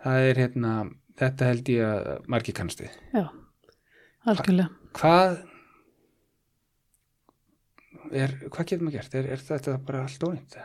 það 0.04 0.28
er 0.30 0.40
hérna, 0.42 0.72
þetta 1.20 1.50
held 1.52 1.70
ég 1.70 1.86
að 1.88 2.28
margir 2.34 2.58
kannast 2.58 2.82
við 2.82 2.92
já, 3.14 3.28
algjörlega. 4.26 4.70
hvað 4.98 5.38
er, 8.14 8.34
hvað 8.50 8.68
getur 8.70 8.84
maður 8.88 8.98
gert 9.00 9.16
er, 9.20 9.30
er 9.36 9.42
þetta 9.48 9.78
bara 9.88 10.04
allt 10.08 10.26
ónýtt 10.28 10.58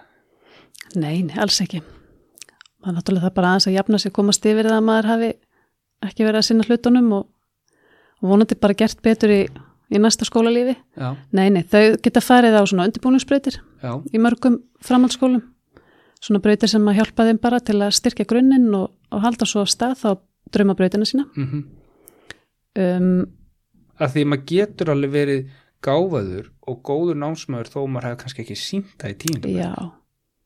Nei, 0.97 1.19
nei, 1.27 1.35
alls 1.37 1.59
ekki. 1.61 1.83
Það 2.81 2.87
er 2.89 2.95
náttúrulega 2.97 3.27
það 3.27 3.33
bara 3.37 3.49
aðeins 3.53 3.67
að 3.69 3.75
jafna 3.75 3.99
sig 4.01 4.13
komast 4.17 4.47
yfir 4.49 4.65
það 4.71 4.77
að 4.79 4.85
maður 4.87 5.09
hafi 5.11 5.29
ekki 6.07 6.25
verið 6.25 6.39
að 6.41 6.47
sinna 6.47 6.65
hlutunum 6.65 7.11
og, 7.19 7.27
og 8.23 8.29
vonandi 8.33 8.57
bara 8.61 8.75
gert 8.79 9.03
betur 9.03 9.31
í, 9.31 9.41
í 9.95 10.01
næsta 10.03 10.27
skólalífi. 10.29 10.77
já, 10.99 11.11
Nei, 11.33 11.49
nei, 11.55 11.63
þau 11.63 11.97
geta 12.03 12.21
farið 12.25 12.59
á 12.59 12.63
svona 12.67 12.89
undirbúningsbreytir 12.89 13.61
í 14.13 14.19
mörgum 14.23 14.61
framhaldsskólum. 14.85 15.43
Svona 16.19 16.41
breytir 16.43 16.69
sem 16.69 16.83
að 16.91 16.99
hjálpa 16.99 17.29
þeim 17.29 17.39
bara 17.39 17.61
til 17.63 17.79
að 17.79 17.95
styrkja 17.95 18.27
grunninn 18.27 18.73
og, 18.75 18.91
og 19.15 19.21
halda 19.23 19.47
svo 19.47 19.63
af 19.63 19.71
stað 19.71 19.95
þá 20.03 20.09
draumabreytina 20.55 21.07
sína. 21.07 21.29
mm 21.37 21.65
Um, 22.79 23.25
að 23.99 24.13
því 24.15 24.23
maður 24.31 24.43
getur 24.47 24.91
alveg 24.93 25.11
verið 25.11 25.47
gáfaður 25.83 26.51
og 26.69 26.77
góður 26.87 27.17
námsmaður 27.19 27.71
þó 27.73 27.79
maður 27.91 28.07
hefur 28.11 28.21
kannski 28.23 28.43
ekki 28.45 28.57
sínt 28.61 28.93
það 29.01 29.11
í 29.11 29.17
tíundum 29.25 29.57
já, 29.57 29.71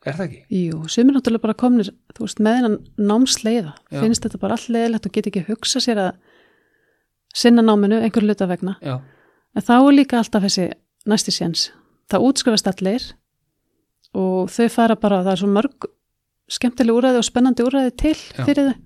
er 0.07 0.17
það 0.17 0.25
ekki? 0.29 0.39
jú, 0.63 0.79
sumir 0.95 1.17
náttúrulega 1.19 1.45
bara 1.45 1.57
komnir, 1.61 1.91
þú 2.17 2.25
veist, 2.25 2.41
með 2.41 2.57
hennan 2.61 2.79
námsleiða. 3.11 3.75
Já. 3.93 3.99
Finnst 4.01 4.25
þetta 4.25 4.41
bara 4.47 4.57
all 4.57 4.73
leðilegt 4.79 5.09
og 5.11 5.13
get 5.19 5.29
ekki 5.29 5.45
hugsa 5.51 5.83
sér 5.85 6.01
að 6.07 6.32
sinna 7.35 7.63
náminu 7.65 8.01
einhver 8.03 8.23
hluta 8.27 8.47
vegna. 8.51 8.77
Já, 8.83 9.01
En 9.53 9.63
þá 9.63 9.73
er 9.77 9.93
líka 9.93 10.17
alltaf 10.19 10.43
þessi 10.47 10.71
næsti 11.07 11.33
séns. 11.35 11.71
Það 12.09 12.25
útskrifast 12.29 12.69
allir 12.71 13.03
og 14.17 14.49
þau 14.53 14.69
fara 14.73 14.97
bara, 14.97 15.23
það 15.25 15.33
er 15.33 15.41
svo 15.43 15.49
mörg 15.53 15.87
skemmtileg 16.53 16.97
úræði 16.97 17.21
og 17.21 17.27
spennandi 17.29 17.65
úræði 17.67 17.93
til 17.97 18.17
Já. 18.17 18.45
fyrir 18.47 18.71
þau. 18.71 18.79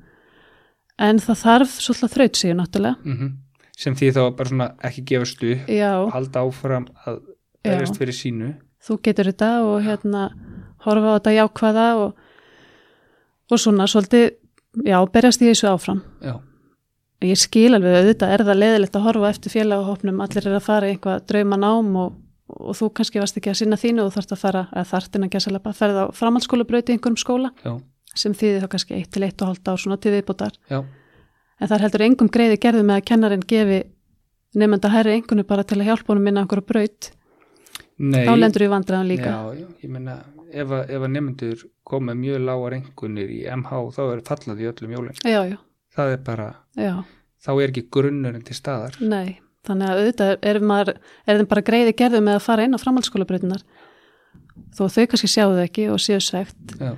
En 1.07 1.19
það 1.21 1.43
þarf 1.45 1.75
svolítið 1.85 2.15
þraut 2.17 2.37
sig 2.37 2.55
náttúrulega. 2.57 2.97
mm 3.05 3.35
sem 3.77 3.93
því 3.97 4.11
þá 4.17 4.21
bara 4.37 4.49
svona 4.49 4.67
ekki 4.89 5.03
gefast 5.11 5.43
upp 5.45 5.69
Já, 5.69 5.91
halda 6.15 6.45
áfram 6.47 6.87
að 7.05 7.19
berjast 7.67 7.99
fyrir 8.01 8.17
sínu 8.17 8.55
þú 8.87 8.97
getur 9.05 9.29
þetta 9.29 9.51
og 9.67 9.83
hérna 9.85 10.23
horfa 10.87 11.13
á 11.13 11.17
þetta 11.19 11.35
jákvæða 11.37 11.87
og, 12.01 12.15
og 13.53 13.61
svona 13.61 13.85
svolítið, 13.91 14.31
já, 14.87 14.97
berjast 15.13 15.43
í 15.43 15.51
þessu 15.51 15.69
áfram. 15.69 16.01
já, 16.25 16.39
Ég 17.25 17.39
skil 17.41 17.73
alveg 17.73 17.97
auðvitað 17.97 18.33
er 18.35 18.45
það 18.45 18.59
leðilegt 18.61 18.97
að 18.99 19.07
horfa 19.07 19.31
eftir 19.33 19.55
félagahopnum, 19.55 20.21
allir 20.21 20.49
er 20.51 20.57
að 20.59 20.67
fara 20.67 20.91
einhvað 20.91 21.23
drauma 21.31 21.57
nám 21.57 21.95
og, 21.97 22.19
og 22.61 22.77
þú 22.77 22.91
kannski 22.99 23.23
varst 23.23 23.39
ekki 23.41 23.53
að 23.55 23.59
sinna 23.63 23.79
þínu 23.81 24.05
og 24.05 24.13
þarft 24.13 24.35
að 24.37 24.43
fara, 24.43 24.63
að 24.77 24.91
þartin 24.93 25.25
að 25.25 25.33
gæsa 25.33 25.55
lepa, 25.55 25.73
ferða 25.73 26.05
á 26.05 26.15
framhaldsskólabrauti 26.19 26.93
í 26.93 26.99
einhverjum 26.99 27.21
skóla 27.23 27.53
já, 27.65 27.73
sem 28.13 28.37
þýði 28.37 28.63
þá 28.63 28.69
kannski 28.75 28.99
1 29.01 29.11
til 29.17 29.25
1,5 29.31 29.73
ár 29.73 29.81
svona 29.81 29.97
til 29.97 30.13
viðbútar. 30.13 30.61
já, 30.69 30.83
En 31.57 31.71
það 31.71 31.77
er 31.79 31.85
heldur 31.87 32.05
engum 32.05 32.29
greiði 32.29 32.61
gerðu 32.61 32.85
með 32.85 32.99
að 33.01 33.07
kennarinn 33.09 33.47
gefi 33.49 33.79
nefnda 34.61 34.93
herri 34.93 35.17
einhverju 35.17 35.47
bara 35.49 35.65
til 35.65 35.81
að 35.81 35.89
hjálpa 35.89 36.13
honum 36.13 36.29
minna 36.29 36.45
einhverju 36.45 36.85
nei. 37.97 38.27
Þá 38.27 38.33
lendur 38.37 38.65
í 38.67 38.69
vandræðan 38.69 39.09
líka. 39.09 39.33
já, 39.33 39.67
ég 39.83 39.89
meina 39.91 40.19
ef 40.53 40.73
að, 40.73 40.91
ef 40.91 41.05
að 41.07 41.13
nefndur 41.15 41.63
koma 41.87 42.15
mjög 42.19 42.43
lágar 42.45 42.77
engunir 42.77 43.33
í 43.33 43.43
MH 43.57 43.81
þá 43.97 44.03
er 44.05 44.23
fallað 44.27 44.63
í 44.63 44.69
öllum 44.71 44.97
jólinn 44.97 45.57
það 45.97 46.13
er 46.13 46.23
bara, 46.25 46.49
já, 46.77 46.93
þá 47.47 47.51
er 47.63 47.73
ekki 47.73 47.87
grunnurinn 47.95 48.45
til 48.47 48.57
staðar 48.59 48.97
nei. 49.01 49.39
Þannig 49.67 49.89
að 49.91 49.99
auðvitað 50.01 50.33
er, 50.47 50.59
maður, 50.63 50.93
er 51.27 51.39
þeim 51.41 51.49
bara 51.51 51.63
greiði 51.67 51.93
gerðu 51.99 52.21
með 52.23 52.37
að 52.39 52.45
fara 52.45 52.67
inn 52.69 52.77
á 52.79 52.79
framhaldsskólabrautinar. 52.79 53.65
Þó 54.79 54.83
þau 54.95 55.07
kannski 55.11 55.31
sjáu 55.33 55.49
þau 55.57 55.63
ekki 55.65 55.87
og 55.91 55.99
séu 56.05 56.21
svegt. 56.23 56.77
já, 56.79 56.93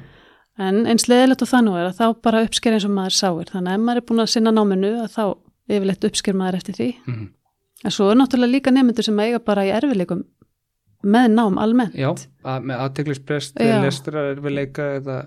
En 0.58 0.82
eins 0.90 1.06
leðilegt 1.08 1.44
og 1.46 1.48
það 1.48 1.64
nú 1.64 1.76
er 1.78 1.86
að 1.88 1.96
þá 2.00 2.06
bara 2.26 2.42
uppsker 2.44 2.74
eins 2.76 2.84
og 2.84 2.92
maður 2.92 3.16
sáir. 3.16 3.48
Þannig 3.54 3.72
að 3.72 3.78
ef 3.78 3.84
maður 3.86 4.00
er 4.02 4.06
búin 4.10 4.20
að 4.24 4.30
sinna 4.34 4.52
náminu 4.52 4.90
að 5.00 5.08
þá 5.14 5.22
yfirleitt 5.70 6.06
uppsker 6.10 6.36
maður 6.36 6.58
eftir 6.60 6.76
því. 6.80 6.88
mm 7.08 7.26
En 7.86 7.94
svo 7.94 8.08
er 8.10 8.16
náttúrulega 8.18 8.50
líka 8.50 8.70
nefndur 8.74 9.06
sem 9.06 9.20
eiga 9.22 9.38
bara 9.38 9.62
í 9.62 9.68
erfileikum 9.70 10.24
með 11.06 11.28
nám 11.30 11.58
almennt. 11.62 11.94
já, 11.94 12.08
að, 12.42 12.64
með 12.66 12.80
aðteglisprest, 12.84 13.60
lestrarerfileika 13.84 14.86
eða 14.98 15.18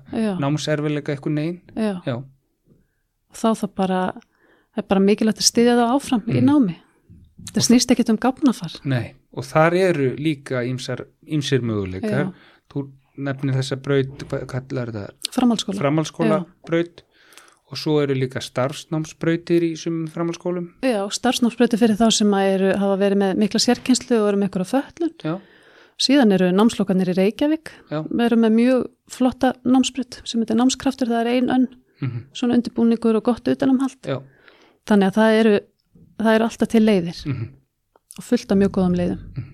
námserfileika 0.43 1.13
eitthvað 1.15 1.34
negin, 1.38 1.61
já. 1.80 1.93
já, 2.05 2.15
Og 3.32 3.39
þá 3.39 3.47
það 3.61 3.72
bara, 3.80 4.01
það 4.76 4.84
er 4.84 4.88
bara 4.88 5.03
mikilvægt 5.03 5.41
að 5.43 5.49
styðja 5.51 5.76
það 5.80 5.93
áfram 5.95 6.24
í 6.28 6.39
Mm. 6.41 6.45
námi. 6.49 6.76
Það 7.53 7.65
snýst 7.67 7.91
ekkit 7.91 8.09
um 8.09 8.17
gáfnafar. 8.17 8.80
nei, 8.86 9.13
og 9.34 9.43
þar 9.43 9.74
eru 9.74 10.15
líka 10.15 10.61
möguleikar, 11.61 12.09
Já, 12.30 12.34
þú 12.72 12.89
nefnir 13.17 13.53
þessa 13.55 13.76
braut, 13.82 14.24
framhaldsskóla. 15.32 15.80
framhaldsskóla 15.80 16.45
braut 16.65 17.03
og 17.72 17.78
svo 17.78 18.01
eru 18.03 18.13
líka 18.15 18.39
starfsnámsbrautir 18.41 19.63
í 19.63 19.76
sumum 19.78 20.07
framhaldsskólum, 20.11 20.69
Já, 20.84 21.07
starfsnámsbreytu 21.09 21.78
fyrir 21.80 21.97
þá 21.97 22.11
sem 22.11 22.34
eru, 22.34 22.74
hafa 22.78 22.97
verið 22.99 23.17
með 23.17 23.38
mikla 23.38 23.59
sérkenslu 23.63 24.19
og 24.22 24.28
eru 24.30 24.38
með 24.41 24.49
ykkur 24.51 24.65
á 24.65 24.72
föllun. 24.74 25.13
já, 25.24 25.39
Síðan 26.01 26.32
eru 26.34 26.47
námslokanir 26.51 27.09
í 27.11 27.13
Reykjavík. 27.13 27.69
Við 27.91 28.22
erum 28.26 28.39
með 28.41 28.53
mjög 28.55 28.86
flotta 29.07 29.53
námsbreyt 29.63 30.22
sem 30.26 30.41
heitir 30.41 30.55
námskraftur, 30.57 31.05
það 31.07 31.19
er 31.22 31.28
ein 31.28 31.49
önn, 31.49 31.67
mhm, 32.01 32.24
svona 32.34 32.55
undirbúningur 32.57 33.15
og 33.17 33.24
gott 33.24 33.43
utanamhald. 33.47 34.01
já, 34.01 34.17
Þannig 34.89 35.11
að 35.11 35.19
það 35.19 35.39
eru, 35.39 35.55
það 36.21 36.38
eru 36.38 36.47
alltaf 36.47 36.71
til 36.71 36.84
leiðir 36.84 37.21
mhm. 37.27 37.49
og 38.17 38.27
fullt 38.27 38.53
af 38.53 38.61
mjög 38.61 38.73
góðum 38.77 38.97
leiðum. 38.99 39.45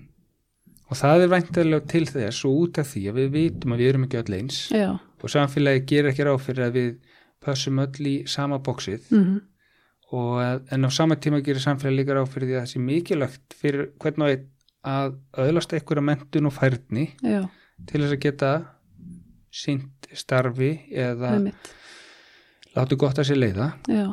Og 0.88 0.96
það 0.96 1.22
er 1.22 1.32
væntalega 1.34 1.90
til 1.92 2.06
þess 2.08 2.46
og 2.48 2.62
út 2.62 2.80
af 2.80 2.88
því 2.88 3.02
að 3.10 3.20
við 3.20 3.30
vitum 3.34 3.74
að 3.74 3.82
við 3.82 3.90
erum 3.92 4.06
ekki 4.06 4.20
öll 4.22 4.38
eins 4.38 4.62
Já, 4.72 4.88
og 4.96 5.32
samfélagi 5.34 5.84
gerir 5.90 6.12
ekki 6.14 6.24
ráð 6.24 6.40
fyrir 6.46 6.64
að 6.64 6.78
við 6.78 6.90
passum 7.44 7.82
öll 7.82 8.08
í 8.08 8.16
sama 8.30 8.60
bóksið 8.64 9.12
mm 9.12 9.38
og 10.14 10.38
að, 10.40 10.62
en 10.72 10.88
á 10.88 10.90
sama 10.92 11.18
tíma 11.20 11.42
gerir 11.44 11.62
samfélagi 11.62 12.00
líka 12.00 12.16
ráð 12.16 12.30
fyrir 12.32 12.48
því 12.48 12.56
að 12.56 12.62
það 12.62 12.70
sé 12.70 12.82
mikilvægt 12.84 13.56
fyrir 13.58 13.88
hvern 14.00 14.24
og 14.24 14.32
einn 14.32 14.46
að 14.88 15.16
öðlast 15.44 15.74
einhverja 15.76 16.04
mentun 16.06 16.48
og 16.48 16.54
færni 16.54 17.04
já, 17.20 17.42
til 17.90 18.00
þess 18.00 18.14
að 18.14 18.22
geta 18.22 18.52
sínt 19.52 20.08
starfi 20.16 20.70
eða 20.88 21.34
einmitt. 21.36 21.70
látu 22.76 22.96
gott 23.00 23.20
að 23.20 23.28
sér 23.30 23.40
leiða. 23.42 23.68
Já, 23.90 24.06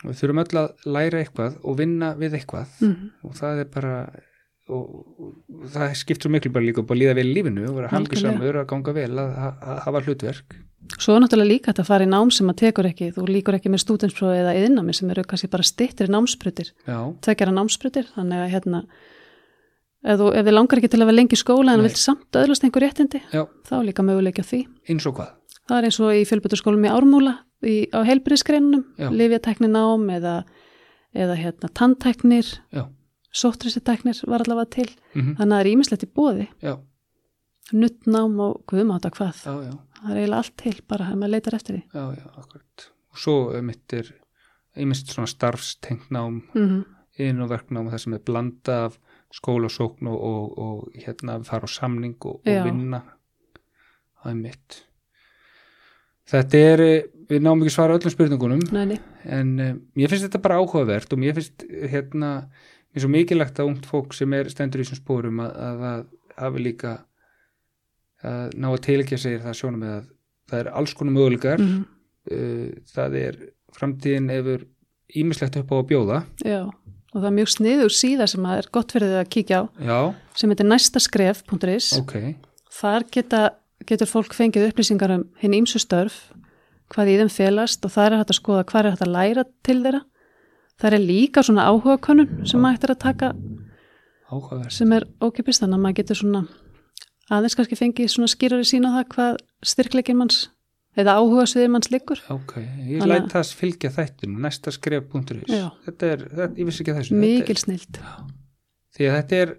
Við 0.00 0.16
þurfum 0.22 0.42
öll 0.42 0.58
að 0.62 0.88
læra 0.96 1.20
eitthvað 1.20 1.60
og 1.60 1.78
vinna 1.80 2.14
við 2.20 2.40
eitthvað. 2.40 2.74
Mm 2.80 3.10
og 3.26 3.36
það 3.36 3.62
er 3.64 3.70
bara 3.74 3.94
og, 4.70 4.88
og 5.20 5.68
það 5.74 5.94
skipt 5.98 6.24
svo 6.24 6.32
miklu 6.32 6.52
bara 6.54 6.66
líka 6.66 6.82
upp 6.82 6.92
að 6.94 7.02
líða 7.02 7.14
vel 7.18 7.28
lífinu 7.34 7.68
og 7.68 7.78
vera 7.78 7.92
hamgisamur 7.92 8.60
að 8.62 8.66
ganga 8.70 8.94
vel 8.96 9.12
að, 9.12 9.30
að, 9.30 9.62
að 9.72 9.80
hafa 9.86 10.02
hlutverk. 10.06 10.58
Svo 10.96 11.14
er 11.14 11.22
náttúrulega 11.22 11.50
líka 11.52 11.74
að 11.74 11.86
fara 11.86 12.06
í 12.06 12.10
nám 12.10 12.32
sem 12.34 12.48
að 12.50 12.58
tekur 12.64 12.88
ekki, 12.88 13.10
þú 13.14 13.26
líkur 13.28 13.58
ekki 13.58 13.70
með 13.70 13.82
stúdensprófi 13.84 14.40
eða 14.40 14.56
yðnami 14.58 14.94
sem 14.96 15.10
eru 15.12 15.24
kannski 15.28 15.50
bara 15.52 15.66
styttri 15.66 16.08
námsbrytir, 16.10 16.72
já, 16.88 16.98
tveggjara 17.26 17.54
námsbrytir, 17.54 18.08
þannig 18.16 18.40
að 18.40 18.54
hérna, 18.54 18.80
ef, 20.02 20.16
þú, 20.18 20.30
ef 20.40 20.48
þið 20.48 20.56
langar 20.56 20.80
ekki 20.80 20.90
til 20.90 21.02
að 21.02 21.10
vera 21.10 21.18
lengi 21.20 21.38
í 21.38 21.42
skóla 21.42 21.76
en 21.76 21.84
vilt 21.84 22.00
samt 22.00 22.40
öðlast 22.40 22.66
einhver 22.66 22.86
réttindi, 22.86 23.22
já, 23.30 23.44
þá 23.68 23.76
líka 23.86 24.06
möguleiki 24.06 24.42
á 24.42 24.50
því. 24.50 24.64
eins 24.90 25.06
og 25.06 25.20
hvað? 25.20 25.36
Það 25.70 25.78
er 25.78 25.88
eins 25.90 26.00
og 26.02 26.16
í 26.16 26.26
fjölbæturskólum 26.26 26.88
í 26.88 26.90
Ármúla 26.90 27.36
í, 27.66 27.74
á 27.92 27.98
heilbyrðisgreinunum, 28.08 28.84
lifjatekni 29.16 29.68
nám 29.70 30.06
eða, 30.14 30.34
eða 31.14 31.36
hérna 31.40 31.70
tannteknir, 31.76 32.48
já, 32.72 32.84
sóttristiteknir 33.32 34.20
var 34.26 34.42
allavega 34.44 34.70
til, 34.80 34.88
mm 35.14 35.34
þannig 35.38 35.44
að 35.44 35.56
það 35.56 35.60
er 35.64 35.72
ímislegt 35.74 36.06
í 36.06 36.10
bóði, 36.16 36.46
nuttnám 37.72 38.38
og 38.42 38.62
guðmáta 38.70 39.10
hvað. 39.14 39.44
já, 39.46 39.52
já, 39.68 39.74
Það 40.00 40.10
er 40.10 40.16
eiginlega 40.22 40.38
allt 40.40 40.56
til 40.56 40.76
bara 40.88 41.10
ef 41.12 41.18
maður 41.20 41.30
leitar 41.36 41.54
eftir 41.58 41.76
því. 41.76 41.82
já, 41.94 42.04
já, 42.16 42.26
akkurat. 42.40 42.86
Og 43.10 43.18
svo 43.18 43.62
mitt 43.62 43.92
er 43.92 44.08
einmitt 44.76 45.10
svona 45.12 45.26
starfstengt 45.30 46.10
nám 46.10 46.42
Mm 46.54 46.84
inn 47.20 47.40
og 47.42 47.50
verknám 47.50 47.84
og 47.84 47.92
það 47.92 48.00
sem 48.00 48.14
er 48.16 48.20
blanda 48.24 48.74
af 48.86 48.94
skólasókn 49.34 50.06
og, 50.08 50.20
og, 50.24 50.58
og 50.58 50.92
hérna 50.94 51.34
fara 51.44 51.66
á 51.66 51.70
samning 51.70 52.14
og, 52.24 52.38
og 52.40 52.64
vinna. 52.64 53.02
Það 54.22 54.30
er 54.30 54.38
mitt 54.38 54.78
þetta 56.30 56.62
er 56.72 56.84
eh, 56.86 57.04
við 57.30 57.44
náum 57.44 57.62
ekki 57.62 57.74
svara 57.74 57.98
öllum 57.98 58.14
spurningunum 58.14 58.64
Nei, 58.74 58.84
nei. 58.94 58.98
en 59.26 59.52
um, 59.60 59.78
ég 60.00 60.10
finnst 60.10 60.26
þetta 60.28 60.42
bara 60.42 60.58
áhugavert 60.62 61.12
og 61.14 61.22
mér 61.22 61.36
finnst 61.38 61.66
hérna 61.68 62.32
mér 62.90 62.98
er 62.98 63.04
svo 63.04 63.12
mikilvægt 63.12 63.60
að 63.62 63.70
ungt 63.70 63.86
fólk 63.86 64.16
sem 64.18 64.32
er 64.34 64.50
stendur 64.50 64.82
í 64.82 64.86
þessum 64.86 65.02
spórum 65.02 65.42
að, 65.44 65.54
að 65.54 65.84
það 65.84 66.02
hafi 66.40 66.64
líka 66.64 66.96
að 68.26 68.58
ná 68.60 68.66
að 68.72 68.82
tilekja 68.84 69.18
segir 69.20 69.44
það 69.44 69.56
sjónum 69.60 69.84
með 69.84 69.94
að 69.94 70.08
það 70.50 70.60
er 70.60 70.68
alls 70.80 70.92
konar 70.98 71.14
möguleikar. 71.14 71.62
Mm 71.62 71.86
uh, 72.28 72.68
það 72.90 73.18
er 73.20 73.40
framtíðin 73.76 74.30
hefur 74.32 74.66
ímislegt 75.20 75.58
upp 75.60 75.72
á 75.72 75.76
að 75.78 75.88
bjóða. 75.90 76.18
Já, 76.46 76.60
og 76.68 77.16
það 77.16 77.28
er 77.30 77.36
mjög 77.38 77.52
sniður 77.54 77.94
síða 77.94 78.28
sem 78.30 78.46
að 78.46 78.60
er 78.60 78.70
gott 78.76 78.94
fyrir 78.94 79.14
þau 79.14 79.20
að 79.22 79.32
kíkja 79.34 79.60
á 79.60 79.64
já, 79.90 79.98
sem 80.38 80.52
heitir 80.52 80.70
næstaskref.is 80.70 81.90
ok. 82.00 82.14
Þar 82.70 83.06
geta, 83.10 83.40
getur 83.88 84.06
fólk 84.10 84.34
fengið 84.36 84.68
upplýsingar 84.70 85.14
um 85.16 85.24
hinn 85.40 85.54
ímsu 85.62 85.80
störf, 85.82 86.30
hvað 86.92 87.10
í 87.12 87.16
þeim 87.20 87.30
felast 87.32 87.84
og 87.86 87.92
það 87.94 88.06
er 88.10 88.16
hægt 88.20 88.32
að 88.34 88.38
skoða 88.40 88.64
hvað 88.70 88.80
er 88.84 88.90
hægt 88.94 89.04
að 89.06 89.12
læra 89.14 89.44
til 89.66 89.78
þeirra. 89.84 90.00
Það 90.80 90.94
er 90.96 91.04
líka 91.04 91.42
svona 91.44 91.66
áhuga 91.68 91.98
könnun 92.00 92.46
sem 92.48 92.60
maður 92.60 92.76
hægt 92.78 92.84
er 92.88 92.94
að 92.94 93.02
taka 93.04 93.32
áhugavert 94.30 94.72
sem 94.74 94.92
er 94.96 95.04
ókipist 95.22 95.62
þannig 95.62 95.76
að 95.78 95.84
maður 95.84 95.98
getur 96.00 96.18
svona 96.20 96.40
aðeins 97.30 97.56
kannski 97.58 97.78
fengið 97.78 98.08
svona 98.14 98.30
skýrari 98.32 98.66
sína 98.68 98.92
það 98.96 99.06
hvað 99.14 99.40
styrkleikin 99.72 100.18
manns 100.18 100.38
eða 100.98 101.16
áhuga 101.20 101.44
sviðir 101.46 101.70
manns 101.74 101.90
liggur. 101.92 102.18
ok, 102.32 102.56
ég 102.90 103.02
að- 103.04 103.10
læt 103.12 103.28
það 103.32 103.52
fylgja 103.60 103.90
þættin 103.94 104.38
næsta 104.42 104.72
skref.is 104.74 105.50
þetta 105.86 106.06
er, 106.14 106.24
þetta, 106.30 106.48
ég 106.58 106.66
vissi 106.70 106.82
ekki 106.84 106.96
þessu 106.98 107.18
Mikil 107.20 107.56
snilt. 107.60 108.00
því 108.96 109.06
að 109.10 109.16
þetta 109.20 109.36
er 109.44 109.52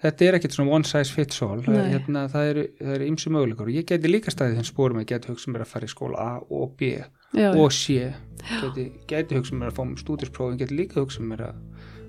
þetta 0.00 0.26
er 0.26 0.38
ekkit 0.38 0.56
svona 0.56 0.74
one 0.76 0.88
size 0.88 1.12
fits 1.14 1.42
all. 1.44 1.62
Hérna, 1.64 2.26
það 2.32 2.50
eru, 2.52 2.66
eru 2.96 3.08
ymsi 3.10 3.32
möguleikar 3.32 3.68
og 3.68 3.74
ég 3.74 3.88
geti 3.88 4.10
líka 4.10 4.32
staðið 4.34 4.60
þeim 4.60 4.68
spórum 4.70 5.00
að 5.00 5.04
ég 5.04 5.10
geti 5.14 5.32
hugsa 5.32 5.52
mér 5.52 5.64
að 5.64 5.72
fara 5.72 5.88
í 5.88 5.92
skóla 5.92 6.26
A 6.26 6.30
og 6.40 6.76
B 6.80 6.92
Já, 7.36 7.50
og 7.52 7.72
C. 7.76 8.10
Geti, 8.50 8.86
geti 9.10 9.38
hugsa 9.38 9.58
mér 9.58 9.72
að 9.72 9.80
fá 9.80 9.82
mér 9.86 10.00
stúdinsprófin 10.02 10.60
geti 10.60 10.78
líka 10.78 11.00
hugsa 11.02 11.24
mér 11.24 11.44
að 11.50 11.60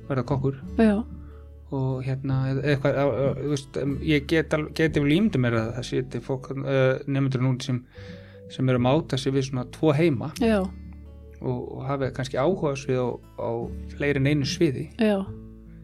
verða 0.10 0.26
kokkur. 0.32 0.62
Já, 0.80 0.96
og 1.72 2.02
hérna 2.06 2.42
eitthvað, 2.60 3.02
veist, 3.52 3.80
ég 4.08 4.28
geti 4.28 5.04
vel 5.04 5.16
ímynda 5.18 5.42
mér 5.42 5.60
að 5.60 5.74
það 5.78 5.88
sé 5.92 6.04
til 6.12 6.24
fólk 6.26 6.52
uh, 6.56 7.00
nefndur 7.08 7.44
núna 7.44 7.68
sem, 7.68 7.84
sem 8.52 8.72
eru 8.72 8.82
að 8.82 8.88
máta 8.88 9.20
sig 9.20 9.36
við 9.36 9.50
svona 9.52 9.68
tvo 9.76 9.94
heima. 9.96 10.32
Já, 10.44 10.64
og, 11.42 11.62
og 11.78 11.86
hafa 11.88 12.12
kannski 12.16 12.40
áhuga 12.40 12.76
svið 12.80 13.00
á, 13.04 13.10
á 13.40 13.50
fleiri 13.96 14.22
en 14.22 14.30
einu 14.32 14.48
sviði. 14.48 14.90
Já. 15.00 15.22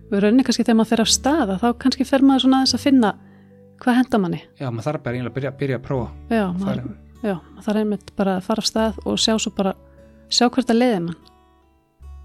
Við 0.07 0.21
rauninni 0.23 0.45
kannski 0.47 0.63
þegar 0.63 0.77
maður 0.79 0.91
fer 0.93 1.03
af 1.03 1.09
staða 1.11 1.55
þá 1.59 1.67
kannski 1.83 2.05
fer 2.07 2.23
maður 2.23 2.45
svona 2.45 2.59
aðeins 2.61 2.75
að 2.77 2.83
finna 2.85 3.09
hvað 3.81 3.97
henda 3.99 4.19
manni. 4.23 4.39
já, 4.59 4.67
maður 4.71 4.85
þarf 4.87 5.03
bara 5.03 5.17
einlega 5.17 5.31
að 5.31 5.35
byrja, 5.37 5.51
byrja 5.59 5.79
að 5.79 5.83
prófa. 5.87 6.07
Já, 6.31 6.43
að 6.45 6.61
maður, 6.61 6.85
já, 7.23 7.33
það 7.65 7.71
er 7.73 7.79
einmitt 7.81 8.13
bara 8.17 8.37
að 8.37 8.45
fara 8.47 8.63
af 8.63 8.69
stað 8.69 9.01
og 9.03 9.19
sjá 9.21 9.33
svo 9.35 9.51
bara, 9.57 9.73
sjá 10.29 10.47
hvert 10.47 10.71
að 10.71 10.79
leiði 10.79 11.03
mann. 11.07 11.19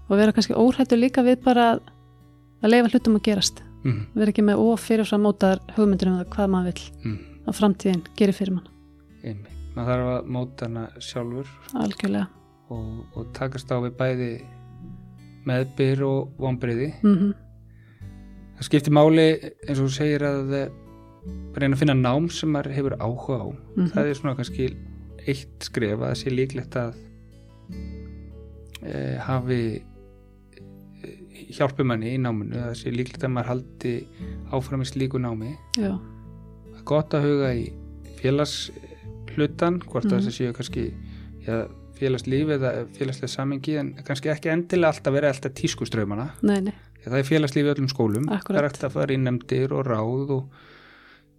Og 0.07 0.15
vera 0.19 0.35
kannski 0.35 0.57
óhættur 0.57 1.01
líka 1.01 1.25
við 1.25 1.43
bara 1.43 1.67
að, 1.73 1.83
leifa 2.71 2.93
hlutum 2.93 3.19
að 3.19 3.25
gerast. 3.27 3.63
Mm, 3.83 3.99
vera 4.15 4.31
ekki 4.31 4.47
með 4.47 4.63
of 4.63 4.87
fyrirfram 4.87 5.25
mótaðar 5.27 5.59
hugmyndir 5.75 6.07
um 6.07 6.19
það 6.21 6.29
hvað 6.37 6.51
maður 6.53 6.71
vill 6.71 6.89
mm, 7.03 7.17
að 7.51 7.57
framtíðin 7.59 8.03
gerir 8.15 8.37
fyrir 8.37 8.55
mann, 8.55 8.69
einmitt. 9.27 9.59
Maður 9.75 9.89
þarf 9.91 10.11
að 10.13 10.27
móta 10.31 10.67
hana 10.69 10.83
sjálfur. 11.03 11.49
Algjörlega. 11.83 12.27
Og, 12.71 12.99
og 13.17 13.31
takast 13.35 13.71
á 13.73 13.77
við 13.83 13.97
bæði 13.99 14.29
meðbyr 15.49 16.03
og 16.07 16.37
vonbriði 16.39 16.93
mm 17.03 17.33
það 18.63 18.69
skiptir 18.69 18.95
máli 18.95 19.27
eins 19.67 19.79
og 19.79 19.85
þú 19.89 19.93
segir 19.97 20.23
að 20.27 20.53
eh, 20.55 20.69
reyna 21.55 21.75
að 21.75 21.79
finna 21.83 21.95
nám 21.99 22.29
sem 22.31 22.49
maður 22.51 22.73
hefur 22.77 22.95
áhuga 22.99 23.37
á. 23.43 23.47
Mhm. 23.75 23.89
það 23.93 24.09
er 24.09 24.17
svona 24.19 24.35
kannski 24.39 24.69
eitt 25.27 25.63
skref 25.67 25.99
að 25.99 26.09
það 26.09 26.19
sé 26.19 26.31
líklegt 26.33 26.75
að 26.75 26.95
e, 28.83 29.17
hafi 29.23 29.59
e, 29.79 31.13
hjálpi 31.55 31.85
manni 31.87 32.15
í 32.15 32.19
náminu 32.19 32.59
það 32.59 32.73
sé 32.81 32.91
líklegt 32.91 33.23
að 33.23 33.31
maður 33.37 33.51
haldi 33.53 33.93
áfram 34.53 34.83
í 34.83 34.89
slíku 34.89 35.21
námi. 35.23 35.53
Já, 35.79 35.93
það 35.95 36.79
er 36.81 36.83
gott 36.91 37.15
að 37.15 37.27
huga 37.29 37.53
í 37.55 37.63
félagshlutan 38.19 39.79
hvort 39.87 40.05
Mhm. 40.05 40.13
að 40.17 40.27
það 40.27 40.37
séu 40.37 40.53
kannski 40.53 40.85
ja, 41.47 41.61
félagslíf 41.99 42.47
eða 42.57 42.71
félagslega 42.97 43.29
samengi 43.31 43.77
en 43.79 43.93
kannski 44.03 44.29
ekki 44.33 44.49
endilega 44.51 44.91
alltaf 44.91 45.13
vera 45.13 45.29
alltaf 45.31 45.53
tískuströymana 45.53 46.31
það 47.11 47.19
er 47.19 47.27
félagslíf 47.27 47.67
í 47.67 47.73
öllum 47.73 47.91
skólum. 47.91 48.29
Akkúrat. 48.29 48.53
það 48.53 48.61
er 48.61 48.69
eftir 48.69 48.87
að 48.87 48.95
fara 48.97 49.13
í 49.13 49.19
nefndir 49.21 49.75
og 49.75 49.85
ráð 49.87 50.33
og 50.37 50.57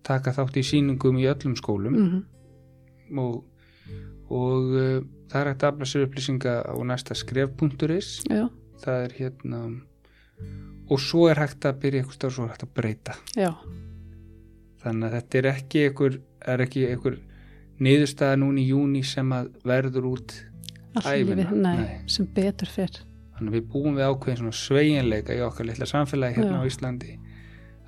taka 0.04 0.34
þátt 0.36 0.60
í 0.60 0.64
sýningum 0.68 1.18
í 1.22 1.28
öllum 1.30 1.56
skólum. 1.58 1.98
Mm 1.98 2.22
og, 3.12 3.44
og 4.32 4.70
uh, 4.74 5.00
það 5.30 5.40
er 5.40 5.50
hægt 5.50 5.64
að 5.64 5.72
afla 5.72 5.88
sér 5.88 6.06
upplýsinga 6.08 6.54
á 6.64 6.74
næsta 6.88 7.16
já, 7.16 8.44
það 8.84 9.04
er 9.04 9.16
hérna 9.18 9.60
og 10.90 11.00
svo 11.00 11.28
er 11.30 11.40
hægt 11.40 11.64
að 11.64 11.80
byrja 11.82 12.02
eitthvað 12.02 12.28
og 12.28 12.34
svo 12.36 12.44
er 12.44 12.52
hægt 12.52 12.66
að 12.66 12.74
breyta. 12.76 13.14
Já, 13.36 13.52
þannig 14.84 15.06
að 15.08 15.16
þetta 15.18 15.38
er 15.38 15.50
ekki 15.52 15.84
einhver, 15.88 16.18
er 16.46 16.64
ekki 16.64 16.86
einhver 16.90 17.20
niðurstaða 17.84 18.40
núna 18.40 18.60
í 18.60 18.68
júni 18.68 19.02
sem 19.06 19.32
að 19.34 19.50
verður 19.66 20.10
út 20.12 20.36
nei. 20.94 22.04
sem 22.06 22.28
betur 22.30 22.70
fyrr 22.70 23.00
þannig 23.34 23.50
að 23.50 23.56
við 23.58 23.66
búum 23.72 23.98
við 23.98 24.10
ákveðin 24.10 24.40
svona 24.42 24.58
sveginleika 24.58 25.36
í 25.36 25.42
okkar 25.46 25.68
litla 25.68 25.88
samfélagi 25.90 26.38
hérna 26.38 26.60
Já. 26.60 26.62
á 26.62 26.68
Íslandi 26.70 27.16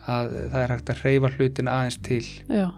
að 0.07 0.35
það 0.53 0.59
er 0.63 0.75
hægt 0.75 0.93
að 0.93 1.01
hreyfa 1.03 1.33
hlutin 1.37 1.71
aðeins 1.71 1.99
til 2.07 2.21
já, 2.47 2.69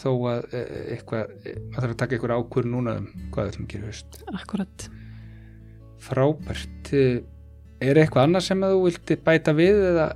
þó 0.00 0.12
að 0.30 0.54
eh, 0.56 0.70
eitthvað, 0.94 1.34
eh, 1.44 1.58
maður 1.66 1.82
þarf 1.82 1.94
að 1.94 1.98
taka 2.02 2.16
eitthvað 2.16 2.36
ákvörð 2.38 2.70
núna 2.70 2.96
um 3.00 3.10
hvað 3.34 3.44
við 3.44 3.52
ætlum 3.52 3.66
að 3.66 3.72
gera 3.74 3.82
í 3.82 3.90
haust. 3.90 4.20
Akkurat. 4.32 4.86
Frábært. 6.00 6.92
Eh, 6.96 7.20
er 7.80 8.00
eitthvað 8.00 8.28
annað 8.28 8.46
sem 8.46 8.64
að 8.64 8.76
þú 8.76 8.80
vilti 8.86 9.18
bæta 9.26 9.56
við 9.56 9.82
eða 9.90 10.06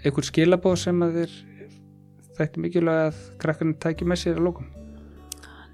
eitthvað 0.00 0.28
skilabóð 0.30 0.76
sem 0.80 1.04
að 1.04 1.16
þér 1.20 1.38
þætti 2.38 2.64
mikilvæg 2.64 3.00
að 3.08 3.18
krakkarnir 3.42 3.80
tæki 3.84 4.08
með 4.08 4.22
sér 4.22 4.38
að 4.40 4.46
lókum 4.48 4.68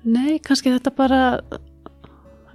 Nei, 0.06 0.38
kannski 0.42 0.70
þetta 0.70 0.92
bara 0.94 1.20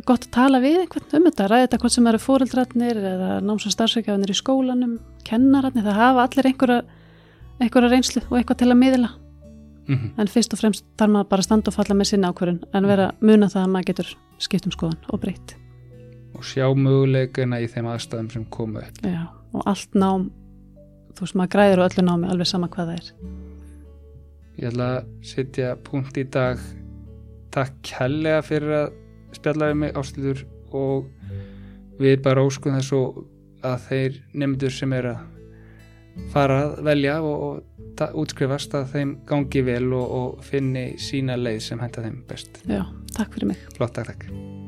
gott 0.08 0.26
að 0.28 0.34
tala 0.36 0.62
við 0.64 0.82
einhvern 0.84 1.18
um 1.18 1.28
þetta, 1.28 1.48
ræða 1.50 1.66
þetta 1.66 1.80
hvort 1.82 1.96
sem 1.96 2.08
eru 2.08 2.20
fóreldrarnir 2.22 3.00
eða 3.12 3.30
náms- 3.46 3.68
og 3.68 3.76
starfsveikjafinir 3.76 4.34
í 4.34 4.38
skólanum 4.38 4.98
kennararnir, 5.28 5.86
það 5.86 6.00
hafa 6.02 6.26
allir 6.26 6.50
einhverja 6.52 6.82
einhverja 7.62 7.92
reynslu 7.92 8.24
og 8.30 8.38
eitthvað 8.40 8.62
til 8.62 8.72
að 8.72 8.82
miðla. 8.82 9.12
Mm 9.88 9.98
-hmm. 9.98 10.12
en 10.22 10.28
fyrst 10.28 10.54
og 10.54 10.60
fremst 10.60 10.86
þarf 10.98 11.12
maður 11.12 11.30
bara 11.30 11.42
að 11.42 11.46
standa 11.46 11.70
og 11.70 11.74
falla 11.74 11.96
með 11.96 12.08
sinna 12.08 12.32
ákvörun 12.32 12.60
en 12.74 12.88
vera 12.88 13.12
muna 13.20 13.48
það 13.50 13.64
að 13.64 13.72
maður 13.72 13.86
getur 13.86 14.18
skipt 14.38 14.66
um 14.66 14.72
skoðan 14.72 14.98
og 15.10 15.22
breytt. 15.22 15.56
Og 16.36 16.44
sjá 16.44 16.66
möguleikana 16.76 17.60
í 17.62 17.68
þeim 17.68 17.86
aðstæðum 17.86 18.32
sem 18.32 18.46
komu 18.46 18.80
upp. 18.80 19.02
Já, 19.04 19.28
og 19.54 19.62
allt 19.66 19.94
nám 19.94 20.30
þú 21.16 21.20
veist 21.22 21.36
maður 21.36 21.54
græður 21.56 21.80
og 21.80 21.90
öllu 21.90 22.06
námi 22.06 22.30
alveg 22.30 22.48
sama 22.48 22.68
hvað 22.68 22.88
það 22.88 22.96
er. 22.96 23.12
Ég 24.58 24.68
ætla 24.70 24.88
að 24.98 25.06
setja 25.22 25.76
punkt 25.76 26.18
í 26.18 26.24
dag. 26.24 26.60
Takk 27.52 27.74
kærlega 27.82 28.42
fyrir 28.42 28.72
að 28.72 29.01
spjalla 29.36 29.72
við 29.72 29.82
mig 29.84 30.00
áslýður 30.00 30.46
og 30.78 31.10
við 32.02 32.22
bara 32.26 32.46
óskum 32.46 32.78
þess 32.78 32.96
að 33.62 33.84
þeir 33.90 34.22
nefndur 34.34 34.74
sem 34.74 34.96
er 34.98 35.12
að 35.12 35.28
fara 36.32 36.58
að 36.64 36.80
velja 36.88 37.20
og, 37.24 37.44
og 37.48 38.18
útskrifast 38.24 38.74
að 38.78 38.90
þeim 38.96 39.14
gangi 39.30 39.62
vel 39.68 39.86
og, 39.94 40.18
og 40.22 40.42
finni 40.46 40.92
sína 41.02 41.38
leið 41.40 41.62
sem 41.70 41.84
henda 41.84 42.08
þeim 42.08 42.24
best. 42.30 42.64
Já, 42.66 42.84
takk 43.16 43.38
fyrir 43.38 43.54
mig. 43.54 43.70
Flott 43.78 43.96
takk 43.98 44.14
takk 44.16 44.61